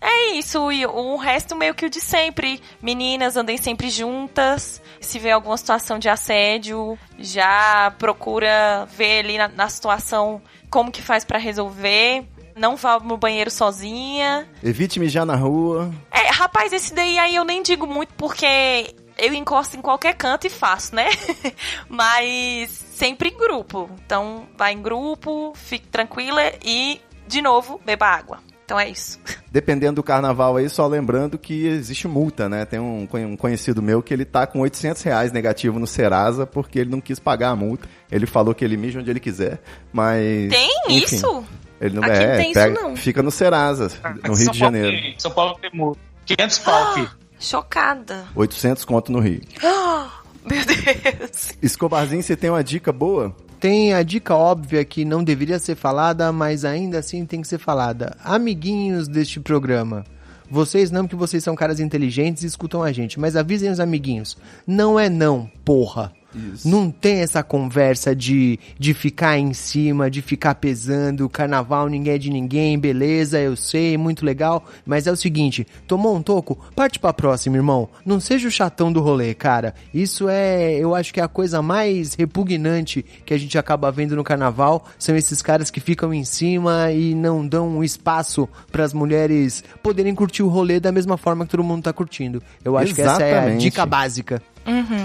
É 0.00 0.32
isso, 0.32 0.70
e 0.70 0.86
o 0.86 1.16
resto 1.16 1.56
meio 1.56 1.74
que 1.74 1.86
o 1.86 1.90
de 1.90 2.00
sempre. 2.00 2.60
Meninas, 2.80 3.36
andem 3.36 3.56
sempre 3.56 3.90
juntas. 3.90 4.80
Se 5.00 5.18
vê 5.18 5.30
alguma 5.30 5.56
situação 5.56 5.98
de 5.98 6.08
assédio, 6.08 6.98
já 7.18 7.92
procura 7.98 8.86
ver 8.86 9.20
ali 9.20 9.38
na, 9.38 9.48
na 9.48 9.68
situação 9.68 10.40
como 10.70 10.92
que 10.92 11.02
faz 11.02 11.24
pra 11.24 11.38
resolver. 11.38 12.24
Não 12.54 12.76
vá 12.76 12.98
no 12.98 13.16
banheiro 13.16 13.50
sozinha. 13.50 14.48
Evite 14.62 14.98
mijar 14.98 15.24
na 15.24 15.36
rua. 15.36 15.92
É, 16.10 16.28
rapaz, 16.30 16.72
esse 16.72 16.94
daí 16.94 17.18
aí 17.18 17.34
eu 17.34 17.44
nem 17.44 17.62
digo 17.62 17.86
muito 17.86 18.12
porque 18.14 18.94
eu 19.16 19.34
encosto 19.34 19.76
em 19.76 19.80
qualquer 19.82 20.14
canto 20.14 20.46
e 20.46 20.50
faço, 20.50 20.94
né? 20.94 21.08
Mas 21.88 22.70
sempre 22.70 23.30
em 23.30 23.36
grupo. 23.36 23.90
Então, 24.04 24.48
vai 24.56 24.72
em 24.72 24.82
grupo, 24.82 25.52
fique 25.56 25.88
tranquila 25.88 26.42
e, 26.64 27.00
de 27.26 27.42
novo, 27.42 27.80
beba 27.84 28.06
água. 28.06 28.47
Então 28.68 28.78
é 28.78 28.90
isso. 28.90 29.18
Dependendo 29.50 29.94
do 29.94 30.02
carnaval 30.02 30.58
aí, 30.58 30.68
só 30.68 30.86
lembrando 30.86 31.38
que 31.38 31.66
existe 31.66 32.06
multa, 32.06 32.50
né? 32.50 32.66
Tem 32.66 32.78
um, 32.78 33.08
um 33.10 33.34
conhecido 33.34 33.80
meu 33.80 34.02
que 34.02 34.12
ele 34.12 34.26
tá 34.26 34.46
com 34.46 34.60
800 34.60 35.00
reais 35.04 35.32
negativo 35.32 35.78
no 35.78 35.86
Serasa 35.86 36.46
porque 36.46 36.78
ele 36.80 36.90
não 36.90 37.00
quis 37.00 37.18
pagar 37.18 37.48
a 37.48 37.56
multa. 37.56 37.88
Ele 38.12 38.26
falou 38.26 38.54
que 38.54 38.62
ele 38.62 38.76
mija 38.76 39.00
onde 39.00 39.08
ele 39.08 39.20
quiser, 39.20 39.58
mas... 39.90 40.50
Tem 40.50 40.68
enfim, 40.90 41.16
isso? 41.16 41.44
Ele 41.80 41.94
não 41.94 42.02
Aqui 42.02 42.12
é, 42.12 42.28
não 42.28 42.36
tem 42.36 42.50
isso, 42.50 42.60
pega- 42.60 42.80
não. 42.82 42.94
Fica 42.96 43.22
no 43.22 43.30
Serasa, 43.30 43.90
no 44.22 44.34
Rio 44.34 44.44
São 44.44 44.52
de 44.52 44.58
Paulo 44.58 44.74
Janeiro. 44.76 44.90
tem- 45.02 45.14
São 45.18 45.30
Paulo 45.30 45.58
tem 45.62 45.70
muito. 45.72 45.98
500 46.26 46.58
pau 46.58 46.90
aqui. 46.92 47.08
Chocada. 47.40 48.26
800 48.34 48.84
conto 48.84 49.10
no 49.10 49.20
Rio. 49.20 49.40
Meu 50.44 50.60
Deus. 50.66 51.52
Escobarzinho, 51.62 52.22
você 52.22 52.36
tem 52.36 52.50
uma 52.50 52.62
dica 52.62 52.92
boa? 52.92 53.34
Tem 53.60 53.92
a 53.92 54.04
dica 54.04 54.36
óbvia 54.36 54.84
que 54.84 55.04
não 55.04 55.24
deveria 55.24 55.58
ser 55.58 55.74
falada, 55.74 56.30
mas 56.30 56.64
ainda 56.64 57.00
assim 57.00 57.26
tem 57.26 57.40
que 57.40 57.48
ser 57.48 57.58
falada. 57.58 58.16
Amiguinhos 58.22 59.08
deste 59.08 59.40
programa. 59.40 60.04
Vocês 60.48 60.92
não, 60.92 61.02
porque 61.02 61.16
vocês 61.16 61.42
são 61.42 61.56
caras 61.56 61.80
inteligentes 61.80 62.44
e 62.44 62.46
escutam 62.46 62.82
a 62.82 62.92
gente, 62.92 63.18
mas 63.18 63.34
avisem 63.34 63.70
os 63.70 63.80
amiguinhos. 63.80 64.38
Não 64.66 64.98
é 64.98 65.10
não, 65.10 65.50
porra. 65.64 66.12
Isso. 66.34 66.68
Não 66.68 66.90
tem 66.90 67.20
essa 67.20 67.42
conversa 67.42 68.14
de, 68.14 68.58
de 68.78 68.92
ficar 68.92 69.38
em 69.38 69.52
cima, 69.52 70.10
de 70.10 70.20
ficar 70.20 70.54
pesando, 70.56 71.28
carnaval 71.28 71.88
ninguém 71.88 72.14
é 72.14 72.18
de 72.18 72.30
ninguém, 72.30 72.78
beleza, 72.78 73.38
eu 73.38 73.56
sei, 73.56 73.96
muito 73.96 74.24
legal, 74.24 74.64
mas 74.84 75.06
é 75.06 75.12
o 75.12 75.16
seguinte, 75.16 75.66
tomou 75.86 76.14
um 76.14 76.22
toco, 76.22 76.58
parte 76.74 76.98
pra 76.98 77.12
próxima, 77.12 77.56
irmão. 77.56 77.88
Não 78.04 78.20
seja 78.20 78.48
o 78.48 78.50
chatão 78.50 78.92
do 78.92 79.00
rolê, 79.00 79.34
cara. 79.34 79.74
Isso 79.92 80.28
é, 80.28 80.74
eu 80.74 80.94
acho 80.94 81.12
que 81.12 81.20
é 81.20 81.22
a 81.22 81.28
coisa 81.28 81.62
mais 81.62 82.14
repugnante 82.14 83.04
que 83.24 83.32
a 83.32 83.38
gente 83.38 83.56
acaba 83.58 83.90
vendo 83.90 84.16
no 84.16 84.24
carnaval, 84.24 84.86
são 84.98 85.16
esses 85.16 85.40
caras 85.40 85.70
que 85.70 85.80
ficam 85.80 86.12
em 86.12 86.24
cima 86.24 86.92
e 86.92 87.14
não 87.14 87.46
dão 87.46 87.68
um 87.68 87.84
espaço 87.84 88.48
pras 88.70 88.92
mulheres 88.92 89.64
poderem 89.82 90.14
curtir 90.14 90.42
o 90.42 90.48
rolê 90.48 90.78
da 90.78 90.92
mesma 90.92 91.16
forma 91.16 91.44
que 91.44 91.50
todo 91.50 91.64
mundo 91.64 91.82
tá 91.84 91.92
curtindo. 91.92 92.42
Eu 92.64 92.76
acho 92.76 92.94
que 92.94 93.00
essa 93.00 93.22
é 93.22 93.32
a 93.32 93.36
Exatamente. 93.38 93.60
dica 93.60 93.86
básica. 93.86 94.42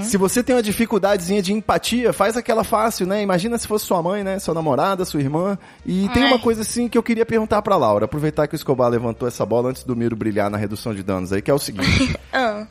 Se 0.03 0.17
você 0.17 0.43
tem 0.43 0.55
uma 0.55 0.61
dificuldadezinha 0.61 1.41
de 1.41 1.53
empatia, 1.53 2.11
faz 2.13 2.35
aquela 2.37 2.63
fácil, 2.63 3.07
né? 3.07 3.21
Imagina 3.21 3.57
se 3.57 3.67
fosse 3.67 3.85
sua 3.85 4.01
mãe, 4.01 4.23
né? 4.23 4.39
Sua 4.39 4.53
namorada, 4.53 5.05
sua 5.05 5.19
irmã. 5.19 5.57
E 5.85 6.09
tem 6.09 6.25
uma 6.25 6.39
coisa 6.39 6.61
assim 6.61 6.87
que 6.87 6.97
eu 6.97 7.03
queria 7.03 7.25
perguntar 7.25 7.61
pra 7.61 7.77
Laura, 7.77 8.05
aproveitar 8.05 8.47
que 8.47 8.55
o 8.55 8.57
Escobar 8.57 8.89
levantou 8.89 9.27
essa 9.27 9.45
bola 9.45 9.69
antes 9.69 9.83
do 9.83 9.95
Miro 9.95 10.15
brilhar 10.15 10.49
na 10.49 10.57
redução 10.57 10.93
de 10.93 11.03
danos 11.03 11.31
aí, 11.31 11.41
que 11.41 11.49
é 11.49 11.53
o 11.53 11.59
seguinte. 11.59 12.15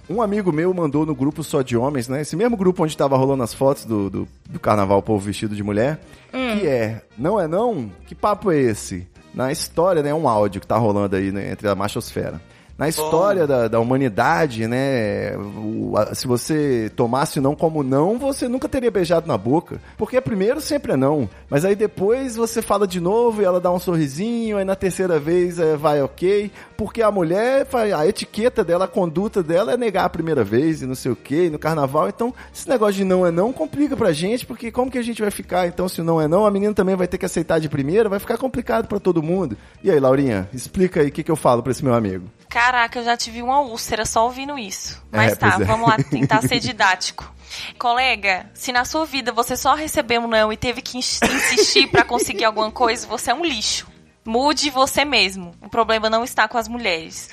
Um 0.08 0.20
amigo 0.20 0.52
meu 0.52 0.72
mandou 0.74 1.06
no 1.06 1.14
grupo 1.14 1.42
só 1.42 1.62
de 1.62 1.76
homens, 1.76 2.08
né? 2.08 2.20
Esse 2.20 2.36
mesmo 2.36 2.56
grupo 2.56 2.82
onde 2.84 2.96
tava 2.96 3.16
rolando 3.16 3.42
as 3.42 3.54
fotos 3.54 3.84
do, 3.84 4.10
do, 4.10 4.28
do 4.48 4.60
carnaval 4.60 5.02
povo 5.02 5.24
vestido 5.24 5.54
de 5.54 5.62
mulher, 5.62 6.00
que 6.30 6.66
é, 6.66 7.02
não 7.16 7.40
é 7.40 7.46
não? 7.46 7.90
Que 8.06 8.14
papo 8.14 8.50
é 8.50 8.58
esse? 8.58 9.06
Na 9.34 9.50
história, 9.50 10.02
né? 10.02 10.12
Um 10.12 10.28
áudio 10.28 10.60
que 10.60 10.66
tá 10.66 10.76
rolando 10.76 11.16
aí 11.16 11.32
né, 11.32 11.50
entre 11.50 11.68
a 11.68 11.74
machosfera. 11.74 12.40
Na 12.82 12.88
história 12.88 13.46
da, 13.46 13.68
da 13.68 13.78
humanidade, 13.78 14.66
né? 14.66 15.36
o- 15.36 15.94
a- 15.96 16.14
se 16.16 16.26
você 16.26 16.90
tomasse 16.96 17.40
não 17.40 17.54
como 17.54 17.84
não, 17.84 18.18
você 18.18 18.48
nunca 18.48 18.68
teria 18.68 18.90
beijado 18.90 19.28
na 19.28 19.38
boca. 19.38 19.80
Porque 19.96 20.20
primeiro 20.20 20.60
sempre 20.60 20.92
é 20.92 20.96
não. 20.96 21.30
Mas 21.48 21.64
aí 21.64 21.76
depois 21.76 22.34
você 22.34 22.60
fala 22.60 22.84
de 22.84 22.98
novo 23.00 23.40
e 23.40 23.44
ela 23.44 23.60
dá 23.60 23.70
um 23.70 23.78
sorrisinho, 23.78 24.56
aí 24.58 24.64
na 24.64 24.74
terceira 24.74 25.20
vez 25.20 25.60
é, 25.60 25.76
vai 25.76 26.02
ok. 26.02 26.50
Porque 26.76 27.02
a 27.02 27.10
mulher, 27.12 27.68
a 27.96 28.04
etiqueta 28.04 28.64
dela, 28.64 28.86
a 28.86 28.88
conduta 28.88 29.44
dela 29.44 29.74
é 29.74 29.76
negar 29.76 30.06
a 30.06 30.10
primeira 30.10 30.42
vez 30.42 30.82
e 30.82 30.86
não 30.86 30.96
sei 30.96 31.12
o 31.12 31.16
que, 31.16 31.48
no 31.50 31.60
carnaval. 31.60 32.08
Então, 32.08 32.34
esse 32.52 32.68
negócio 32.68 32.94
de 32.94 33.04
não 33.04 33.24
é 33.24 33.30
não 33.30 33.52
complica 33.52 33.96
pra 33.96 34.12
gente, 34.12 34.44
porque 34.44 34.72
como 34.72 34.90
que 34.90 34.98
a 34.98 35.02
gente 35.02 35.22
vai 35.22 35.30
ficar? 35.30 35.68
Então, 35.68 35.88
se 35.88 36.02
não 36.02 36.20
é 36.20 36.26
não, 36.26 36.44
a 36.44 36.50
menina 36.50 36.74
também 36.74 36.96
vai 36.96 37.06
ter 37.06 37.16
que 37.18 37.26
aceitar 37.26 37.60
de 37.60 37.68
primeira, 37.68 38.08
vai 38.08 38.18
ficar 38.18 38.36
complicado 38.38 38.88
pra 38.88 38.98
todo 38.98 39.22
mundo. 39.22 39.56
E 39.84 39.90
aí, 39.90 40.00
Laurinha, 40.00 40.48
explica 40.52 41.00
aí 41.00 41.06
o 41.08 41.12
que, 41.12 41.22
que 41.22 41.30
eu 41.30 41.36
falo 41.36 41.62
pra 41.62 41.70
esse 41.70 41.84
meu 41.84 41.94
amigo. 41.94 42.24
Caraca, 42.52 42.98
eu 42.98 43.04
já 43.04 43.16
tive 43.16 43.40
uma 43.42 43.60
úlcera 43.60 44.04
só 44.04 44.24
ouvindo 44.24 44.58
isso. 44.58 45.02
Mas 45.10 45.32
É, 45.32 45.36
tá, 45.36 45.56
é. 45.58 45.64
vamos 45.64 45.88
lá 45.88 45.96
tentar 46.10 46.42
ser 46.42 46.60
didático. 46.60 47.32
Colega, 47.78 48.50
se 48.54 48.72
na 48.72 48.84
sua 48.84 49.06
vida 49.06 49.32
você 49.32 49.56
só 49.56 49.74
recebeu 49.74 50.20
um 50.20 50.28
não 50.28 50.52
e 50.52 50.56
teve 50.56 50.82
que 50.82 50.98
ins- 50.98 51.20
insistir 51.22 51.86
pra 51.88 52.04
conseguir 52.04 52.44
alguma 52.44 52.70
coisa, 52.70 53.06
você 53.06 53.30
é 53.30 53.34
um 53.34 53.44
lixo. 53.44 53.86
Mude 54.24 54.68
você 54.70 55.04
mesmo. 55.04 55.54
O 55.62 55.68
problema 55.68 56.10
não 56.10 56.22
está 56.22 56.46
com 56.46 56.58
as 56.58 56.68
mulheres. 56.68 57.28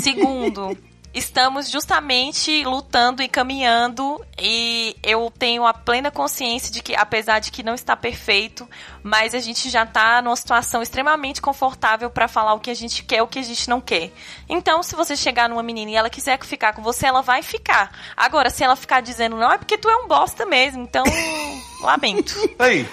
Segundo, 0.00 0.76
estamos 1.12 1.68
justamente 1.70 2.64
lutando 2.64 3.22
e 3.22 3.28
caminhando 3.28 4.24
e 4.38 4.96
eu 5.02 5.32
tenho 5.36 5.66
a 5.66 5.74
plena 5.74 6.10
consciência 6.10 6.72
de 6.72 6.82
que, 6.82 6.94
apesar 6.94 7.40
de 7.40 7.50
que 7.50 7.62
não 7.62 7.74
está 7.74 7.96
perfeito, 7.96 8.68
mas 9.02 9.34
a 9.34 9.40
gente 9.40 9.68
já 9.68 9.82
está 9.82 10.22
numa 10.22 10.36
situação 10.36 10.82
extremamente 10.82 11.40
confortável 11.40 12.10
para 12.10 12.28
falar 12.28 12.54
o 12.54 12.60
que 12.60 12.70
a 12.70 12.74
gente 12.74 13.02
quer, 13.02 13.22
o 13.22 13.26
que 13.26 13.38
a 13.38 13.42
gente 13.42 13.68
não 13.68 13.80
quer. 13.80 14.12
Então, 14.48 14.82
se 14.82 14.94
você 14.94 15.16
chegar 15.16 15.48
numa 15.48 15.62
menina 15.62 15.90
e 15.90 15.96
ela 15.96 16.10
quiser 16.10 16.38
ficar 16.44 16.72
com 16.72 16.82
você, 16.82 17.06
ela 17.06 17.22
vai 17.22 17.42
ficar. 17.42 17.90
Agora, 18.16 18.50
se 18.50 18.62
ela 18.62 18.76
ficar 18.76 19.00
dizendo 19.00 19.36
não, 19.36 19.50
é 19.50 19.58
porque 19.58 19.78
tu 19.78 19.88
é 19.88 19.96
um 19.96 20.06
bosta 20.06 20.46
mesmo. 20.46 20.82
Então, 20.82 21.04
lamento. 21.82 22.34
Aí, 22.58 22.86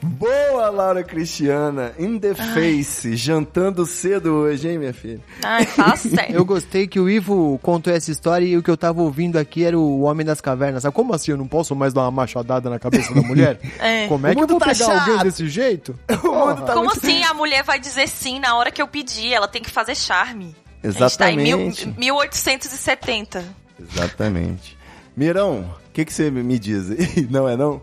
Boa, 0.00 0.70
Laura 0.70 1.02
Cristiana, 1.02 1.92
in 1.98 2.20
the 2.20 2.32
face, 2.34 3.16
jantando 3.16 3.84
cedo 3.84 4.32
hoje, 4.32 4.68
hein, 4.68 4.78
minha 4.78 4.92
filha? 4.94 5.18
Ai, 5.42 5.66
fala 5.66 5.96
sério. 5.98 6.36
Eu 6.36 6.44
gostei 6.44 6.86
que 6.86 7.00
o 7.00 7.10
Ivo 7.10 7.58
contou 7.62 7.92
essa 7.92 8.10
história 8.10 8.46
e 8.46 8.56
o 8.56 8.62
que 8.62 8.70
eu 8.70 8.76
tava 8.76 9.02
ouvindo 9.02 9.36
aqui 9.38 9.64
era 9.64 9.76
o 9.76 10.02
Homem 10.02 10.24
das 10.24 10.40
Cavernas. 10.40 10.82
Sabe 10.84 10.94
como 10.94 11.12
assim? 11.12 11.32
Eu 11.32 11.36
não 11.36 11.48
posso 11.48 11.74
mais 11.74 11.92
dar 11.92 12.02
uma 12.02 12.12
machadada 12.12 12.70
na 12.70 12.78
cabeça 12.78 13.12
da 13.12 13.22
mulher? 13.22 13.58
É. 13.80 14.06
Como 14.08 14.26
é 14.26 14.34
que 14.34 14.40
eu 14.42 14.46
vou 14.46 14.58
tá 14.58 14.66
pegar 14.66 14.86
chato. 14.86 15.08
alguém 15.10 15.24
desse 15.24 15.48
jeito? 15.48 15.98
Tá 16.08 16.16
Como 16.74 16.84
muito... 16.86 16.98
assim 16.98 17.22
a 17.24 17.34
mulher 17.34 17.62
vai 17.64 17.78
dizer 17.80 18.08
sim 18.08 18.38
na 18.38 18.56
hora 18.56 18.70
que 18.70 18.80
eu 18.80 18.86
pedir? 18.88 19.32
Ela 19.32 19.48
tem 19.48 19.62
que 19.62 19.70
fazer 19.70 19.94
charme. 19.94 20.54
A 20.82 20.90
gente 20.90 21.18
tá 21.18 21.30
em 21.30 21.36
mil- 21.36 21.58
Exatamente. 21.60 21.98
1870. 21.98 23.44
Exatamente. 23.80 24.76
Mirão, 25.16 25.60
o 25.88 25.92
que, 25.92 26.04
que 26.04 26.12
você 26.12 26.30
me 26.30 26.58
diz? 26.58 26.86
Não 27.30 27.48
é 27.48 27.56
não? 27.56 27.80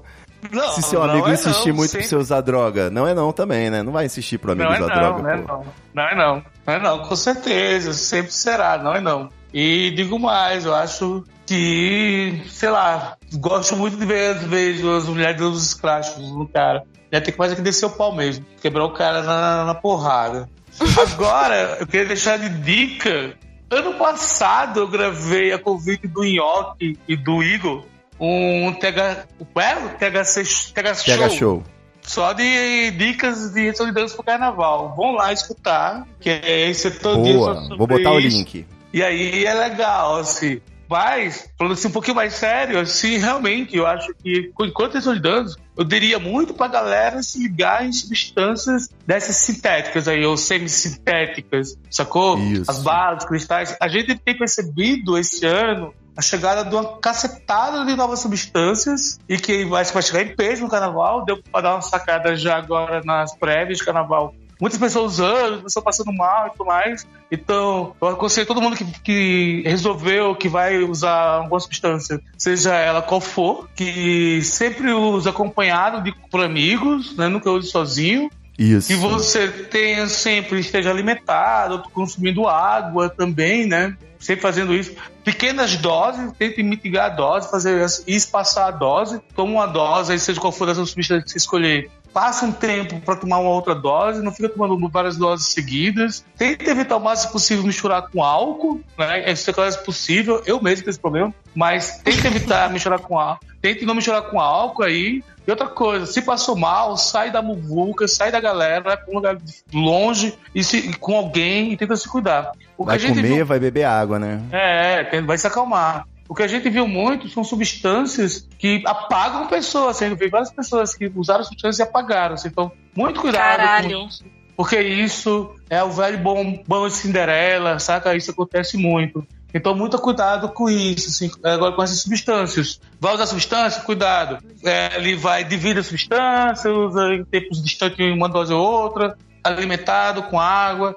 Não, 0.51 0.69
Se 0.69 0.81
seu 0.83 1.01
amigo 1.03 1.27
é 1.27 1.33
insistir 1.33 1.69
não, 1.69 1.75
muito 1.75 1.91
sempre- 1.91 2.07
pra 2.07 2.09
você 2.09 2.15
usar 2.15 2.41
droga, 2.41 2.89
não 2.89 3.07
é 3.07 3.13
não 3.13 3.31
também, 3.31 3.69
né? 3.69 3.81
Não 3.83 3.91
vai 3.91 4.05
insistir 4.05 4.37
pro 4.37 4.51
amigo 4.51 4.67
Não 4.69 4.75
é 4.75 4.79
usar 4.81 4.95
não, 4.95 5.01
droga, 5.01 5.23
não 5.23 5.29
é 5.29 5.37
pô. 5.37 5.53
não. 5.53 5.65
Não 5.93 6.03
é 6.03 6.15
não. 6.15 6.43
Não 6.67 6.73
é 6.73 6.79
não, 6.79 6.99
com 7.07 7.15
certeza. 7.15 7.93
Sempre 7.93 8.31
será, 8.31 8.77
não 8.77 8.93
é 8.93 9.01
não. 9.01 9.29
E 9.53 9.91
digo 9.91 10.19
mais, 10.19 10.65
eu 10.65 10.75
acho 10.75 11.23
que, 11.45 12.41
sei 12.49 12.69
lá, 12.69 13.15
gosto 13.35 13.75
muito 13.77 13.95
de 13.97 14.05
ver, 14.05 14.35
vejo 14.47 14.95
as 14.95 15.05
mulheres 15.05 15.37
dando 15.37 15.53
os 15.53 15.65
escrachos 15.67 16.17
no 16.31 16.47
cara. 16.47 16.83
Já 17.11 17.21
tem 17.21 17.31
que 17.33 17.39
mais 17.39 17.51
é 17.51 17.55
que 17.55 17.61
descer 17.61 17.85
o 17.85 17.89
pau 17.89 18.13
mesmo. 18.13 18.45
Quebrar 18.61 18.83
o 18.85 18.91
cara 18.91 19.21
na, 19.23 19.63
na 19.65 19.75
porrada. 19.75 20.49
Agora, 21.13 21.77
eu 21.79 21.87
queria 21.87 22.07
deixar 22.07 22.37
de 22.37 22.49
dica. 22.49 23.33
Ano 23.69 23.93
passado 23.93 24.79
eu 24.81 24.87
gravei 24.87 25.53
a 25.53 25.57
convite 25.59 26.07
do 26.07 26.23
Nhoque 26.23 26.97
e 27.07 27.15
do 27.15 27.41
Igor 27.41 27.83
um 28.19 28.69
o 28.69 29.59
é? 29.59 29.75
O 29.77 29.89
THC, 29.89 30.73
TH, 30.73 30.95
Pega 31.05 31.29
show. 31.29 31.63
só 32.01 32.33
de 32.33 32.91
dicas 32.91 33.51
de 33.51 33.61
redução 33.61 33.85
de 33.85 33.91
danos 33.93 34.13
pro 34.13 34.23
carnaval. 34.23 34.95
Vão 34.95 35.13
lá 35.13 35.33
escutar, 35.33 36.07
que 36.19 36.29
é 36.29 36.69
esse 36.69 36.91
todo 36.91 37.21
Boa, 37.21 37.67
vou 37.77 37.87
botar 37.87 38.11
o 38.11 38.19
isso. 38.19 38.37
link. 38.37 38.65
E 38.93 39.03
aí 39.03 39.45
é 39.45 39.53
legal, 39.53 40.17
assim. 40.17 40.61
Mas, 40.87 41.49
falando 41.57 41.73
assim 41.73 41.87
um 41.87 41.91
pouquinho 41.91 42.15
mais 42.15 42.33
sério, 42.35 42.79
assim, 42.79 43.17
realmente, 43.17 43.75
eu 43.75 43.87
acho 43.87 44.13
que, 44.23 44.51
enquanto 44.61 44.99
de 44.99 45.19
danos, 45.19 45.57
eu 45.75 45.83
diria 45.83 46.19
muito 46.19 46.53
pra 46.53 46.67
galera 46.67 47.23
se 47.23 47.39
ligar 47.39 47.85
em 47.85 47.91
substâncias 47.91 48.89
dessas 49.05 49.35
sintéticas 49.37 50.07
aí, 50.07 50.23
ou 50.23 50.37
semissintéticas, 50.37 51.75
sacou? 51.89 52.37
Isso. 52.37 52.69
As 52.69 52.83
balas, 52.83 53.23
os 53.23 53.29
cristais. 53.29 53.75
A 53.81 53.87
gente 53.87 54.15
tem 54.15 54.37
percebido 54.37 55.17
esse 55.17 55.45
ano 55.45 55.91
a 56.17 56.21
chegada 56.21 56.63
de 56.63 56.73
uma 56.73 56.97
cacetada 56.97 57.85
de 57.85 57.95
novas 57.95 58.19
substâncias 58.19 59.19
e 59.27 59.37
que 59.37 59.65
vai, 59.65 59.83
vai 59.83 60.01
chegar 60.01 60.21
em 60.21 60.35
peso 60.35 60.63
no 60.63 60.69
carnaval. 60.69 61.25
Deu 61.25 61.41
pra 61.51 61.61
dar 61.61 61.73
uma 61.75 61.81
sacada 61.81 62.35
já 62.35 62.57
agora 62.57 63.01
nas 63.03 63.35
prévias 63.35 63.79
de 63.79 63.85
carnaval. 63.85 64.33
Muitas 64.59 64.79
pessoas 64.79 65.13
usando, 65.13 65.63
pessoas 65.63 65.83
passando 65.83 66.13
mal 66.13 66.47
e 66.47 66.51
tudo 66.51 66.65
mais. 66.65 67.05
Então, 67.29 67.93
eu 68.01 68.07
aconselho 68.07 68.47
todo 68.47 68.61
mundo 68.61 68.77
que, 68.77 68.85
que 69.01 69.63
resolveu 69.65 70.35
que 70.35 70.47
vai 70.47 70.77
usar 70.77 71.41
alguma 71.41 71.59
substância, 71.59 72.21
seja 72.37 72.73
ela 72.73 73.01
qual 73.01 73.19
for, 73.19 73.67
que 73.75 74.41
sempre 74.43 74.93
use 74.93 75.27
acompanhado 75.27 76.01
de, 76.01 76.13
por 76.29 76.41
amigos, 76.41 77.15
né? 77.17 77.27
nunca 77.27 77.51
use 77.51 77.69
sozinho. 77.69 78.29
Isso. 78.57 78.87
Que 78.87 78.95
você 78.95 79.49
tenha 79.49 80.07
sempre 80.07 80.61
esteja 80.61 80.89
alimentado, 80.89 81.83
consumindo 81.91 82.47
água 82.47 83.09
também, 83.09 83.67
né? 83.67 83.97
Sempre 84.25 84.41
fazendo 84.41 84.73
isso. 84.73 84.95
Pequenas 85.23 85.77
doses, 85.77 86.31
tente 86.39 86.63
mitigar 86.63 87.05
a 87.05 87.09
dose, 87.09 87.51
fazer 87.51 87.85
espaçar 88.07 88.69
a 88.69 88.71
dose. 88.71 89.21
Toma 89.35 89.51
uma 89.51 89.67
dose, 89.67 90.13
aí 90.13 90.17
seja 90.17 90.41
qual 90.41 90.51
for 90.51 90.67
essa 90.67 90.83
substância 90.83 91.23
que 91.23 91.29
você 91.29 91.37
escolher. 91.37 91.91
Passa 92.11 92.43
um 92.43 92.51
tempo 92.51 92.99
para 93.01 93.17
tomar 93.17 93.37
uma 93.37 93.51
outra 93.51 93.75
dose, 93.75 94.23
não 94.23 94.31
fica 94.31 94.49
tomando 94.49 94.89
várias 94.89 95.15
doses 95.15 95.49
seguidas. 95.49 96.25
Tente 96.35 96.67
evitar 96.67 96.97
o 96.97 96.99
máximo 96.99 97.33
possível 97.33 97.63
misturar 97.63 98.01
com 98.09 98.23
álcool, 98.23 98.81
né? 98.97 99.31
Isso 99.31 99.47
é 99.47 99.53
claro 99.53 99.77
possível. 99.83 100.41
Eu 100.43 100.59
mesmo 100.59 100.85
tenho 100.85 100.89
esse 100.89 100.99
problema, 100.99 101.31
mas 101.53 101.99
tente 102.03 102.25
evitar 102.25 102.71
misturar 102.71 102.97
com 102.97 103.19
álcool. 103.19 103.45
Tente 103.61 103.85
não 103.85 103.93
misturar 103.93 104.23
com 104.23 104.39
álcool 104.39 104.81
aí. 104.81 105.23
E 105.47 105.51
outra 105.51 105.67
coisa, 105.67 106.05
se 106.05 106.21
passou 106.21 106.55
mal, 106.55 106.97
sai 106.97 107.31
da 107.31 107.41
muvuca, 107.41 108.07
sai 108.07 108.31
da 108.31 108.39
galera, 108.39 108.81
vai 108.81 108.97
pra 108.97 109.11
um 109.11 109.15
lugar 109.15 109.37
longe 109.73 110.33
e 110.55 110.63
se, 110.63 110.91
com 110.97 111.15
alguém 111.15 111.71
e 111.71 111.77
tenta 111.77 111.95
se 111.95 112.07
cuidar. 112.09 112.51
O 112.77 112.83
Vai 112.85 112.97
que 112.97 113.05
a 113.05 113.07
gente 113.07 113.17
comer, 113.21 113.35
viu, 113.35 113.45
vai 113.45 113.59
beber 113.59 113.83
água, 113.83 114.17
né? 114.19 114.41
é, 114.51 115.03
tem- 115.03 115.25
vai 115.25 115.37
se 115.37 115.45
acalmar. 115.47 116.07
O 116.27 116.33
que 116.33 116.41
a 116.41 116.47
gente 116.47 116.67
viu 116.69 116.87
muito 116.87 117.29
são 117.29 117.43
substâncias 117.43 118.47
que 118.57 118.81
apagam 118.87 119.45
pessoas. 119.47 119.95
Assim, 119.97 120.05
eu 120.09 120.15
vi 120.15 120.27
várias 120.27 120.51
pessoas 120.51 120.95
que 120.95 121.11
usaram 121.15 121.43
substâncias 121.43 121.77
e 121.79 121.83
apagaram. 121.83 122.33
assim. 122.33 122.47
Então, 122.47 122.71
muito 122.95 123.21
cuidado 123.21 123.57
Caralho. 123.57 123.99
com 123.99 124.07
isso. 124.07 124.25
Porque 124.57 124.79
isso 124.79 125.53
é 125.69 125.83
o 125.83 125.91
velho 125.91 126.17
bom, 126.17 126.63
bom 126.65 126.87
de 126.87 126.93
Cinderela, 126.95 127.77
saca? 127.77 128.15
Isso 128.15 128.31
acontece 128.31 128.77
muito. 128.77 129.25
Então, 129.55 129.73
muito 129.73 129.97
cuidado 129.97 130.49
com 130.49 130.69
isso, 130.69 131.07
assim, 131.07 131.31
agora 131.41 131.71
com 131.71 131.81
essas 131.81 132.01
substâncias. 132.01 132.77
Vai 132.99 133.13
usar 133.13 133.25
substância? 133.25 133.81
Cuidado. 133.83 134.37
É, 134.61 134.97
ele 134.97 135.15
vai 135.15 135.45
dividir 135.45 135.79
a 135.79 135.83
substância, 135.83 136.69
usa 136.73 137.13
em 137.13 137.23
tempos 137.23 137.63
distantes 137.63 138.05
uma 138.13 138.27
dose 138.27 138.51
ou 138.51 138.61
outra. 138.61 139.17
Alimentado 139.45 140.23
com 140.23 140.39
água. 140.39 140.95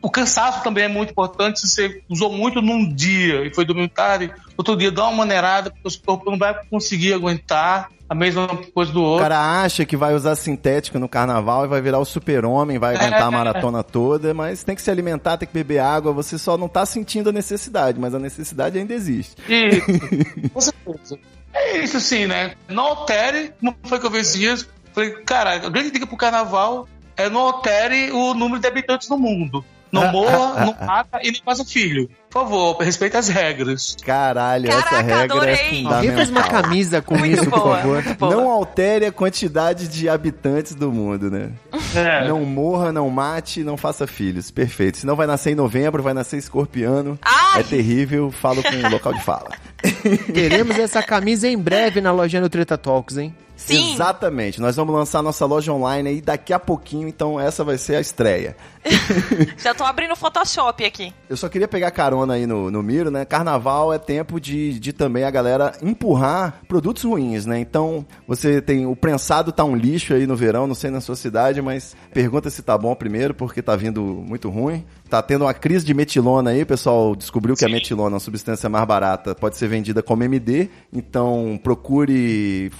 O 0.00 0.10
cansaço 0.10 0.62
também 0.62 0.84
é 0.84 0.88
muito 0.88 1.10
importante. 1.10 1.60
Se 1.60 1.68
você 1.68 2.02
usou 2.08 2.32
muito 2.32 2.62
num 2.62 2.92
dia 2.92 3.44
e 3.44 3.54
foi 3.54 3.64
dormir 3.64 3.88
tarde, 3.88 4.32
outro 4.56 4.76
dia 4.76 4.90
dá 4.90 5.04
uma 5.04 5.18
maneirada, 5.18 5.70
porque 5.70 5.88
o 5.88 5.90
seu 5.90 6.00
corpo 6.02 6.30
não 6.30 6.38
vai 6.38 6.54
conseguir 6.70 7.12
aguentar 7.12 7.88
a 8.08 8.14
mesma 8.14 8.46
coisa 8.72 8.92
do 8.92 9.00
O 9.00 9.04
outro. 9.04 9.24
cara 9.24 9.62
acha 9.62 9.84
que 9.84 9.96
vai 9.96 10.14
usar 10.14 10.36
sintético 10.36 10.96
no 10.98 11.08
carnaval 11.08 11.64
e 11.64 11.68
vai 11.68 11.80
virar 11.80 11.98
o 11.98 12.04
super-homem, 12.04 12.78
vai 12.78 12.94
aguentar 12.94 13.22
a 13.22 13.30
maratona 13.30 13.82
toda, 13.82 14.32
mas 14.32 14.62
tem 14.62 14.76
que 14.76 14.82
se 14.82 14.90
alimentar, 14.90 15.36
tem 15.36 15.48
que 15.48 15.54
beber 15.54 15.80
água, 15.80 16.12
você 16.12 16.38
só 16.38 16.56
não 16.56 16.68
tá 16.68 16.86
sentindo 16.86 17.30
a 17.30 17.32
necessidade, 17.32 17.98
mas 17.98 18.14
a 18.14 18.18
necessidade 18.20 18.78
ainda 18.78 18.94
existe. 18.94 19.34
E, 19.48 19.80
com 20.50 20.60
certeza. 20.60 21.18
É 21.52 21.78
isso 21.78 22.00
sim, 22.00 22.26
né? 22.26 22.54
Não 22.68 22.84
altere, 22.84 23.52
como 23.58 23.74
foi 23.84 23.98
que 23.98 24.06
eu 24.06 24.10
vi 24.10 24.18
esses 24.18 24.38
dias. 24.38 24.68
Falei, 24.92 25.10
cara, 25.24 25.54
a 25.54 25.68
grande 25.68 25.90
dica 25.90 26.06
pro 26.06 26.16
carnaval 26.16 26.86
é 27.16 27.28
não 27.28 27.40
altere 27.40 28.10
o 28.12 28.34
número 28.34 28.60
de 28.60 28.66
habitantes 28.68 29.08
no 29.08 29.18
mundo. 29.18 29.64
Não 29.92 30.10
morra, 30.10 30.64
não 30.66 30.86
mata 30.86 31.20
e 31.22 31.30
não 31.30 31.40
faça 31.44 31.64
filho. 31.64 32.10
Por 32.28 32.42
favor, 32.42 32.76
respeite 32.82 33.16
as 33.16 33.28
regras. 33.28 33.96
Caralho, 34.04 34.68
essa 34.68 34.82
Caraca, 34.82 35.02
regra 35.02 35.34
adorei. 35.36 35.84
é 35.86 35.94
Alguém 35.94 36.12
faz 36.12 36.28
uma 36.28 36.42
camisa 36.42 37.00
com 37.00 37.16
Muito 37.16 37.32
isso, 37.34 37.48
por 37.48 37.60
boa, 37.60 37.76
favor. 37.78 38.02
muito 38.04 38.18
boa. 38.18 38.34
Não 38.34 38.50
altere 38.50 39.06
a 39.06 39.12
quantidade 39.12 39.88
de 39.88 40.08
habitantes 40.08 40.74
do 40.74 40.92
mundo, 40.92 41.30
né? 41.30 41.50
É. 41.94 42.28
Não 42.28 42.44
morra, 42.44 42.92
não 42.92 43.08
mate, 43.08 43.62
não 43.62 43.76
faça 43.76 44.06
filhos. 44.08 44.50
Perfeito. 44.50 44.98
Senão 44.98 45.16
vai 45.16 45.26
nascer 45.26 45.52
em 45.52 45.54
novembro, 45.54 46.02
vai 46.02 46.12
nascer 46.12 46.36
escorpiano. 46.36 47.16
Ai! 47.22 47.60
É 47.60 47.62
terrível, 47.62 48.30
falo 48.30 48.62
com 48.62 48.74
o 48.76 48.90
local 48.90 49.14
de 49.14 49.22
fala. 49.22 49.50
Teremos 50.34 50.78
essa 50.78 51.02
camisa 51.02 51.48
em 51.48 51.56
breve 51.56 52.00
na 52.00 52.12
lojinha 52.12 52.42
do 52.42 52.50
Treta 52.50 52.76
Talks, 52.76 53.16
hein? 53.16 53.34
Sim. 53.56 53.94
Exatamente. 53.94 54.60
Nós 54.60 54.76
vamos 54.76 54.94
lançar 54.94 55.22
nossa 55.22 55.46
loja 55.46 55.72
online 55.72 56.08
aí 56.10 56.20
daqui 56.20 56.52
a 56.52 56.58
pouquinho, 56.58 57.08
então 57.08 57.40
essa 57.40 57.64
vai 57.64 57.78
ser 57.78 57.96
a 57.96 58.00
estreia. 58.00 58.56
Já 59.58 59.74
tô 59.74 59.82
abrindo 59.82 60.12
o 60.12 60.16
Photoshop 60.16 60.84
aqui. 60.84 61.12
Eu 61.28 61.36
só 61.36 61.48
queria 61.48 61.66
pegar 61.66 61.90
carona 61.90 62.34
aí 62.34 62.46
no, 62.46 62.70
no 62.70 62.82
Miro, 62.82 63.10
né? 63.10 63.24
Carnaval 63.24 63.92
é 63.92 63.98
tempo 63.98 64.38
de, 64.38 64.78
de 64.78 64.92
também 64.92 65.24
a 65.24 65.30
galera 65.30 65.72
empurrar 65.82 66.60
produtos 66.68 67.02
ruins, 67.02 67.46
né? 67.46 67.58
Então, 67.58 68.06
você 68.28 68.60
tem. 68.60 68.86
O 68.86 68.94
prensado 68.94 69.50
tá 69.50 69.64
um 69.64 69.74
lixo 69.74 70.14
aí 70.14 70.26
no 70.26 70.36
verão, 70.36 70.66
não 70.66 70.74
sei 70.74 70.90
na 70.90 71.00
sua 71.00 71.16
cidade, 71.16 71.60
mas 71.62 71.96
pergunta 72.12 72.50
se 72.50 72.62
tá 72.62 72.76
bom 72.76 72.94
primeiro, 72.94 73.34
porque 73.34 73.62
tá 73.62 73.74
vindo 73.74 74.02
muito 74.02 74.48
ruim. 74.50 74.84
Tá 75.08 75.22
tendo 75.22 75.44
uma 75.44 75.54
crise 75.54 75.84
de 75.84 75.94
metilona 75.94 76.50
aí, 76.50 76.62
o 76.62 76.66
pessoal 76.66 77.14
descobriu 77.14 77.54
que 77.54 77.64
a 77.64 77.68
metilona, 77.68 78.14
uma 78.14 78.20
substância 78.20 78.68
mais 78.68 78.84
barata, 78.84 79.34
pode 79.34 79.56
ser 79.56 79.68
vendida 79.68 80.02
como 80.02 80.24
MD. 80.24 80.68
Então, 80.92 81.58
procure 81.62 82.70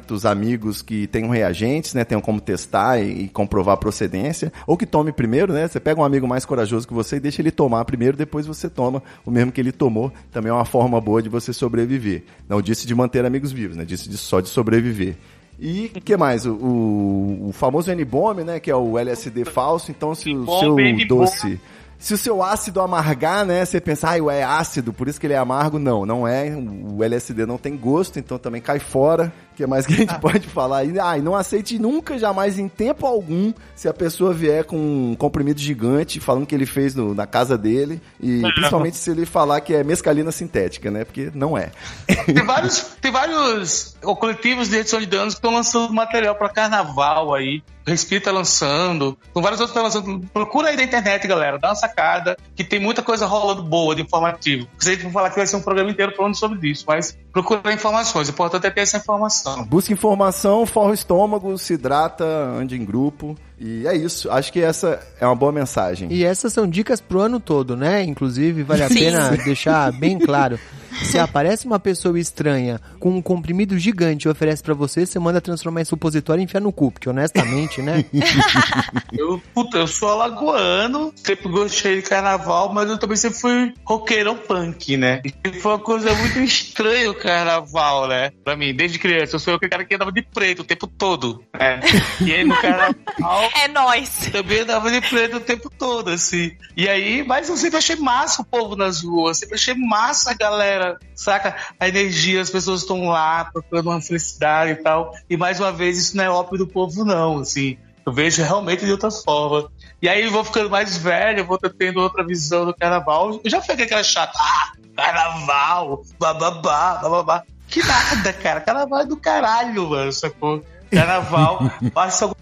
fornecimentos, 0.00 0.26
amigos 0.26 0.82
que 0.82 1.06
tenham 1.06 1.30
reagentes, 1.30 1.94
né? 1.94 2.04
Tenham 2.04 2.20
como 2.20 2.40
testar 2.40 2.98
e, 3.00 3.24
e 3.24 3.28
comprovar 3.28 3.74
a 3.74 3.76
procedência. 3.76 4.52
Ou 4.66 4.76
que 4.76 4.86
tome 4.86 5.12
primeiro, 5.12 5.52
né? 5.52 5.68
Você 5.68 5.78
pega 5.78 6.00
um 6.00 6.04
amigo 6.04 6.26
mais 6.26 6.44
corajoso 6.44 6.86
que 6.86 6.94
você 6.94 7.16
e 7.16 7.20
deixa 7.20 7.42
ele 7.42 7.50
tomar 7.50 7.84
primeiro, 7.84 8.16
depois 8.16 8.46
você 8.46 8.68
toma 8.68 9.02
o 9.24 9.30
mesmo 9.30 9.52
que 9.52 9.60
ele 9.60 9.72
tomou. 9.72 10.12
Também 10.32 10.50
é 10.50 10.52
uma 10.54 10.64
forma 10.64 11.00
boa 11.00 11.22
de 11.22 11.28
você 11.28 11.52
sobreviver. 11.52 12.24
Não 12.48 12.60
disse 12.60 12.86
de 12.86 12.94
manter 12.94 13.24
amigos 13.24 13.52
vivos, 13.52 13.76
né? 13.76 13.84
Disse 13.84 14.08
de- 14.08 14.16
só 14.18 14.40
de 14.40 14.48
sobreviver. 14.48 15.16
E 15.58 15.90
o 15.94 16.00
que 16.00 16.16
mais? 16.16 16.46
O, 16.46 16.52
o, 16.54 17.48
o 17.48 17.52
famoso 17.52 17.90
N-Bomb, 17.90 18.42
né? 18.44 18.58
Que 18.58 18.70
é 18.70 18.76
o 18.76 18.98
LSD 18.98 19.44
falso. 19.44 19.90
Então, 19.90 20.14
se 20.14 20.34
o 20.34 20.46
seu 20.60 20.74
doce... 21.06 21.60
Se 22.00 22.14
o 22.14 22.18
seu 22.18 22.42
ácido 22.42 22.80
amargar, 22.80 23.44
né? 23.44 23.62
Você 23.62 23.78
pensa, 23.78 24.08
ah, 24.10 24.16
é 24.34 24.42
ácido, 24.42 24.90
por 24.90 25.06
isso 25.06 25.20
que 25.20 25.26
ele 25.26 25.34
é 25.34 25.36
amargo. 25.36 25.78
Não, 25.78 26.06
não 26.06 26.26
é. 26.26 26.50
O 26.56 27.04
LSD 27.04 27.44
não 27.44 27.58
tem 27.58 27.76
gosto, 27.76 28.18
então 28.18 28.38
também 28.38 28.62
cai 28.62 28.78
fora. 28.78 29.30
O 29.52 29.54
que 29.54 29.66
mais 29.66 29.84
que 29.86 29.92
a 29.92 29.96
gente 29.96 30.16
pode 30.18 30.48
falar 30.48 30.78
aí? 30.78 30.98
Ah, 30.98 31.18
e 31.18 31.20
não 31.20 31.36
aceite 31.36 31.78
nunca, 31.78 32.18
jamais, 32.18 32.58
em 32.58 32.68
tempo 32.68 33.06
algum, 33.06 33.52
se 33.76 33.86
a 33.86 33.92
pessoa 33.92 34.32
vier 34.32 34.64
com 34.64 34.78
um 34.78 35.14
comprimido 35.14 35.60
gigante 35.60 36.18
falando 36.18 36.46
que 36.46 36.54
ele 36.54 36.64
fez 36.64 36.94
no- 36.94 37.14
na 37.14 37.26
casa 37.26 37.58
dele. 37.58 38.00
E 38.18 38.40
principalmente 38.54 38.96
se 38.96 39.10
ele 39.10 39.26
falar 39.26 39.60
que 39.60 39.74
é 39.74 39.84
mescalina 39.84 40.32
sintética, 40.32 40.90
né? 40.90 41.04
Porque 41.04 41.30
não 41.34 41.56
é. 41.58 41.70
Tem 42.24 42.46
vários, 42.46 42.80
tem 43.02 43.12
vários 43.12 43.94
coletivos 44.00 44.70
de 44.70 44.76
redução 44.76 45.00
de 45.00 45.06
danos 45.06 45.34
que 45.34 45.38
estão 45.38 45.52
lançando 45.52 45.92
material 45.92 46.34
para 46.34 46.48
carnaval 46.48 47.34
aí. 47.34 47.62
Respira 47.90 48.20
tá 48.22 48.30
lançando. 48.30 49.16
Tem 49.32 49.42
vários 49.42 49.60
outros 49.60 49.76
que 49.76 49.86
estão 49.86 50.02
lançando. 50.02 50.26
Procura 50.28 50.68
aí 50.68 50.76
na 50.76 50.82
internet, 50.82 51.26
galera. 51.26 51.58
Dá 51.58 51.68
uma 51.68 51.74
sacada. 51.74 52.36
Que 52.54 52.64
tem 52.64 52.80
muita 52.80 53.02
coisa 53.02 53.26
rolando 53.26 53.62
boa 53.62 53.94
de 53.94 54.02
informativo. 54.02 54.66
Se 54.78 54.90
a 54.90 54.92
gente 54.92 55.02
for 55.04 55.12
falar 55.12 55.30
que 55.30 55.36
vai 55.36 55.46
ser 55.46 55.56
um 55.56 55.62
programa 55.62 55.90
inteiro 55.90 56.14
falando 56.16 56.36
sobre 56.36 56.68
isso, 56.68 56.84
mas 56.86 57.16
procura 57.32 57.72
informações. 57.72 58.28
O 58.28 58.30
importante 58.30 58.66
é 58.66 58.70
ter 58.70 58.80
essa 58.80 58.96
informação. 58.96 59.64
Busca 59.64 59.92
informação, 59.92 60.64
forra 60.66 60.90
o 60.90 60.94
estômago, 60.94 61.56
se 61.58 61.74
hidrata, 61.74 62.24
ande 62.24 62.76
em 62.76 62.84
grupo. 62.84 63.36
E 63.58 63.86
é 63.86 63.94
isso. 63.94 64.30
Acho 64.30 64.52
que 64.52 64.60
essa 64.60 65.00
é 65.20 65.26
uma 65.26 65.36
boa 65.36 65.52
mensagem. 65.52 66.10
E 66.10 66.24
essas 66.24 66.52
são 66.52 66.66
dicas 66.66 67.00
pro 67.00 67.20
ano 67.20 67.38
todo, 67.38 67.76
né? 67.76 68.02
Inclusive, 68.02 68.62
vale 68.62 68.82
a 68.82 68.88
Sim. 68.88 68.98
pena 68.98 69.30
deixar 69.36 69.92
bem 69.92 70.18
claro. 70.18 70.58
Se 71.02 71.18
aparece 71.18 71.66
uma 71.66 71.78
pessoa 71.78 72.18
estranha 72.18 72.80
com 72.98 73.10
um 73.10 73.22
comprimido 73.22 73.78
gigante 73.78 74.26
e 74.26 74.30
oferece 74.30 74.62
pra 74.62 74.74
você, 74.74 75.06
você 75.06 75.18
manda 75.18 75.40
transformar 75.40 75.80
em 75.82 75.84
supositório 75.84 76.40
e 76.40 76.44
enfiar 76.44 76.60
no 76.60 76.72
cu, 76.72 76.90
porque 76.90 77.08
honestamente, 77.08 77.80
né? 77.82 78.04
Eu, 79.12 79.40
puta, 79.54 79.78
eu 79.78 79.86
sou 79.86 80.08
alagoano, 80.08 81.12
sempre 81.16 81.48
gostei 81.48 81.96
de 81.96 82.02
carnaval, 82.02 82.72
mas 82.72 82.88
eu 82.88 82.96
também 82.98 83.16
sempre 83.16 83.38
fui 83.38 83.74
roqueirão 83.84 84.36
punk, 84.36 84.96
né? 84.96 85.20
E 85.24 85.60
foi 85.60 85.72
uma 85.72 85.78
coisa 85.78 86.12
muito 86.14 86.38
estranha 86.40 87.10
o 87.10 87.14
carnaval, 87.14 88.08
né? 88.08 88.30
Pra 88.44 88.56
mim, 88.56 88.74
desde 88.74 88.98
criança. 88.98 89.36
Eu 89.36 89.40
sou 89.40 89.54
aquele 89.54 89.70
cara 89.70 89.84
que 89.84 89.94
andava 89.94 90.12
de 90.12 90.22
preto 90.22 90.60
o 90.60 90.64
tempo 90.64 90.86
todo, 90.86 91.42
né? 91.58 91.80
E 92.20 92.32
aí 92.32 92.44
no 92.44 92.56
carnaval 92.56 92.94
É 93.62 93.68
nóis. 93.68 94.30
também 94.32 94.60
andava 94.60 94.90
de 94.90 95.00
preto 95.00 95.36
o 95.36 95.40
tempo 95.40 95.70
todo, 95.70 96.08
assim. 96.10 96.52
E 96.76 96.88
aí, 96.88 97.22
mas 97.24 97.48
eu 97.48 97.56
sempre 97.56 97.78
achei 97.78 97.96
massa 97.96 98.42
o 98.42 98.44
povo 98.44 98.76
nas 98.76 99.02
ruas, 99.02 99.38
sempre 99.38 99.56
achei 99.56 99.74
massa 99.74 100.30
a 100.30 100.34
galera, 100.34 100.79
saca? 101.14 101.56
A 101.78 101.88
energia, 101.88 102.40
as 102.40 102.50
pessoas 102.50 102.82
estão 102.82 103.08
lá 103.08 103.44
procurando 103.44 103.90
uma 103.90 104.00
felicidade 104.00 104.72
e 104.72 104.76
tal. 104.76 105.14
E 105.28 105.36
mais 105.36 105.60
uma 105.60 105.72
vez, 105.72 105.98
isso 105.98 106.16
não 106.16 106.24
é 106.24 106.30
óbvio 106.30 106.58
do 106.58 106.66
povo, 106.66 107.04
não, 107.04 107.38
assim. 107.38 107.78
Eu 108.04 108.12
vejo 108.12 108.42
realmente 108.42 108.84
de 108.84 108.92
outra 108.92 109.10
forma. 109.10 109.70
E 110.00 110.08
aí 110.08 110.24
eu 110.24 110.30
vou 110.30 110.42
ficando 110.42 110.70
mais 110.70 110.96
velho, 110.96 111.44
vou 111.44 111.58
tendo 111.58 112.00
outra 112.00 112.24
visão 112.24 112.64
do 112.64 112.74
carnaval. 112.74 113.40
Eu 113.44 113.50
já 113.50 113.60
fiquei 113.60 113.84
aquela 113.84 114.02
chata, 114.02 114.32
ah, 114.38 114.72
carnaval, 114.96 116.02
bababá, 116.18 116.96
bababá. 116.96 117.44
Que 117.68 117.82
nada, 117.84 118.32
cara. 118.32 118.60
Carnaval 118.60 119.00
é 119.00 119.06
do 119.06 119.16
caralho, 119.16 119.88
mano, 119.88 120.12
sacou? 120.12 120.64
Carnaval. 120.90 121.70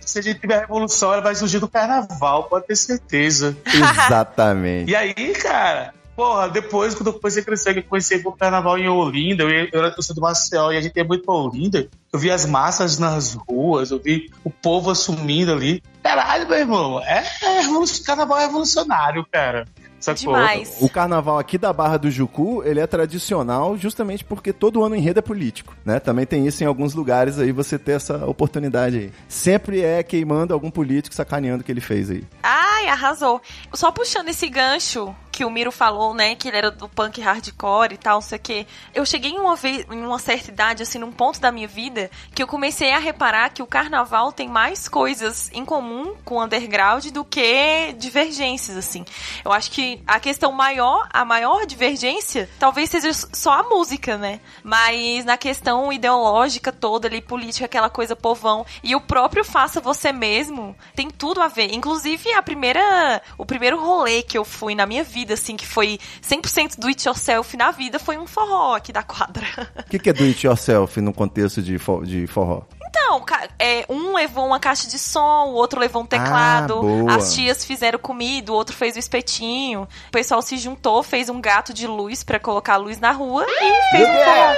Que 0.00 0.10
se 0.10 0.18
a 0.20 0.22
gente 0.22 0.40
tiver 0.40 0.56
a 0.56 0.60
revolução, 0.60 1.12
ela 1.12 1.20
vai 1.20 1.34
surgir 1.34 1.58
do 1.58 1.68
carnaval, 1.68 2.44
pode 2.44 2.66
ter 2.66 2.76
certeza. 2.76 3.54
Exatamente. 3.66 4.90
E 4.90 4.96
aí, 4.96 5.34
cara, 5.34 5.92
porra, 6.18 6.48
depois 6.48 6.96
quando 6.96 7.06
eu 7.06 7.12
comecei 7.12 7.42
a 7.42 7.44
crescer, 7.44 7.72
que 7.74 7.78
eu 7.78 7.84
comecei 7.84 8.20
o 8.24 8.32
carnaval 8.32 8.76
em 8.76 8.88
Olinda, 8.88 9.44
eu, 9.44 9.50
eu, 9.50 9.68
era- 9.72 9.94
eu 9.96 10.02
sou 10.02 10.16
do 10.16 10.20
Maceió 10.20 10.72
e 10.72 10.76
a 10.76 10.80
gente 10.80 10.96
ia 10.96 11.04
muito 11.04 11.24
pra 11.24 11.32
Olinda, 11.32 11.88
eu 12.12 12.18
vi 12.18 12.28
as 12.28 12.44
massas 12.44 12.98
nas 12.98 13.34
ruas, 13.34 13.92
eu 13.92 14.00
vi 14.00 14.28
o 14.42 14.50
povo 14.50 14.90
assumindo 14.90 15.52
ali. 15.52 15.80
Caralho, 16.02 16.48
meu 16.48 16.58
irmão, 16.58 17.00
é, 17.00 17.24
é 17.40 18.04
carnaval 18.04 18.38
revolucionário, 18.38 19.24
cara. 19.30 19.64
Sacou? 20.00 20.34
Demais. 20.34 20.76
O 20.80 20.88
carnaval 20.88 21.38
aqui 21.38 21.56
da 21.58 21.72
Barra 21.72 21.96
do 21.96 22.10
Jucu, 22.10 22.62
ele 22.64 22.80
é 22.80 22.86
tradicional 22.86 23.76
justamente 23.76 24.24
porque 24.24 24.52
todo 24.52 24.82
ano 24.84 24.94
o 24.94 24.98
enredo 24.98 25.18
é 25.18 25.22
político, 25.22 25.76
né? 25.84 25.98
Também 26.00 26.24
tem 26.26 26.46
isso 26.46 26.62
em 26.64 26.66
alguns 26.66 26.94
lugares 26.94 27.38
aí, 27.38 27.50
você 27.52 27.78
ter 27.78 27.92
essa 27.92 28.24
oportunidade 28.26 28.96
aí. 28.96 29.12
Sempre 29.28 29.82
é 29.82 30.02
queimando 30.02 30.54
algum 30.54 30.70
político, 30.70 31.14
sacaneando 31.14 31.62
o 31.62 31.64
que 31.64 31.70
ele 31.72 31.80
fez 31.80 32.10
aí. 32.10 32.24
Ai, 32.42 32.88
arrasou. 32.88 33.40
Só 33.74 33.90
puxando 33.90 34.28
esse 34.28 34.48
gancho 34.48 35.14
que 35.38 35.44
o 35.44 35.50
Miro 35.50 35.70
falou, 35.70 36.12
né, 36.12 36.34
que 36.34 36.48
ele 36.48 36.56
era 36.56 36.68
do 36.68 36.88
punk 36.88 37.20
hardcore 37.20 37.94
e 37.94 37.96
tal, 37.96 38.14
não 38.14 38.20
sei 38.20 38.38
o 38.38 38.40
quê. 38.40 38.66
Eu 38.92 39.06
cheguei 39.06 39.30
em 39.30 39.38
uma 39.38 39.54
vez, 39.54 39.86
em 39.88 40.04
uma 40.04 40.18
certa 40.18 40.50
idade, 40.50 40.82
assim, 40.82 40.98
num 40.98 41.12
ponto 41.12 41.38
da 41.38 41.52
minha 41.52 41.68
vida, 41.68 42.10
que 42.34 42.42
eu 42.42 42.46
comecei 42.48 42.90
a 42.90 42.98
reparar 42.98 43.50
que 43.50 43.62
o 43.62 43.66
carnaval 43.66 44.32
tem 44.32 44.48
mais 44.48 44.88
coisas 44.88 45.48
em 45.52 45.64
comum 45.64 46.16
com 46.24 46.38
o 46.38 46.42
underground 46.42 47.06
do 47.10 47.24
que 47.24 47.94
divergências, 47.96 48.76
assim. 48.76 49.04
Eu 49.44 49.52
acho 49.52 49.70
que 49.70 50.02
a 50.08 50.18
questão 50.18 50.50
maior, 50.50 51.08
a 51.12 51.24
maior 51.24 51.64
divergência, 51.66 52.50
talvez 52.58 52.90
seja 52.90 53.12
só 53.12 53.52
a 53.52 53.62
música, 53.62 54.18
né? 54.18 54.40
Mas 54.64 55.24
na 55.24 55.36
questão 55.36 55.92
ideológica 55.92 56.72
toda 56.72 57.06
ali, 57.06 57.20
política, 57.20 57.66
aquela 57.66 57.88
coisa 57.88 58.16
povão, 58.16 58.66
e 58.82 58.96
o 58.96 59.00
próprio 59.00 59.44
faça 59.44 59.80
você 59.80 60.10
mesmo, 60.10 60.74
tem 60.96 61.08
tudo 61.08 61.40
a 61.40 61.46
ver. 61.46 61.72
Inclusive, 61.72 62.32
a 62.32 62.42
primeira, 62.42 63.22
o 63.36 63.46
primeiro 63.46 63.80
rolê 63.80 64.20
que 64.24 64.36
eu 64.36 64.44
fui 64.44 64.74
na 64.74 64.84
minha 64.84 65.04
vida, 65.04 65.27
assim, 65.32 65.56
que 65.56 65.66
foi 65.66 65.98
100% 66.22 66.78
do 66.78 66.86
it 66.88 67.06
yourself 67.06 67.56
na 67.56 67.70
vida, 67.70 67.98
foi 67.98 68.18
um 68.18 68.26
forró 68.26 68.74
aqui 68.74 68.92
da 68.92 69.02
quadra. 69.02 69.46
O 69.78 69.90
que, 69.90 69.98
que 69.98 70.10
é 70.10 70.12
do 70.12 70.24
it 70.24 70.46
yourself 70.46 71.00
no 71.00 71.12
contexto 71.12 71.62
de, 71.62 71.78
de 72.04 72.26
forró? 72.26 72.62
Não, 73.08 73.24
é, 73.58 73.86
um 73.88 74.14
levou 74.14 74.46
uma 74.46 74.60
caixa 74.60 74.86
de 74.86 74.98
som, 74.98 75.46
o 75.46 75.54
outro 75.54 75.80
levou 75.80 76.02
um 76.02 76.06
teclado, 76.06 76.80
Ah, 77.08 77.14
as 77.16 77.34
tias 77.34 77.64
fizeram 77.64 77.98
comida, 77.98 78.52
o 78.52 78.54
outro 78.54 78.76
fez 78.76 78.96
o 78.96 78.98
espetinho. 78.98 79.88
O 80.08 80.10
pessoal 80.12 80.42
se 80.42 80.58
juntou, 80.58 81.02
fez 81.02 81.30
um 81.30 81.40
gato 81.40 81.72
de 81.72 81.86
luz 81.86 82.22
pra 82.22 82.38
colocar 82.38 82.74
a 82.74 82.76
luz 82.76 83.00
na 83.00 83.10
rua 83.10 83.46
e 83.48 83.96
fez 83.96 84.08
um 84.08 84.12
forró. 84.12 84.54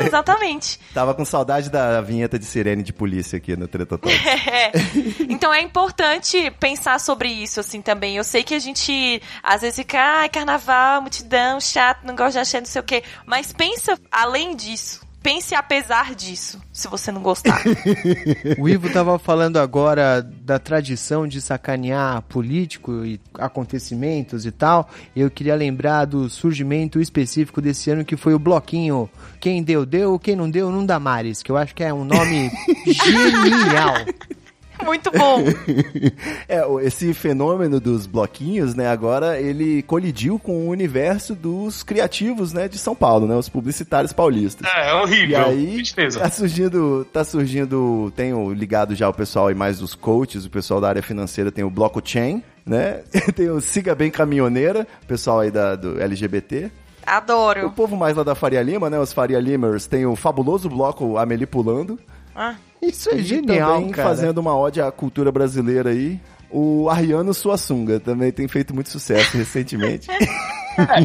É, 0.00 0.06
exatamente. 0.06 0.80
Tava 0.92 1.14
com 1.14 1.24
saudade 1.24 1.70
da 1.70 2.00
vinheta 2.00 2.36
de 2.36 2.44
sirene 2.44 2.82
de 2.82 2.92
polícia 2.92 3.36
aqui 3.36 3.56
no 3.56 3.68
Treta. 3.68 3.98
É. 4.46 4.72
Então 5.28 5.52
é 5.52 5.60
importante 5.60 6.50
pensar 6.58 6.98
sobre 6.98 7.28
isso, 7.28 7.60
assim, 7.60 7.80
também. 7.80 8.16
Eu 8.16 8.24
sei 8.24 8.42
que 8.42 8.54
a 8.54 8.58
gente, 8.58 9.22
às 9.42 9.60
vezes, 9.60 9.76
fica, 9.76 9.98
ai, 9.98 10.28
carnaval, 10.28 11.00
multidão, 11.00 11.60
chato, 11.60 12.04
não 12.04 12.14
gosto 12.16 12.32
de 12.32 12.38
achar, 12.40 12.58
não 12.60 12.66
sei 12.66 12.80
o 12.80 12.84
quê. 12.84 13.02
Mas 13.26 13.52
pensa 13.52 13.98
além 14.10 14.56
disso. 14.56 15.03
Pense 15.24 15.54
apesar 15.54 16.14
disso, 16.14 16.60
se 16.70 16.86
você 16.86 17.10
não 17.10 17.22
gostar. 17.22 17.62
O 18.60 18.68
Ivo 18.68 18.90
tava 18.92 19.18
falando 19.18 19.56
agora 19.56 20.20
da 20.20 20.58
tradição 20.58 21.26
de 21.26 21.40
sacanear 21.40 22.20
político 22.22 23.06
e 23.06 23.18
acontecimentos 23.38 24.44
e 24.44 24.50
tal. 24.50 24.90
Eu 25.16 25.30
queria 25.30 25.54
lembrar 25.54 26.04
do 26.04 26.28
surgimento 26.28 27.00
específico 27.00 27.62
desse 27.62 27.90
ano 27.90 28.04
que 28.04 28.18
foi 28.18 28.34
o 28.34 28.38
bloquinho 28.38 29.08
Quem 29.40 29.62
deu, 29.62 29.86
deu, 29.86 30.18
quem 30.18 30.36
não 30.36 30.50
deu, 30.50 30.70
não 30.70 30.84
dá 30.84 31.00
mares. 31.00 31.42
Que 31.42 31.50
eu 31.50 31.56
acho 31.56 31.74
que 31.74 31.82
é 31.82 31.92
um 31.92 32.04
nome 32.04 32.50
genial. 32.84 33.94
Muito 34.84 35.10
bom. 35.10 35.42
É, 36.48 36.64
o- 36.64 36.80
esse 36.80 37.12
fenômeno 37.14 37.80
dos 37.80 38.06
bloquinhos, 38.06 38.74
né, 38.74 38.88
agora 38.88 39.40
ele 39.40 39.82
colidiu 39.82 40.38
com 40.38 40.66
o 40.66 40.68
universo 40.68 41.34
dos 41.34 41.82
criativos, 41.82 42.52
né, 42.52 42.68
de 42.68 42.78
São 42.78 42.94
Paulo, 42.94 43.26
né, 43.26 43.34
os 43.36 43.48
publicitários 43.48 44.12
paulistas. 44.12 44.66
É, 44.74 44.88
é 44.88 44.90
E 44.90 44.94
horrível. 45.00 45.44
aí, 45.46 45.74
Tristeza. 45.76 46.20
tá 46.20 46.30
surgindo, 46.30 47.06
tá 47.12 47.24
surgindo, 47.24 48.12
tem 48.16 48.32
o 48.34 48.52
ligado 48.52 48.94
já 48.94 49.08
o 49.08 49.14
pessoal 49.14 49.48
aí 49.48 49.54
mais 49.54 49.78
dos 49.78 49.94
coaches, 49.94 50.44
o 50.44 50.50
pessoal 50.50 50.80
da 50.80 50.88
área 50.88 51.02
financeira 51.02 51.50
tem 51.50 51.64
o 51.64 51.70
blockchain, 51.70 52.42
né? 52.66 53.02
Tem 53.36 53.50
o 53.50 53.60
Siga 53.60 53.94
Bem 53.94 54.10
Caminhoneira, 54.10 54.86
o 55.02 55.06
pessoal 55.06 55.40
aí 55.40 55.50
da, 55.50 55.76
do 55.76 56.00
LGBT. 56.00 56.66
O 56.66 57.10
Adoro. 57.10 57.70
povo 57.72 57.94
mais 57.96 58.16
lá 58.16 58.22
da 58.22 58.34
Faria 58.34 58.62
Lima, 58.62 58.88
né? 58.88 58.98
Os 58.98 59.12
Faria 59.12 59.38
Limers, 59.38 59.86
tem 59.86 60.06
o 60.06 60.16
fabuloso 60.16 60.68
bloco 60.70 61.18
Amelie 61.18 61.46
Pulando. 61.46 61.98
Ah, 62.34 62.54
Isso 62.82 63.10
é 63.10 63.16
E 63.16 63.22
genial, 63.22 63.74
também 63.76 63.90
cara. 63.92 64.08
fazendo 64.08 64.38
uma 64.38 64.56
ode 64.56 64.80
à 64.80 64.90
cultura 64.90 65.30
brasileira 65.30 65.90
aí. 65.90 66.20
O 66.50 66.88
Ariano 66.88 67.34
Suassunga 67.34 67.98
também 67.98 68.30
tem 68.30 68.46
feito 68.46 68.72
muito 68.74 68.88
sucesso 68.90 69.36
recentemente. 69.36 70.06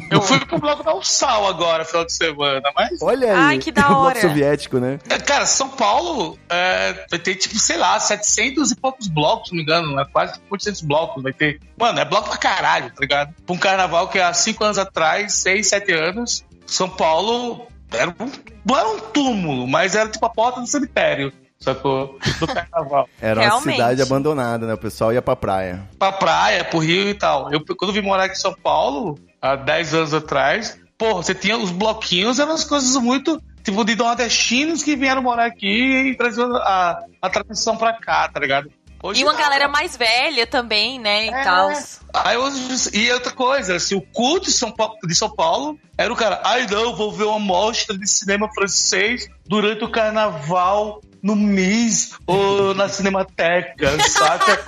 Eu 0.09 0.19
fui 0.21 0.43
pro 0.45 0.57
bloco 0.59 0.83
da 0.83 0.95
Ursal 0.95 1.47
agora, 1.47 1.85
final 1.85 2.03
de 2.03 2.11
semana, 2.11 2.71
mas. 2.75 2.99
Olha 3.03 3.27
aí, 3.31 3.37
Ai, 3.37 3.57
que 3.59 3.71
da 3.71 3.85
o 3.85 3.87
bloco 3.89 4.01
hora. 4.05 4.19
soviético, 4.21 4.79
né? 4.79 4.99
É, 5.07 5.19
Cara, 5.19 5.45
São 5.45 5.69
Paulo 5.69 6.37
é, 6.49 7.05
vai 7.09 7.19
ter, 7.19 7.35
tipo, 7.35 7.57
sei 7.59 7.77
lá, 7.77 7.99
700 7.99 8.71
e 8.71 8.75
poucos 8.75 9.07
blocos, 9.07 9.49
se 9.49 9.53
não 9.55 9.57
me 9.57 9.63
engano, 9.63 9.95
né? 9.95 10.05
quase 10.11 10.33
800 10.49 10.81
blocos. 10.81 11.21
Vai 11.21 11.33
ter. 11.33 11.59
Mano, 11.79 11.99
é 11.99 12.05
bloco 12.05 12.29
pra 12.29 12.37
caralho, 12.37 12.89
tá 12.89 12.95
ligado? 12.99 13.33
Pra 13.45 13.55
um 13.55 13.59
carnaval 13.59 14.07
que 14.07 14.19
há 14.19 14.33
5 14.33 14.63
anos 14.63 14.77
atrás, 14.79 15.33
6, 15.33 15.67
7 15.67 15.91
anos, 15.93 16.43
São 16.65 16.89
Paulo 16.89 17.67
era 17.91 18.09
um, 18.09 18.31
não 18.65 18.77
era 18.77 18.87
um 18.89 18.99
túmulo, 18.99 19.67
mas 19.67 19.95
era 19.95 20.09
tipo 20.09 20.25
a 20.25 20.29
porta 20.29 20.61
do 20.61 20.67
cemitério, 20.67 21.31
sacou? 21.59 22.17
Do 22.39 22.47
carnaval. 22.47 23.09
Era 23.21 23.41
uma 23.41 23.47
Realmente. 23.47 23.75
cidade 23.75 24.01
abandonada, 24.01 24.65
né? 24.65 24.73
O 24.73 24.77
pessoal 24.77 25.11
ia 25.11 25.21
pra 25.21 25.35
praia. 25.35 25.87
pra 25.97 26.11
praia, 26.11 26.63
pro 26.63 26.79
Rio 26.79 27.09
e 27.09 27.13
tal. 27.13 27.51
Eu, 27.51 27.63
quando 27.65 27.89
eu 27.89 27.93
vim 28.01 28.07
morar 28.07 28.25
aqui 28.25 28.35
em 28.35 28.39
São 28.39 28.53
Paulo, 28.53 29.19
há 29.41 29.55
10 29.55 29.93
anos 29.93 30.13
atrás, 30.13 30.79
porra, 30.97 31.23
você 31.23 31.33
tinha 31.35 31.57
os 31.57 31.71
bloquinhos, 31.71 32.39
eram 32.39 32.53
as 32.53 32.63
coisas 32.63 32.95
muito. 33.01 33.41
Tipo, 33.61 33.83
de 33.83 33.93
nordestinos 33.93 34.81
que 34.81 34.95
vieram 34.95 35.21
morar 35.21 35.45
aqui 35.45 35.67
e 35.67 36.15
traziam 36.15 36.55
a, 36.55 37.03
a 37.21 37.29
tradição 37.29 37.75
pra 37.75 37.91
cá, 37.93 38.27
tá 38.29 38.39
ligado? 38.39 38.71
Hoje 39.01 39.21
E 39.21 39.23
uma 39.23 39.33
não. 39.33 39.39
galera 39.39 39.67
mais 39.67 39.95
velha 39.95 40.45
também, 40.45 40.99
né? 40.99 41.25
E 41.25 41.29
É. 41.29 41.43
tal. 41.43 41.71
Aí 42.13 42.37
hoje, 42.37 42.89
e 42.93 43.11
outra 43.11 43.31
coisa, 43.31 43.75
assim, 43.75 43.95
o 43.95 44.01
culto 44.01 44.47
de 44.47 44.51
São, 44.51 44.71
Paulo, 44.71 44.95
de 45.03 45.15
São 45.15 45.29
Paulo 45.29 45.79
era 45.97 46.11
o 46.11 46.15
cara, 46.15 46.41
ai 46.43 46.65
não, 46.67 46.95
vou 46.95 47.11
ver 47.11 47.23
uma 47.25 47.39
mostra 47.39 47.97
de 47.97 48.07
cinema 48.09 48.49
francês 48.53 49.27
durante 49.47 49.83
o 49.83 49.89
carnaval 49.89 51.01
no 51.21 51.35
MIS 51.35 52.11
ou 52.25 52.73
na 52.73 52.89
Cinemateca, 52.89 53.97
saca? 54.09 54.59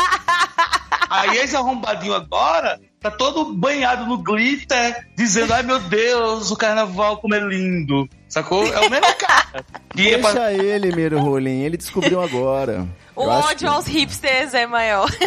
Aí 1.09 1.37
esse 1.39 1.55
arrombadinho 1.55 2.13
agora 2.13 2.79
tá 3.01 3.09
todo 3.11 3.53
banhado 3.53 4.05
no 4.05 4.17
glitter, 4.17 5.07
dizendo, 5.17 5.53
ai 5.53 5.63
meu 5.63 5.79
Deus, 5.79 6.51
o 6.51 6.55
carnaval 6.55 7.17
como 7.17 7.35
é 7.35 7.39
lindo. 7.39 8.07
Sacou? 8.29 8.65
É 8.71 8.79
o 8.79 8.89
mesmo 8.89 9.13
cara. 9.19 9.65
E 9.95 10.07
é 10.09 10.17
pra- 10.19 10.31
Deixa 10.31 10.53
ele, 10.53 10.95
Miro 10.95 11.19
Rolim, 11.19 11.63
ele 11.63 11.75
descobriu 11.75 12.21
agora. 12.21 12.87
O 13.15 13.23
ódio 13.27 13.57
que- 13.57 13.65
aos 13.65 13.85
hipsters 13.87 14.53
é 14.53 14.65
maior. 14.65 15.09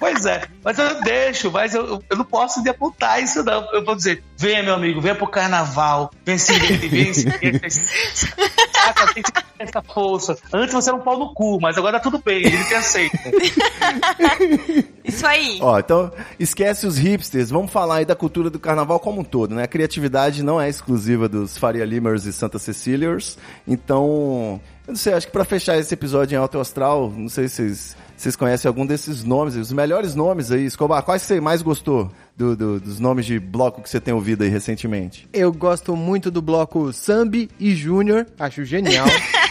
Pois 0.00 0.24
é, 0.24 0.44
mas 0.64 0.78
eu 0.78 1.02
deixo, 1.02 1.50
mas 1.50 1.74
eu, 1.74 2.02
eu 2.08 2.16
não 2.16 2.24
posso 2.24 2.62
de 2.62 2.70
apontar 2.70 3.22
isso, 3.22 3.44
não. 3.44 3.70
Eu 3.70 3.84
vou 3.84 3.94
dizer, 3.94 4.24
venha, 4.34 4.62
meu 4.62 4.72
amigo, 4.74 4.98
venha 4.98 5.14
pro 5.14 5.26
carnaval, 5.26 6.10
vem 6.24 6.38
se 6.38 6.58
divertir, 6.58 7.60
vem 7.60 7.68
se. 7.68 7.82
Saca, 8.72 9.12
tem 9.12 9.22
que 9.22 9.30
ter 9.30 9.44
essa 9.58 9.82
força. 9.82 10.38
Antes 10.50 10.72
você 10.72 10.88
era 10.88 10.96
um 10.96 11.02
pau 11.02 11.18
no 11.18 11.34
cu, 11.34 11.60
mas 11.60 11.76
agora 11.76 11.98
tá 11.98 12.04
tudo 12.04 12.18
bem, 12.24 12.38
ele 12.38 12.64
te 12.64 12.74
aceita. 12.74 13.18
Isso 15.04 15.26
aí. 15.26 15.58
Ó, 15.60 15.78
então 15.78 16.10
esquece 16.38 16.86
os 16.86 16.96
hipsters, 16.96 17.50
vamos 17.50 17.70
falar 17.70 17.96
aí 17.96 18.04
da 18.06 18.14
cultura 18.16 18.48
do 18.48 18.58
carnaval 18.58 18.98
como 19.00 19.20
um 19.20 19.24
todo, 19.24 19.54
né? 19.54 19.64
A 19.64 19.68
criatividade 19.68 20.42
não 20.42 20.58
é 20.58 20.68
exclusiva 20.68 21.28
dos 21.28 21.58
Faria 21.58 21.84
Limers 21.84 22.24
e 22.24 22.32
Santa 22.32 22.58
Ceciliers, 22.58 23.36
então, 23.68 24.60
eu 24.90 24.92
não 24.92 24.96
sei, 24.96 25.12
acho 25.14 25.26
que 25.26 25.32
pra 25.32 25.44
fechar 25.44 25.78
esse 25.78 25.94
episódio 25.94 26.34
em 26.34 26.38
Alto 26.38 26.58
Astral, 26.58 27.12
não 27.16 27.28
sei 27.28 27.48
se 27.48 27.54
vocês, 27.56 27.96
vocês 28.16 28.36
conhecem 28.36 28.68
algum 28.68 28.84
desses 28.84 29.22
nomes, 29.22 29.54
os 29.54 29.72
melhores 29.72 30.14
nomes 30.16 30.50
aí, 30.50 30.64
Escobar, 30.64 31.02
quais 31.04 31.22
que 31.22 31.28
você 31.28 31.40
mais 31.40 31.62
gostou 31.62 32.10
do- 32.36 32.56
do- 32.56 32.80
dos 32.80 32.98
nomes 32.98 33.24
de 33.24 33.38
bloco 33.38 33.82
que 33.82 33.88
você 33.88 34.00
tem 34.00 34.12
ouvido 34.12 34.42
aí 34.42 34.48
recentemente? 34.50 35.28
Eu 35.32 35.52
gosto 35.52 35.94
muito 35.94 36.30
do 36.30 36.42
bloco 36.42 36.92
Sambi 36.92 37.48
e 37.58 37.74
Júnior, 37.74 38.26
acho 38.38 38.64
genial. 38.64 39.06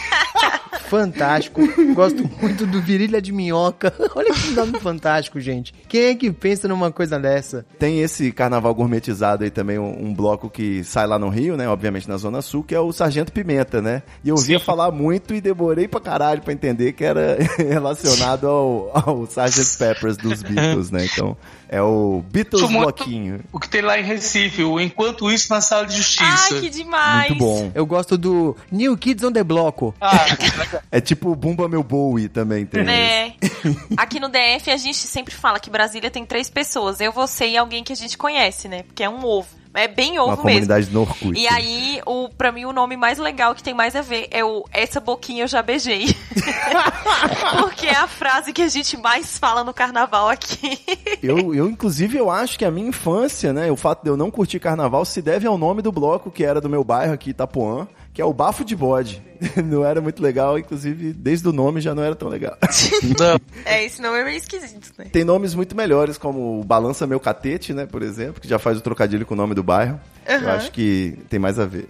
fantástico. 0.90 1.60
Gosto 1.94 2.28
muito 2.42 2.66
do 2.66 2.82
Virilha 2.82 3.22
de 3.22 3.32
Minhoca. 3.32 3.94
Olha 4.16 4.34
que 4.34 4.50
nome 4.50 4.80
fantástico, 4.80 5.38
gente. 5.40 5.72
Quem 5.88 6.06
é 6.06 6.14
que 6.16 6.32
pensa 6.32 6.66
numa 6.66 6.90
coisa 6.90 7.18
dessa? 7.18 7.64
Tem 7.78 8.00
esse 8.00 8.32
carnaval 8.32 8.74
gourmetizado 8.74 9.44
aí 9.44 9.50
também, 9.50 9.78
um, 9.78 10.08
um 10.08 10.12
bloco 10.12 10.50
que 10.50 10.82
sai 10.82 11.06
lá 11.06 11.18
no 11.18 11.28
Rio, 11.28 11.56
né? 11.56 11.68
Obviamente 11.68 12.08
na 12.08 12.16
Zona 12.16 12.42
Sul, 12.42 12.64
que 12.64 12.74
é 12.74 12.80
o 12.80 12.92
Sargento 12.92 13.32
Pimenta, 13.32 13.80
né? 13.80 14.02
E 14.24 14.28
eu 14.28 14.34
ouvia 14.34 14.58
falar 14.58 14.90
muito 14.90 15.32
e 15.32 15.40
demorei 15.40 15.86
pra 15.86 16.00
caralho 16.00 16.42
pra 16.42 16.52
entender 16.52 16.92
que 16.92 17.04
era 17.04 17.38
relacionado 17.56 18.48
ao, 18.48 18.90
ao 18.92 19.24
Sgt. 19.24 19.78
Peppers 19.78 20.16
dos 20.16 20.42
Beatles, 20.42 20.90
né? 20.90 21.06
Então, 21.06 21.36
é 21.72 21.80
o 21.80 22.22
Beatles 22.30 22.62
muito- 22.68 22.80
Bloquinho. 22.82 23.40
O 23.52 23.60
que 23.60 23.68
tem 23.68 23.80
lá 23.80 23.98
em 23.98 24.02
Recife, 24.02 24.64
o 24.64 24.80
Enquanto 24.80 25.30
Isso 25.30 25.52
na 25.52 25.60
Sala 25.60 25.86
de 25.86 25.96
Justiça. 25.96 26.54
Ai, 26.54 26.60
que 26.60 26.68
demais. 26.68 27.28
Muito 27.30 27.38
bom. 27.38 27.70
Eu 27.74 27.86
gosto 27.86 28.18
do 28.18 28.56
New 28.72 28.96
Kids 28.98 29.22
on 29.24 29.32
the 29.32 29.44
Bloco. 29.44 29.94
Ah, 30.00 30.26
É 30.90 31.00
tipo 31.00 31.30
o 31.30 31.36
Bumba 31.36 31.68
Meu 31.68 31.84
Bowie 31.84 32.28
também 32.28 32.66
tem. 32.66 32.82
esse. 32.82 32.90
É. 32.90 33.34
Aqui 33.96 34.18
no 34.18 34.28
DF 34.28 34.70
a 34.70 34.76
gente 34.76 34.98
sempre 34.98 35.32
fala 35.32 35.60
que 35.60 35.70
Brasília 35.70 36.10
tem 36.10 36.26
três 36.26 36.50
pessoas. 36.50 37.00
Eu, 37.00 37.12
você 37.12 37.46
e 37.46 37.56
alguém 37.56 37.84
que 37.84 37.92
a 37.92 37.96
gente 37.96 38.18
conhece, 38.18 38.66
né? 38.66 38.82
Porque 38.82 39.04
é 39.04 39.08
um 39.08 39.24
ovo. 39.24 39.59
É 39.72 39.86
bem 39.86 40.18
ovo 40.18 40.28
Uma 40.28 40.36
mesmo. 40.36 40.42
comunidade 40.42 40.90
no 40.90 41.00
Orkut. 41.02 41.38
E 41.38 41.46
aí, 41.46 42.00
o, 42.04 42.28
pra 42.28 42.50
mim, 42.50 42.64
o 42.64 42.72
nome 42.72 42.96
mais 42.96 43.18
legal 43.18 43.54
que 43.54 43.62
tem 43.62 43.72
mais 43.72 43.94
a 43.94 44.02
ver 44.02 44.26
é 44.32 44.44
o 44.44 44.64
Essa 44.72 44.98
Boquinha 44.98 45.44
Eu 45.44 45.48
Já 45.48 45.62
Beijei. 45.62 46.06
Porque 47.60 47.86
é 47.86 47.96
a 47.96 48.08
frase 48.08 48.52
que 48.52 48.62
a 48.62 48.68
gente 48.68 48.96
mais 48.96 49.38
fala 49.38 49.62
no 49.62 49.72
carnaval 49.72 50.28
aqui. 50.28 50.78
Eu, 51.22 51.54
eu, 51.54 51.68
inclusive, 51.68 52.16
eu 52.18 52.30
acho 52.30 52.58
que 52.58 52.64
a 52.64 52.70
minha 52.70 52.88
infância, 52.88 53.52
né? 53.52 53.70
O 53.70 53.76
fato 53.76 54.02
de 54.02 54.10
eu 54.10 54.16
não 54.16 54.30
curtir 54.30 54.58
carnaval 54.58 55.04
se 55.04 55.22
deve 55.22 55.46
ao 55.46 55.56
nome 55.56 55.82
do 55.82 55.92
bloco 55.92 56.30
que 56.30 56.44
era 56.44 56.60
do 56.60 56.68
meu 56.68 56.82
bairro 56.82 57.12
aqui, 57.12 57.30
Itapuã, 57.30 57.86
que 58.20 58.22
é 58.22 58.26
o 58.26 58.34
Bafo 58.34 58.62
de 58.66 58.76
Bode. 58.76 59.22
Não 59.64 59.82
era 59.82 59.98
muito 60.02 60.22
legal, 60.22 60.58
inclusive, 60.58 61.14
desde 61.14 61.48
o 61.48 61.52
nome 61.54 61.80
já 61.80 61.94
não 61.94 62.02
era 62.02 62.14
tão 62.14 62.28
legal. 62.28 62.54
não. 63.18 63.40
É, 63.64 63.82
esse 63.82 64.02
nome 64.02 64.18
é 64.18 64.24
meio 64.24 64.36
esquisito, 64.36 64.92
né? 64.98 65.06
Tem 65.10 65.24
nomes 65.24 65.54
muito 65.54 65.74
melhores, 65.74 66.18
como 66.18 66.60
o 66.60 66.62
Balança 66.64 67.06
Meu 67.06 67.18
Catete, 67.18 67.72
né, 67.72 67.86
por 67.86 68.02
exemplo, 68.02 68.38
que 68.42 68.46
já 68.46 68.58
faz 68.58 68.76
o 68.76 68.82
trocadilho 68.82 69.24
com 69.24 69.32
o 69.32 69.36
nome 69.38 69.54
do 69.54 69.62
bairro. 69.62 69.98
Eu 70.28 70.36
Aham. 70.36 70.50
acho 70.56 70.70
que 70.70 71.16
tem 71.30 71.38
mais 71.40 71.58
a 71.58 71.64
ver. 71.64 71.88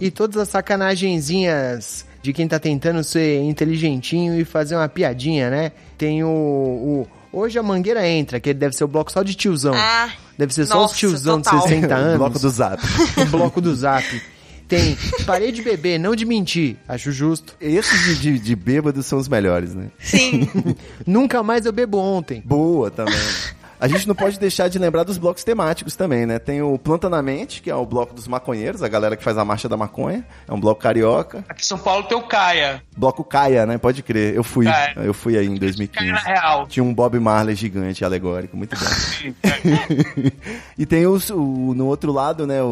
E 0.00 0.10
todas 0.10 0.38
as 0.38 0.48
sacanagenzinhas 0.48 2.06
de 2.22 2.32
quem 2.32 2.48
tá 2.48 2.58
tentando 2.58 3.04
ser 3.04 3.42
inteligentinho 3.42 4.40
e 4.40 4.44
fazer 4.46 4.74
uma 4.74 4.88
piadinha, 4.88 5.50
né? 5.50 5.72
Tem 5.98 6.24
o. 6.24 6.28
o- 6.28 7.06
Hoje 7.30 7.58
a 7.58 7.62
mangueira 7.62 8.08
entra, 8.08 8.40
que 8.40 8.54
deve 8.54 8.74
ser 8.74 8.84
o 8.84 8.88
bloco 8.88 9.12
só 9.12 9.22
de 9.22 9.34
tiozão. 9.34 9.74
Ah, 9.76 10.08
deve 10.38 10.54
ser 10.54 10.64
só 10.64 10.76
nossa, 10.76 10.94
os 10.94 10.98
tiozão 10.98 11.42
total. 11.42 11.58
de 11.60 11.68
60 11.68 11.88
o 11.94 11.98
anos. 11.98 12.16
bloco 12.18 12.38
do 12.38 12.48
Zap. 12.48 12.82
O 13.20 13.24
bloco 13.26 13.60
do 13.60 13.74
zap. 13.76 14.22
Tem 14.68 14.96
parei 15.24 15.50
de 15.50 15.62
beber, 15.62 15.98
não 15.98 16.14
de 16.14 16.24
mentir. 16.26 16.76
Acho 16.86 17.10
justo. 17.10 17.56
Esses 17.60 18.04
de, 18.04 18.20
de, 18.20 18.38
de 18.38 18.54
bêbados 18.54 19.06
são 19.06 19.18
os 19.18 19.26
melhores, 19.26 19.74
né? 19.74 19.88
sim. 19.98 20.48
Nunca 21.06 21.42
mais 21.42 21.64
eu 21.64 21.72
bebo 21.72 21.98
ontem. 21.98 22.42
Boa 22.44 22.90
também. 22.90 23.14
A 23.80 23.86
gente 23.88 24.08
não 24.08 24.14
pode 24.14 24.38
deixar 24.38 24.68
de 24.68 24.78
lembrar 24.78 25.04
dos 25.04 25.18
blocos 25.18 25.44
temáticos 25.44 25.94
também, 25.96 26.26
né? 26.26 26.38
Tem 26.38 26.60
o 26.62 26.76
Planta 26.78 27.08
na 27.08 27.22
Mente, 27.22 27.62
que 27.62 27.70
é 27.70 27.74
o 27.74 27.86
bloco 27.86 28.14
dos 28.14 28.26
maconheiros, 28.26 28.82
a 28.82 28.88
galera 28.88 29.16
que 29.16 29.22
faz 29.22 29.38
a 29.38 29.44
marcha 29.44 29.68
da 29.68 29.76
maconha. 29.76 30.24
É 30.48 30.52
um 30.52 30.58
bloco 30.60 30.80
carioca. 30.80 31.44
Aqui 31.48 31.62
em 31.62 31.64
São 31.66 31.78
Paulo 31.78 32.04
tem 32.04 32.16
o 32.16 32.22
Caia. 32.22 32.82
Bloco 32.96 33.22
Caia, 33.24 33.64
né? 33.66 33.78
Pode 33.78 34.02
crer. 34.02 34.34
Eu 34.34 34.42
fui. 34.44 34.64
Caia. 34.66 34.94
Eu 34.96 35.14
fui 35.14 35.36
aí 35.38 35.44
em 35.46 35.50
Caia 35.50 35.60
2015. 35.60 36.10
na 36.12 36.18
real. 36.18 36.66
Tinha 36.66 36.82
um 36.84 36.92
Bob 36.92 37.18
Marley 37.20 37.54
gigante, 37.54 38.04
alegórico, 38.04 38.56
muito 38.56 38.76
bom. 38.76 38.84
Sim, 38.86 39.34
e 40.76 40.86
tem 40.86 41.06
os- 41.06 41.30
o, 41.30 41.74
no 41.74 41.86
outro 41.86 42.12
lado, 42.12 42.46
né, 42.46 42.62
o, 42.62 42.66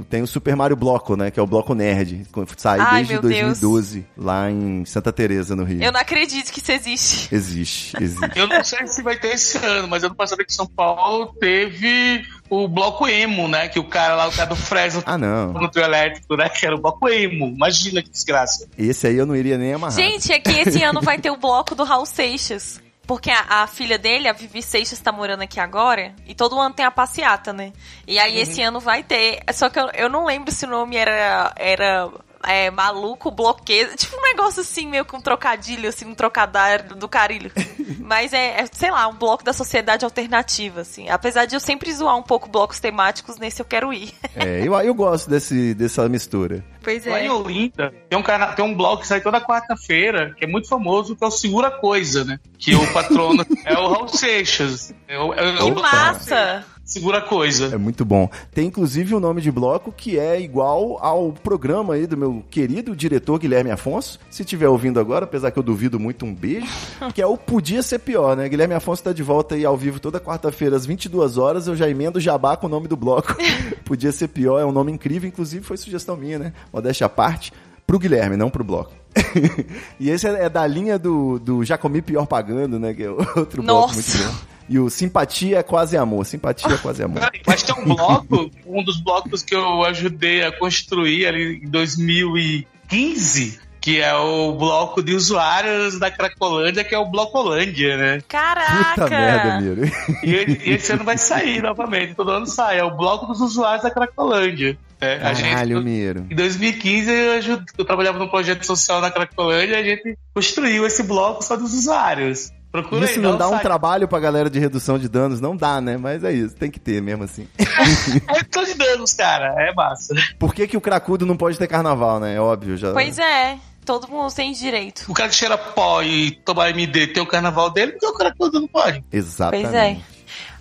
o- 0.00 0.06
tem 0.08 0.22
o 0.22 0.26
Super 0.26 0.56
Mario 0.56 0.76
Bloco, 0.76 1.16
né, 1.16 1.30
que 1.30 1.38
é 1.38 1.42
o 1.42 1.46
Bloco 1.46 1.74
Nerd, 1.74 2.26
que 2.32 2.60
saiu 2.60 2.82
Ai, 2.82 2.96
desde 3.04 3.12
meu 3.14 3.22
Deus. 3.22 3.60
2012, 3.60 4.06
lá 4.16 4.50
em 4.50 4.84
Santa 4.84 5.12
Teresa, 5.12 5.54
no 5.56 5.64
Rio. 5.64 5.82
Eu 5.82 5.92
não 5.92 6.00
acredito 6.00 6.50
que 6.52 6.60
isso 6.60 6.72
existe. 6.72 7.34
Existe, 7.34 7.96
existe. 8.02 8.38
Eu 8.38 8.46
não 8.46 8.62
sei 8.64 8.86
se 8.86 9.02
vai 9.02 9.16
ter 9.18 9.28
esse 9.34 9.58
ano, 9.58 9.88
mas 9.88 10.02
ano 10.04 10.14
passado 10.14 10.42
em 10.48 10.52
São 10.52 10.66
Paulo 10.66 11.34
teve 11.40 12.24
o 12.48 12.68
bloco 12.68 13.06
emo, 13.08 13.48
né? 13.48 13.68
Que 13.68 13.78
o 13.78 13.84
cara 13.84 14.14
lá, 14.14 14.28
o 14.28 14.32
cara 14.32 14.48
do 14.48 14.56
Fresno 14.56 15.02
Ah, 15.04 15.18
não. 15.18 15.52
no 15.52 15.68
trio 15.70 15.84
elétrico, 15.84 16.36
né? 16.36 16.48
Que 16.48 16.64
era 16.66 16.74
o 16.74 16.80
bloco 16.80 17.08
emo. 17.08 17.48
Imagina 17.48 18.02
que 18.02 18.08
desgraça. 18.10 18.68
Esse 18.78 19.06
aí 19.08 19.16
eu 19.16 19.26
não 19.26 19.34
iria 19.34 19.58
nem 19.58 19.74
amarrar. 19.74 19.96
Gente, 19.96 20.32
é 20.32 20.38
que 20.38 20.50
esse 20.50 20.82
ano 20.82 21.00
vai 21.00 21.18
ter 21.18 21.30
o 21.30 21.36
bloco 21.36 21.74
do 21.74 21.84
Raul 21.84 22.06
Seixas. 22.06 22.80
Porque 23.06 23.30
a, 23.30 23.62
a 23.62 23.66
filha 23.68 23.96
dele, 23.98 24.28
a 24.28 24.32
Vivi 24.32 24.60
Seixas, 24.60 24.98
tá 24.98 25.12
morando 25.12 25.42
aqui 25.42 25.60
agora. 25.60 26.12
E 26.26 26.34
todo 26.34 26.58
ano 26.58 26.74
tem 26.74 26.84
a 26.84 26.90
passeata, 26.90 27.52
né? 27.52 27.72
E 28.06 28.18
aí 28.18 28.38
esse 28.40 28.60
ano 28.62 28.80
vai 28.80 29.04
ter. 29.04 29.40
Só 29.52 29.68
que 29.68 29.78
eu, 29.78 29.88
eu 29.94 30.08
não 30.08 30.24
lembro 30.24 30.50
se 30.52 30.64
o 30.64 30.68
nome 30.68 30.96
era. 30.96 31.52
era 31.56 32.08
é, 32.44 32.70
maluco, 32.70 33.30
bloqueio. 33.30 33.94
Tipo 33.96 34.16
um 34.16 34.22
negócio 34.22 34.60
assim, 34.60 34.86
meio 34.86 35.04
com 35.04 35.16
um 35.18 35.20
trocadilho, 35.20 35.88
assim, 35.88 36.04
um 36.06 36.14
trocadilho 36.14 36.94
do 36.96 37.08
carilho. 37.08 37.50
Mas 38.00 38.32
é, 38.32 38.60
é, 38.60 38.66
sei 38.72 38.90
lá, 38.90 39.06
um 39.08 39.14
bloco 39.14 39.42
da 39.44 39.52
sociedade 39.52 40.04
alternativa, 40.04 40.80
assim. 40.82 41.08
Apesar 41.08 41.44
de 41.44 41.54
eu 41.56 41.60
sempre 41.60 41.92
zoar 41.92 42.16
um 42.16 42.22
pouco 42.22 42.48
blocos 42.48 42.78
temáticos, 42.80 43.36
nesse 43.36 43.60
eu 43.60 43.66
quero 43.66 43.92
ir. 43.92 44.12
É, 44.34 44.60
eu, 44.66 44.74
eu 44.80 44.94
gosto 44.94 45.28
desse, 45.28 45.74
dessa 45.74 46.08
mistura. 46.08 46.64
Pois 46.82 47.04
Lá 47.04 47.20
em 47.20 47.26
é. 47.26 47.32
Olinda, 47.32 47.92
tem 48.08 48.16
um, 48.18 48.22
cana- 48.22 48.52
tem 48.52 48.64
um 48.64 48.72
blog 48.74 49.00
que 49.00 49.08
sai 49.08 49.20
toda 49.20 49.40
quarta-feira, 49.40 50.32
que 50.38 50.44
é 50.44 50.48
muito 50.48 50.68
famoso, 50.68 51.16
que 51.16 51.24
é 51.24 51.26
o 51.26 51.30
Segura 51.32 51.68
Coisa, 51.70 52.24
né? 52.24 52.38
Que 52.58 52.76
o 52.76 52.92
patrono 52.92 53.44
é 53.64 53.74
o 53.76 53.88
Raul 53.88 54.08
Seixas. 54.08 54.94
É 55.08 55.18
o, 55.18 55.34
é 55.34 55.50
o- 55.54 55.56
Que 55.56 55.62
Opa. 55.72 55.82
massa! 55.82 56.64
Segura 56.86 57.20
Coisa. 57.20 57.74
É 57.74 57.76
muito 57.76 58.04
bom. 58.04 58.30
Tem 58.54 58.68
inclusive 58.68 59.12
um 59.12 59.18
nome 59.18 59.42
de 59.42 59.50
bloco 59.50 59.90
que 59.90 60.16
é 60.16 60.40
igual 60.40 61.04
ao 61.04 61.32
programa 61.32 61.94
aí 61.94 62.06
do 62.06 62.16
meu 62.16 62.44
querido 62.48 62.94
diretor 62.94 63.40
Guilherme 63.40 63.72
Afonso. 63.72 64.20
Se 64.30 64.42
estiver 64.42 64.68
ouvindo 64.68 65.00
agora, 65.00 65.24
apesar 65.24 65.50
que 65.50 65.58
eu 65.58 65.64
duvido 65.64 65.98
muito, 65.98 66.24
um 66.24 66.32
beijo. 66.32 66.66
Que 67.12 67.20
é 67.20 67.26
o 67.26 67.36
Podia 67.36 67.82
Ser 67.82 67.98
Pior, 67.98 68.36
né? 68.36 68.48
Guilherme 68.48 68.74
Afonso 68.74 69.02
tá 69.02 69.12
de 69.12 69.22
volta 69.22 69.56
aí 69.56 69.64
ao 69.64 69.76
vivo 69.76 69.98
toda 69.98 70.20
quarta-feira 70.20 70.76
às 70.76 70.86
22 70.86 71.36
horas. 71.38 71.66
Eu 71.66 71.74
já 71.74 71.88
emendo 71.90 72.20
jabá 72.20 72.56
com 72.56 72.66
o 72.66 72.70
nome 72.70 72.86
do 72.86 72.96
bloco. 72.96 73.36
Podia 73.84 74.12
Ser 74.12 74.28
Pior 74.28 74.60
é 74.60 74.64
um 74.64 74.72
nome 74.72 74.92
incrível, 74.92 75.28
inclusive 75.28 75.64
foi 75.64 75.76
sugestão 75.76 76.16
minha, 76.16 76.38
né? 76.38 76.52
Modéstia 76.72 77.06
à 77.06 77.08
parte. 77.08 77.52
Pro 77.84 77.98
Guilherme, 77.98 78.36
não 78.36 78.48
pro 78.48 78.62
bloco. 78.62 78.92
e 79.98 80.08
esse 80.08 80.28
é 80.28 80.44
é 80.44 80.48
da 80.48 80.64
linha 80.66 80.98
do, 80.98 81.40
do 81.40 81.64
Jacomi 81.64 82.00
Pior 82.00 82.26
Pagando, 82.26 82.78
né? 82.78 82.94
Que 82.94 83.02
é 83.02 83.10
outro 83.10 83.62
bloco 83.62 83.88
Nossa. 83.88 84.18
muito 84.18 84.30
bom. 84.32 84.55
E 84.68 84.78
o 84.78 84.90
Simpatia 84.90 85.58
é 85.58 85.62
Quase 85.62 85.96
Amor. 85.96 86.24
Simpatia 86.26 86.74
é 86.74 86.78
Quase 86.78 87.02
Amor. 87.02 87.22
Mas 87.46 87.62
tem 87.62 87.74
um 87.74 87.94
bloco, 87.94 88.50
um 88.66 88.82
dos 88.82 89.00
blocos 89.00 89.42
que 89.42 89.54
eu 89.54 89.84
ajudei 89.84 90.44
a 90.44 90.52
construir 90.52 91.26
ali 91.26 91.60
em 91.64 91.70
2015, 91.70 93.60
que 93.80 94.00
é 94.00 94.12
o 94.14 94.52
bloco 94.52 95.00
de 95.00 95.14
usuários 95.14 95.98
da 95.98 96.10
Cracolândia, 96.10 96.82
que 96.82 96.92
é 96.92 96.98
o 96.98 97.06
Blocolândia, 97.06 97.96
né? 97.96 98.22
Caraca! 98.26 98.94
Puta 98.94 99.08
merda, 99.08 99.60
Miro. 99.60 99.82
E, 100.24 100.70
e 100.70 100.72
esse 100.72 100.92
ano 100.92 101.04
vai 101.04 101.16
sair 101.16 101.62
novamente, 101.62 102.14
todo 102.14 102.32
ano 102.32 102.46
sai. 102.46 102.78
É 102.78 102.84
o 102.84 102.96
bloco 102.96 103.26
dos 103.26 103.40
usuários 103.40 103.84
da 103.84 103.90
Cracolândia. 103.90 104.76
É, 105.00 105.18
Caralho, 105.18 105.76
gente, 105.76 105.84
Miro. 105.84 106.26
em 106.30 106.34
2015, 106.34 107.10
eu, 107.12 107.62
eu 107.78 107.84
trabalhava 107.84 108.18
num 108.18 108.28
projeto 108.28 108.64
social 108.64 109.00
na 109.00 109.10
Cracolândia 109.10 109.74
e 109.74 109.76
a 109.76 109.84
gente 109.84 110.18
construiu 110.34 110.86
esse 110.86 111.02
bloco 111.02 111.44
só 111.44 111.54
dos 111.56 111.72
usuários. 111.74 112.50
Procura 112.76 113.06
Isso 113.06 113.14
aí, 113.14 113.20
não 113.20 113.38
dá 113.38 113.48
um 113.48 113.58
trabalho 113.58 114.06
pra 114.06 114.20
galera 114.20 114.50
de 114.50 114.58
redução 114.58 114.98
de 114.98 115.08
danos? 115.08 115.40
Não 115.40 115.56
dá, 115.56 115.80
né? 115.80 115.96
Mas 115.96 116.22
é 116.22 116.30
isso, 116.30 116.54
tem 116.54 116.70
que 116.70 116.78
ter 116.78 117.00
mesmo 117.00 117.24
assim. 117.24 117.48
É 118.28 118.42
tô 118.42 118.64
de 118.64 118.74
danos, 118.74 119.12
cara. 119.14 119.54
É 119.58 119.72
massa. 119.72 120.14
Por 120.38 120.54
que, 120.54 120.66
que 120.66 120.76
o 120.76 120.80
cracudo 120.80 121.24
não 121.24 121.36
pode 121.36 121.58
ter 121.58 121.66
carnaval, 121.66 122.20
né? 122.20 122.34
É 122.34 122.40
óbvio, 122.40 122.76
já. 122.76 122.92
Pois 122.92 123.18
é, 123.18 123.58
todo 123.84 124.08
mundo 124.08 124.32
tem 124.34 124.52
direito. 124.52 125.04
O 125.08 125.14
cara 125.14 125.28
que 125.28 125.34
cheira 125.34 125.56
pó 125.56 126.02
e 126.02 126.32
toma 126.44 126.68
MD 126.68 127.08
tem 127.08 127.22
o 127.22 127.26
carnaval 127.26 127.70
dele, 127.70 127.92
porque 127.92 128.06
o 128.06 128.12
cara 128.12 128.34
todo 128.36 128.60
não 128.60 128.68
pode. 128.68 129.02
Exatamente. 129.10 129.70
Pois 129.70 129.74
é. 129.74 129.96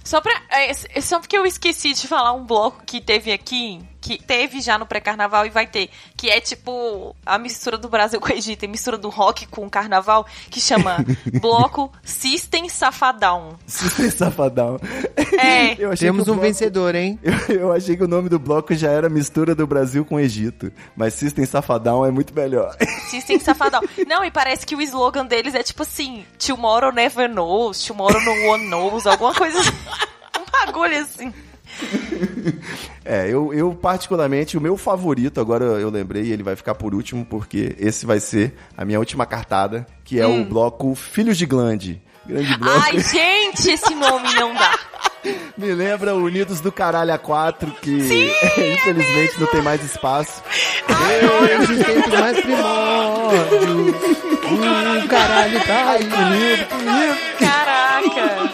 Só, 0.04 0.22
pra, 0.22 0.34
é, 0.52 0.72
é 0.72 1.02
só 1.02 1.20
porque 1.20 1.38
eu 1.38 1.46
esqueci 1.46 1.94
de 1.94 2.08
falar 2.08 2.32
um 2.34 2.46
bloco 2.46 2.84
que 2.86 3.02
teve 3.02 3.32
aqui, 3.32 3.82
que 4.06 4.22
teve 4.24 4.62
já 4.62 4.78
no 4.78 4.86
pré-carnaval 4.86 5.48
e 5.48 5.50
vai 5.50 5.66
ter, 5.66 5.90
que 6.16 6.30
é 6.30 6.40
tipo 6.40 7.16
a 7.26 7.40
mistura 7.40 7.76
do 7.76 7.90
Brasil 7.90 8.20
com 8.22 8.30
o 8.30 8.32
Egito, 8.36 8.64
a 8.64 8.68
mistura 8.68 9.00
do 9.00 9.10
rock 9.10 9.48
com 9.48 9.66
o 9.66 9.70
carnaval, 9.70 10.28
que 10.52 10.62
chama 10.62 10.98
Bloco 11.42 11.92
System 12.04 12.70
Safadão. 12.70 13.58
System 13.66 14.12
Safadão. 14.12 14.80
É. 15.40 15.74
Eu 15.82 15.92
achei 15.92 16.08
Temos 16.08 16.26
que 16.26 16.30
o 16.30 16.34
um 16.34 16.36
bloco- 16.36 16.48
vencedor, 16.48 16.94
hein? 16.94 17.20
Eu, 17.50 17.56
eu 17.56 17.74
achei 17.74 17.98
que 17.98 18.04
o 18.04 18.08
nome 18.08 18.30
do 18.30 18.38
bloco 18.38 18.76
já 18.76 18.92
era 18.92 19.10
mistura 19.10 19.56
do 19.56 19.66
Brasil 19.66 20.06
com 20.06 20.16
o 20.16 20.20
Egito. 20.20 20.72
Mas 20.96 21.16
System 21.16 21.44
Safadão 21.46 22.06
é 22.06 22.12
muito 22.12 22.32
melhor. 22.34 22.76
System 23.10 23.40
Safadão. 23.40 23.82
Não, 24.08 24.24
e 24.24 24.30
parece 24.30 24.66
que 24.68 24.76
o 24.76 24.82
slogan 24.84 25.26
deles 25.26 25.56
é 25.56 25.64
tipo 25.64 25.82
assim: 25.82 26.24
Tomorrow 26.38 26.92
never 26.92 27.28
knows, 27.28 27.84
tomorrow 27.84 28.22
no 28.22 28.52
one 28.52 28.68
knows, 28.70 29.08
alguma 29.08 29.34
coisa 29.34 29.60
assim. 29.60 29.72
Um 30.40 30.66
bagulho 30.66 30.98
assim. 31.00 31.34
É, 33.08 33.30
eu, 33.30 33.54
eu 33.54 33.72
particularmente, 33.76 34.58
o 34.58 34.62
meu 34.62 34.76
favorito, 34.76 35.40
agora 35.40 35.64
eu 35.64 35.92
lembrei, 35.92 36.32
ele 36.32 36.42
vai 36.42 36.56
ficar 36.56 36.74
por 36.74 36.96
último, 36.96 37.24
porque 37.24 37.76
esse 37.78 38.04
vai 38.04 38.20
ser 38.20 38.56
a 38.76 38.84
minha 38.84 38.98
última 38.98 39.28
cartada, 39.28 39.86
que 40.04 40.20
é 40.20 40.26
o 40.26 40.44
bloco 40.44 40.96
Filhos 40.96 41.38
de 41.38 41.46
Glande. 41.46 42.02
Grande 42.26 42.58
bloco. 42.58 42.80
Hum. 42.80 42.82
Ai, 42.90 43.00
gente, 43.00 43.70
esse 43.70 43.94
nome 43.94 44.34
não 44.34 44.56
dá. 44.56 44.80
Me 45.58 45.74
lembra 45.74 46.16
o 46.16 46.24
Unidos 46.24 46.60
do 46.62 46.72
Caralho 46.72 47.14
A4, 47.14 47.72
que 47.80 47.92
infelizmente 47.92 49.40
não 49.40 49.48
tem 49.48 49.62
mais 49.62 49.84
espaço. 49.84 50.44
Tempos 51.84 52.20
mais 52.20 52.40
primórdios. 52.42 53.96
O 55.04 55.08
caralho 55.08 55.64
tá 55.66 55.92
aí. 55.92 56.10
Caraca. 57.40 58.54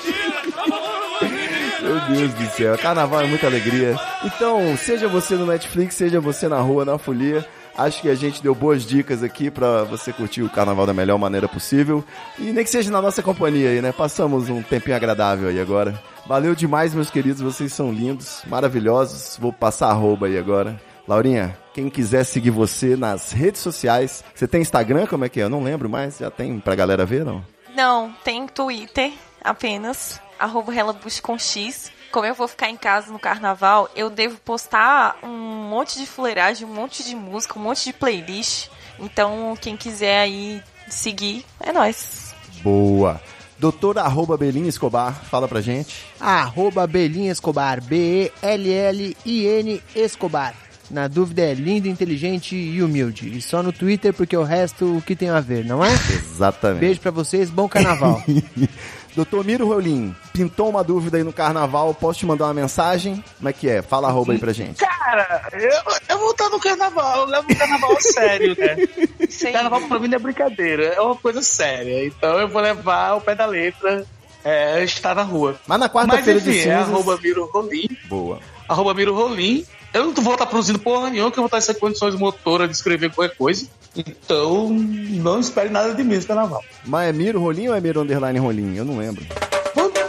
Meu 1.92 2.00
Deus 2.00 2.34
do 2.34 2.46
céu, 2.52 2.78
carnaval 2.78 3.20
é 3.20 3.28
muita 3.28 3.48
alegria. 3.48 4.00
Então, 4.24 4.78
seja 4.78 5.10
você 5.10 5.36
no 5.36 5.46
Netflix, 5.46 5.96
seja 5.96 6.22
você 6.22 6.48
na 6.48 6.58
rua, 6.58 6.86
na 6.86 6.98
folia. 6.98 7.46
Acho 7.78 8.02
que 8.02 8.10
a 8.10 8.16
gente 8.16 8.42
deu 8.42 8.56
boas 8.56 8.86
dicas 8.86 9.22
aqui 9.22 9.52
pra 9.52 9.84
você 9.84 10.14
curtir 10.14 10.42
o 10.42 10.50
carnaval 10.50 10.86
da 10.86 10.94
melhor 10.94 11.18
maneira 11.18 11.50
possível. 11.50 12.02
E 12.40 12.44
nem 12.44 12.64
que 12.64 12.70
seja 12.70 12.90
na 12.90 13.02
nossa 13.02 13.22
companhia 13.22 13.72
aí, 13.72 13.82
né? 13.82 13.92
Passamos 13.92 14.48
um 14.50 14.62
tempinho 14.62 14.96
agradável 14.96 15.50
aí 15.50 15.60
agora. 15.60 16.02
Valeu 16.26 16.56
demais, 16.56 16.94
meus 16.94 17.10
queridos. 17.10 17.42
Vocês 17.42 17.74
são 17.74 17.92
lindos, 17.92 18.42
maravilhosos. 18.48 19.36
Vou 19.38 19.52
passar 19.52 19.90
arroba 19.90 20.28
aí 20.28 20.38
agora. 20.38 20.80
Laurinha, 21.06 21.58
quem 21.74 21.90
quiser 21.90 22.24
seguir 22.24 22.52
você 22.52 22.96
nas 22.96 23.34
redes 23.34 23.60
sociais, 23.60 24.24
você 24.34 24.48
tem 24.48 24.62
Instagram? 24.62 25.08
Como 25.08 25.26
é 25.26 25.30
que 25.30 25.42
é? 25.42 25.44
Eu 25.44 25.50
não 25.50 25.62
lembro 25.62 25.90
mais. 25.90 26.20
Já 26.20 26.32
tem 26.32 26.58
pra 26.58 26.74
galera 26.74 27.06
ver, 27.06 27.26
não? 27.26 27.44
Não, 27.76 28.14
tem 28.24 28.48
Twitter 28.48 29.12
apenas, 29.44 30.22
arroba 30.42 30.72
Relabush 30.72 31.20
com 31.20 31.38
X. 31.38 31.92
Como 32.12 32.26
eu 32.26 32.34
vou 32.34 32.48
ficar 32.48 32.70
em 32.70 32.76
casa 32.76 33.12
no 33.12 33.20
carnaval, 33.20 33.90
eu 33.96 34.10
devo 34.10 34.38
postar 34.40 35.18
um 35.24 35.70
monte 35.70 35.98
de 35.98 36.06
fuleiragem, 36.06 36.68
um 36.68 36.74
monte 36.74 37.04
de 37.04 37.16
música, 37.16 37.58
um 37.58 37.62
monte 37.62 37.86
de 37.86 37.94
playlist. 37.94 38.70
Então, 39.00 39.56
quem 39.60 39.78
quiser 39.78 40.20
aí 40.20 40.62
seguir, 40.90 41.46
é 41.60 41.72
nóis. 41.72 42.34
Boa. 42.62 43.22
Doutora 43.58 44.02
arroba 44.02 44.36
Belinha 44.36 44.68
Escobar, 44.68 45.14
fala 45.26 45.48
pra 45.48 45.62
gente. 45.62 46.04
Arroba 46.20 46.86
Belinha 46.88 47.32
Escobar. 47.32 47.82
B-E-L-L-I-N 47.82 49.82
Escobar. 49.96 50.56
Na 50.92 51.08
dúvida 51.08 51.42
é 51.42 51.54
lindo, 51.54 51.88
inteligente 51.88 52.54
e 52.56 52.84
humilde. 52.84 53.30
E 53.38 53.42
só 53.42 53.64
no 53.64 53.72
Twitter, 53.72 54.14
porque 54.14 54.36
o 54.36 54.44
resto 54.44 54.98
o 54.98 55.02
que 55.02 55.16
tem 55.16 55.30
a 55.30 55.40
ver, 55.40 55.64
não 55.64 55.84
é? 55.84 55.92
Exatamente. 55.92 56.80
Beijo 56.82 57.00
pra 57.00 57.12
vocês, 57.12 57.50
bom 57.50 57.68
carnaval. 57.70 58.22
Doutor 59.16 59.44
Miro 59.44 59.68
Rolim, 59.68 60.16
pintou 60.32 60.70
uma 60.70 60.84
dúvida 60.84 61.18
aí 61.18 61.24
no 61.24 61.34
carnaval, 61.34 61.94
posso 61.94 62.20
te 62.20 62.26
mandar 62.26 62.46
uma 62.46 62.54
mensagem? 62.54 63.24
Como 63.38 63.50
é 63.50 63.54
que 63.54 63.70
é? 63.70 63.82
Fala 63.82 64.08
arroba 64.08 64.32
aí 64.32 64.40
pra 64.40 64.54
gente. 64.54 64.78
Cara, 64.78 65.50
eu, 65.54 65.94
eu 66.10 66.20
vou 66.20 66.32
estar 66.32 66.50
no 66.50 66.60
carnaval, 66.60 67.20
eu 67.20 67.26
levo 67.26 67.52
o 67.52 67.58
carnaval 67.58 67.92
a 67.92 68.00
sério, 68.00 68.56
né? 68.58 68.78
Sim. 69.30 69.52
Carnaval 69.52 69.82
pra 69.82 70.00
mim 70.00 70.08
não 70.08 70.16
é 70.16 70.20
brincadeira, 70.20 70.86
é 70.86 71.02
uma 71.02 71.16
coisa 71.16 71.42
séria. 71.42 72.06
Então 72.06 72.40
eu 72.40 72.48
vou 72.48 72.62
levar 72.62 73.16
o 73.16 73.22
pé 73.22 73.36
da 73.36 73.46
letra, 73.46 74.06
é, 74.46 74.82
estar 74.84 75.14
na 75.14 75.24
rua. 75.24 75.60
Mas 75.68 75.80
na 75.80 75.90
quarta-feira 75.90 76.40
de 76.40 76.50
enfim, 76.50 76.60
é 76.60 76.64
cinzas... 76.64 76.90
arroba 76.90 77.20
Miro 77.22 77.50
Rolim, 77.54 77.88
Boa. 78.08 78.40
arroba 78.68 78.94
Miro 78.94 79.14
Rolim. 79.14 79.66
Eu 79.94 80.06
não 80.06 80.14
vou 80.14 80.34
estar 80.34 80.46
produzindo 80.46 80.80
porra 80.80 81.10
nenhuma, 81.10 81.32
que 81.32 81.38
eu 81.38 81.42
vou 81.42 81.48
estar 81.48 81.60
sem 81.60 81.76
condições 81.76 82.16
motoras 82.16 82.70
de 82.70 82.76
escrever 82.76 83.12
qualquer 83.12 83.36
coisa. 83.36 83.68
Então, 83.96 84.70
não 84.70 85.40
espere 85.40 85.70
nada 85.70 85.94
de 85.94 86.04
mim 86.04 86.16
no 86.16 86.24
carnaval. 86.24 86.64
Mas 86.86 87.10
é 87.10 87.14
Miro 87.14 87.42
Rolim 87.42 87.68
ou 87.68 87.76
é 87.76 87.82
Miro 87.82 88.02
Underline 88.02 88.40
Rolim? 88.40 88.76
Eu 88.76 88.86
não 88.86 88.98
lembro. 88.98 89.26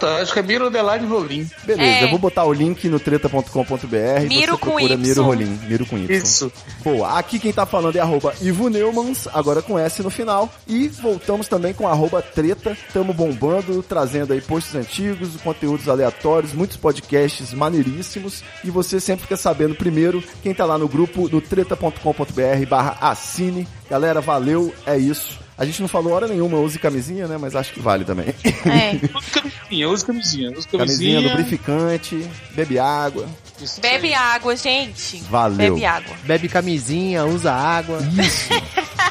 Acho 0.06 0.32
que 0.32 0.38
é 0.38 0.42
Miro 0.42 0.68
Underline 0.68 1.06
Rolim. 1.06 1.48
Beleza, 1.64 1.82
É. 1.82 2.04
eu 2.04 2.10
vou 2.10 2.18
botar 2.18 2.44
o 2.44 2.52
link 2.52 2.88
no 2.88 2.98
treta.com.br 2.98 4.24
e 4.24 4.28
Miro 4.28 4.52
você 4.52 4.58
com 4.58 4.70
procura 4.72 4.94
Y. 4.94 4.96
Miro 4.98 5.22
Rolim, 5.24 5.58
Miro 5.68 5.86
com 5.86 5.98
Y. 5.98 6.10
Isso. 6.10 6.52
Boa, 6.84 7.18
aqui 7.18 7.38
quem 7.38 7.52
tá 7.52 7.64
falando 7.66 7.96
é 7.96 8.00
arroba 8.00 8.34
Ivo 8.40 8.68
Neumans, 8.68 9.28
agora 9.32 9.62
com 9.62 9.78
S 9.78 10.02
no 10.02 10.10
final. 10.10 10.52
E 10.66 10.88
voltamos 10.88 11.48
também 11.48 11.72
com 11.74 11.86
arroba 11.88 12.20
treta. 12.22 12.76
Tamo 12.92 13.12
bombando, 13.12 13.82
trazendo 13.82 14.32
aí 14.32 14.40
posts 14.40 14.74
antigos, 14.74 15.36
conteúdos 15.42 15.88
aleatórios, 15.88 16.52
muitos 16.52 16.76
podcasts 16.76 17.52
maneiríssimos. 17.52 18.42
E 18.64 18.70
você 18.70 19.00
sempre 19.00 19.22
fica 19.22 19.36
sabendo 19.36 19.74
primeiro 19.74 20.22
quem 20.42 20.54
tá 20.54 20.64
lá 20.64 20.78
no 20.78 20.88
grupo 20.88 21.28
no 21.28 21.40
treta.com.br 21.40 22.66
barra 22.68 22.96
assine. 23.00 23.66
Galera, 23.90 24.20
valeu, 24.20 24.72
é 24.86 24.96
isso. 24.96 25.38
A 25.62 25.64
gente 25.64 25.80
não 25.80 25.86
falou 25.86 26.12
hora 26.12 26.26
nenhuma, 26.26 26.58
use 26.58 26.76
camisinha, 26.76 27.28
né? 27.28 27.38
Mas 27.38 27.54
acho 27.54 27.72
que 27.72 27.78
vale 27.78 28.04
também. 28.04 28.34
É. 28.66 28.98
Use 29.16 29.30
camisinha, 29.30 29.88
use 29.88 30.04
camisinha. 30.04 30.50
Use 30.58 30.66
Camisinha, 30.66 30.78
camisinha. 31.14 31.20
lubrificante, 31.20 32.26
bebe 32.50 32.80
água. 32.80 33.28
Isso 33.60 33.80
Bebe 33.80 34.12
água, 34.12 34.56
gente. 34.56 35.18
Valeu. 35.30 35.74
Bebe 35.74 35.84
água. 35.84 36.16
Bebe 36.24 36.48
camisinha, 36.48 37.24
usa 37.26 37.52
água. 37.52 38.00
Isso. 38.00 38.48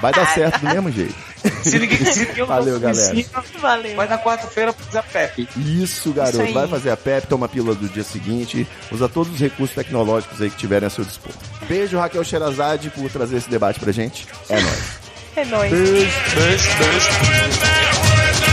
Vai 0.02 0.12
dar 0.12 0.26
certo 0.34 0.60
do 0.60 0.66
mesmo 0.68 0.91
jeito. 0.91 1.16
Se 1.64 1.80
ninguém, 1.80 1.97
se 2.06 2.20
ninguém 2.26 2.45
Valeu, 2.45 2.82
camisinha, 2.82 3.26
Valeu. 3.60 3.95
Vai 3.95 4.10
na 4.10 4.18
quarta-feira 4.18 4.74
fazer 4.74 4.97
a 4.97 5.04
Pepe. 5.04 5.47
Isso, 5.56 6.12
garoto. 6.12 6.43
Isso. 6.43 6.54
Vai 6.54 6.68
fazer 6.68 6.89
a 6.91 6.97
PEP, 6.97 7.28
toma 7.28 7.45
a 7.45 7.49
pílula 7.49 7.76
do 7.76 7.88
dia 7.88 8.04
seguinte, 8.04 8.68
usa 8.91 9.08
todos 9.08 9.32
os 9.34 9.39
recursos 9.39 9.74
tecnológicos 9.74 10.41
aí 10.41 10.49
que 10.49 10.58
tiverem 10.58 10.88
a 10.88 10.89
seu 10.89 11.06
dispor. 11.06 11.32
Beijo, 11.66 11.97
Raquel 11.97 12.26
Sherazade, 12.26 12.89
por 12.89 13.10
trazer 13.10 13.38
esse 13.38 13.49
debate 13.49 13.80
pra 13.80 13.93
gente. 13.93 14.28
É 14.49 14.60
nóis. 14.60 15.01
É 15.36 15.45
nóis. 15.45 15.71
Beijo, 15.71 16.11
beijo, 16.36 16.69
beijo. 16.77 18.51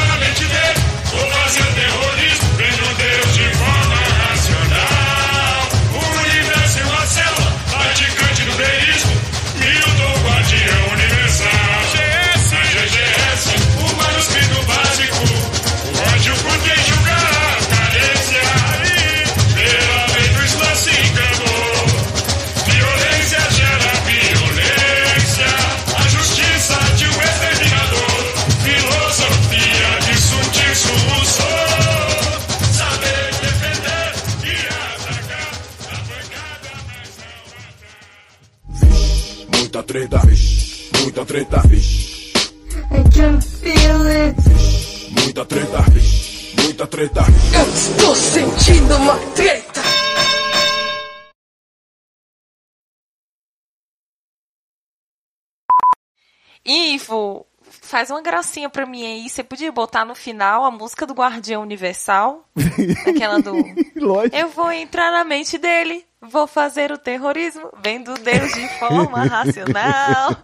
Ivo, 57.09 57.47
faz 57.63 58.11
uma 58.11 58.21
gracinha 58.21 58.69
pra 58.69 58.85
mim 58.85 59.05
aí. 59.05 59.29
Você 59.29 59.43
podia 59.43 59.73
botar 59.73 60.05
no 60.05 60.15
final 60.15 60.65
a 60.65 60.71
música 60.71 61.07
do 61.07 61.15
Guardião 61.15 61.63
Universal? 61.63 62.47
Aquela 63.09 63.41
do. 63.41 63.55
Lógico. 63.97 64.37
Eu 64.37 64.49
vou 64.51 64.71
entrar 64.71 65.11
na 65.11 65.25
mente 65.25 65.57
dele. 65.57 66.05
Vou 66.21 66.49
fazer 66.49 66.91
o 66.91 66.99
terrorismo, 66.99 67.71
vendo 67.81 68.13
Deus 68.15 68.53
de 68.53 68.69
forma 68.81 69.23
racional. 69.29 70.37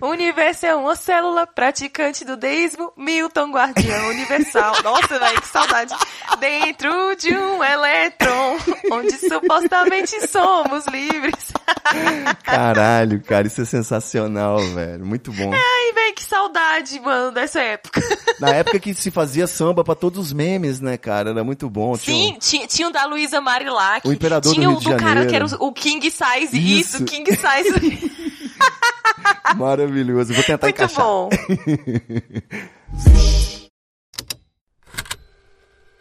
Universo 0.00 0.64
é 0.64 0.74
uma 0.74 0.96
célula 0.96 1.46
praticante 1.46 2.24
do 2.24 2.34
deísmo, 2.34 2.90
Milton 2.96 3.50
Guardião 3.52 4.08
Universal. 4.08 4.80
Nossa, 4.82 5.18
velho, 5.18 5.40
que 5.42 5.48
saudade. 5.48 5.94
Dentro 6.40 7.14
de 7.16 7.36
um 7.36 7.62
elétron, 7.62 8.56
onde 8.90 9.12
supostamente 9.18 10.26
somos 10.28 10.86
livres. 10.86 11.52
Caralho, 12.42 13.20
cara, 13.22 13.46
isso 13.46 13.60
é 13.60 13.64
sensacional, 13.66 14.58
velho. 14.58 15.04
Muito 15.04 15.30
bom. 15.32 15.52
Ai, 15.52 15.92
velho, 15.92 16.14
que 16.14 16.24
saudade, 16.24 16.98
mano, 17.00 17.32
dessa 17.32 17.60
época. 17.60 18.00
Na 18.40 18.48
época 18.50 18.78
que 18.80 18.94
se 18.94 19.10
fazia 19.10 19.46
samba 19.46 19.84
pra 19.84 19.94
todos 19.94 20.18
os 20.18 20.32
memes, 20.32 20.80
né, 20.80 20.96
cara? 20.96 21.30
Era 21.30 21.44
muito 21.44 21.68
bom. 21.68 21.96
Tinha 21.98 22.16
um- 22.16 22.32
Sim, 22.32 22.38
tinha, 22.40 22.66
tinha 22.66 22.88
o 22.88 22.92
da 22.92 23.04
Luísa 23.04 23.40
Marilac. 23.42 24.08
O 24.08 24.12
Imperador 24.12 24.52
do 24.52 24.54
tinha 24.54 24.68
Rio 24.68 24.76
o 24.78 24.80
de 24.80 24.86
do 24.90 24.96
cara 25.18 25.28
que 25.30 25.36
era 25.36 25.64
o, 25.64 25.72
King 25.72 26.10
Size. 26.10 26.56
Isso. 26.56 26.96
Isso, 26.96 27.04
King 27.04 27.30
Size. 27.30 28.10
Maravilhoso. 29.56 30.32
Vou 30.34 30.42
tentar 30.42 30.66
Muito 30.66 30.76
encaixar. 30.76 31.04
bom. 31.04 31.28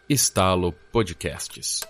Estalo 0.09 0.71
Podcasts. 0.91 1.81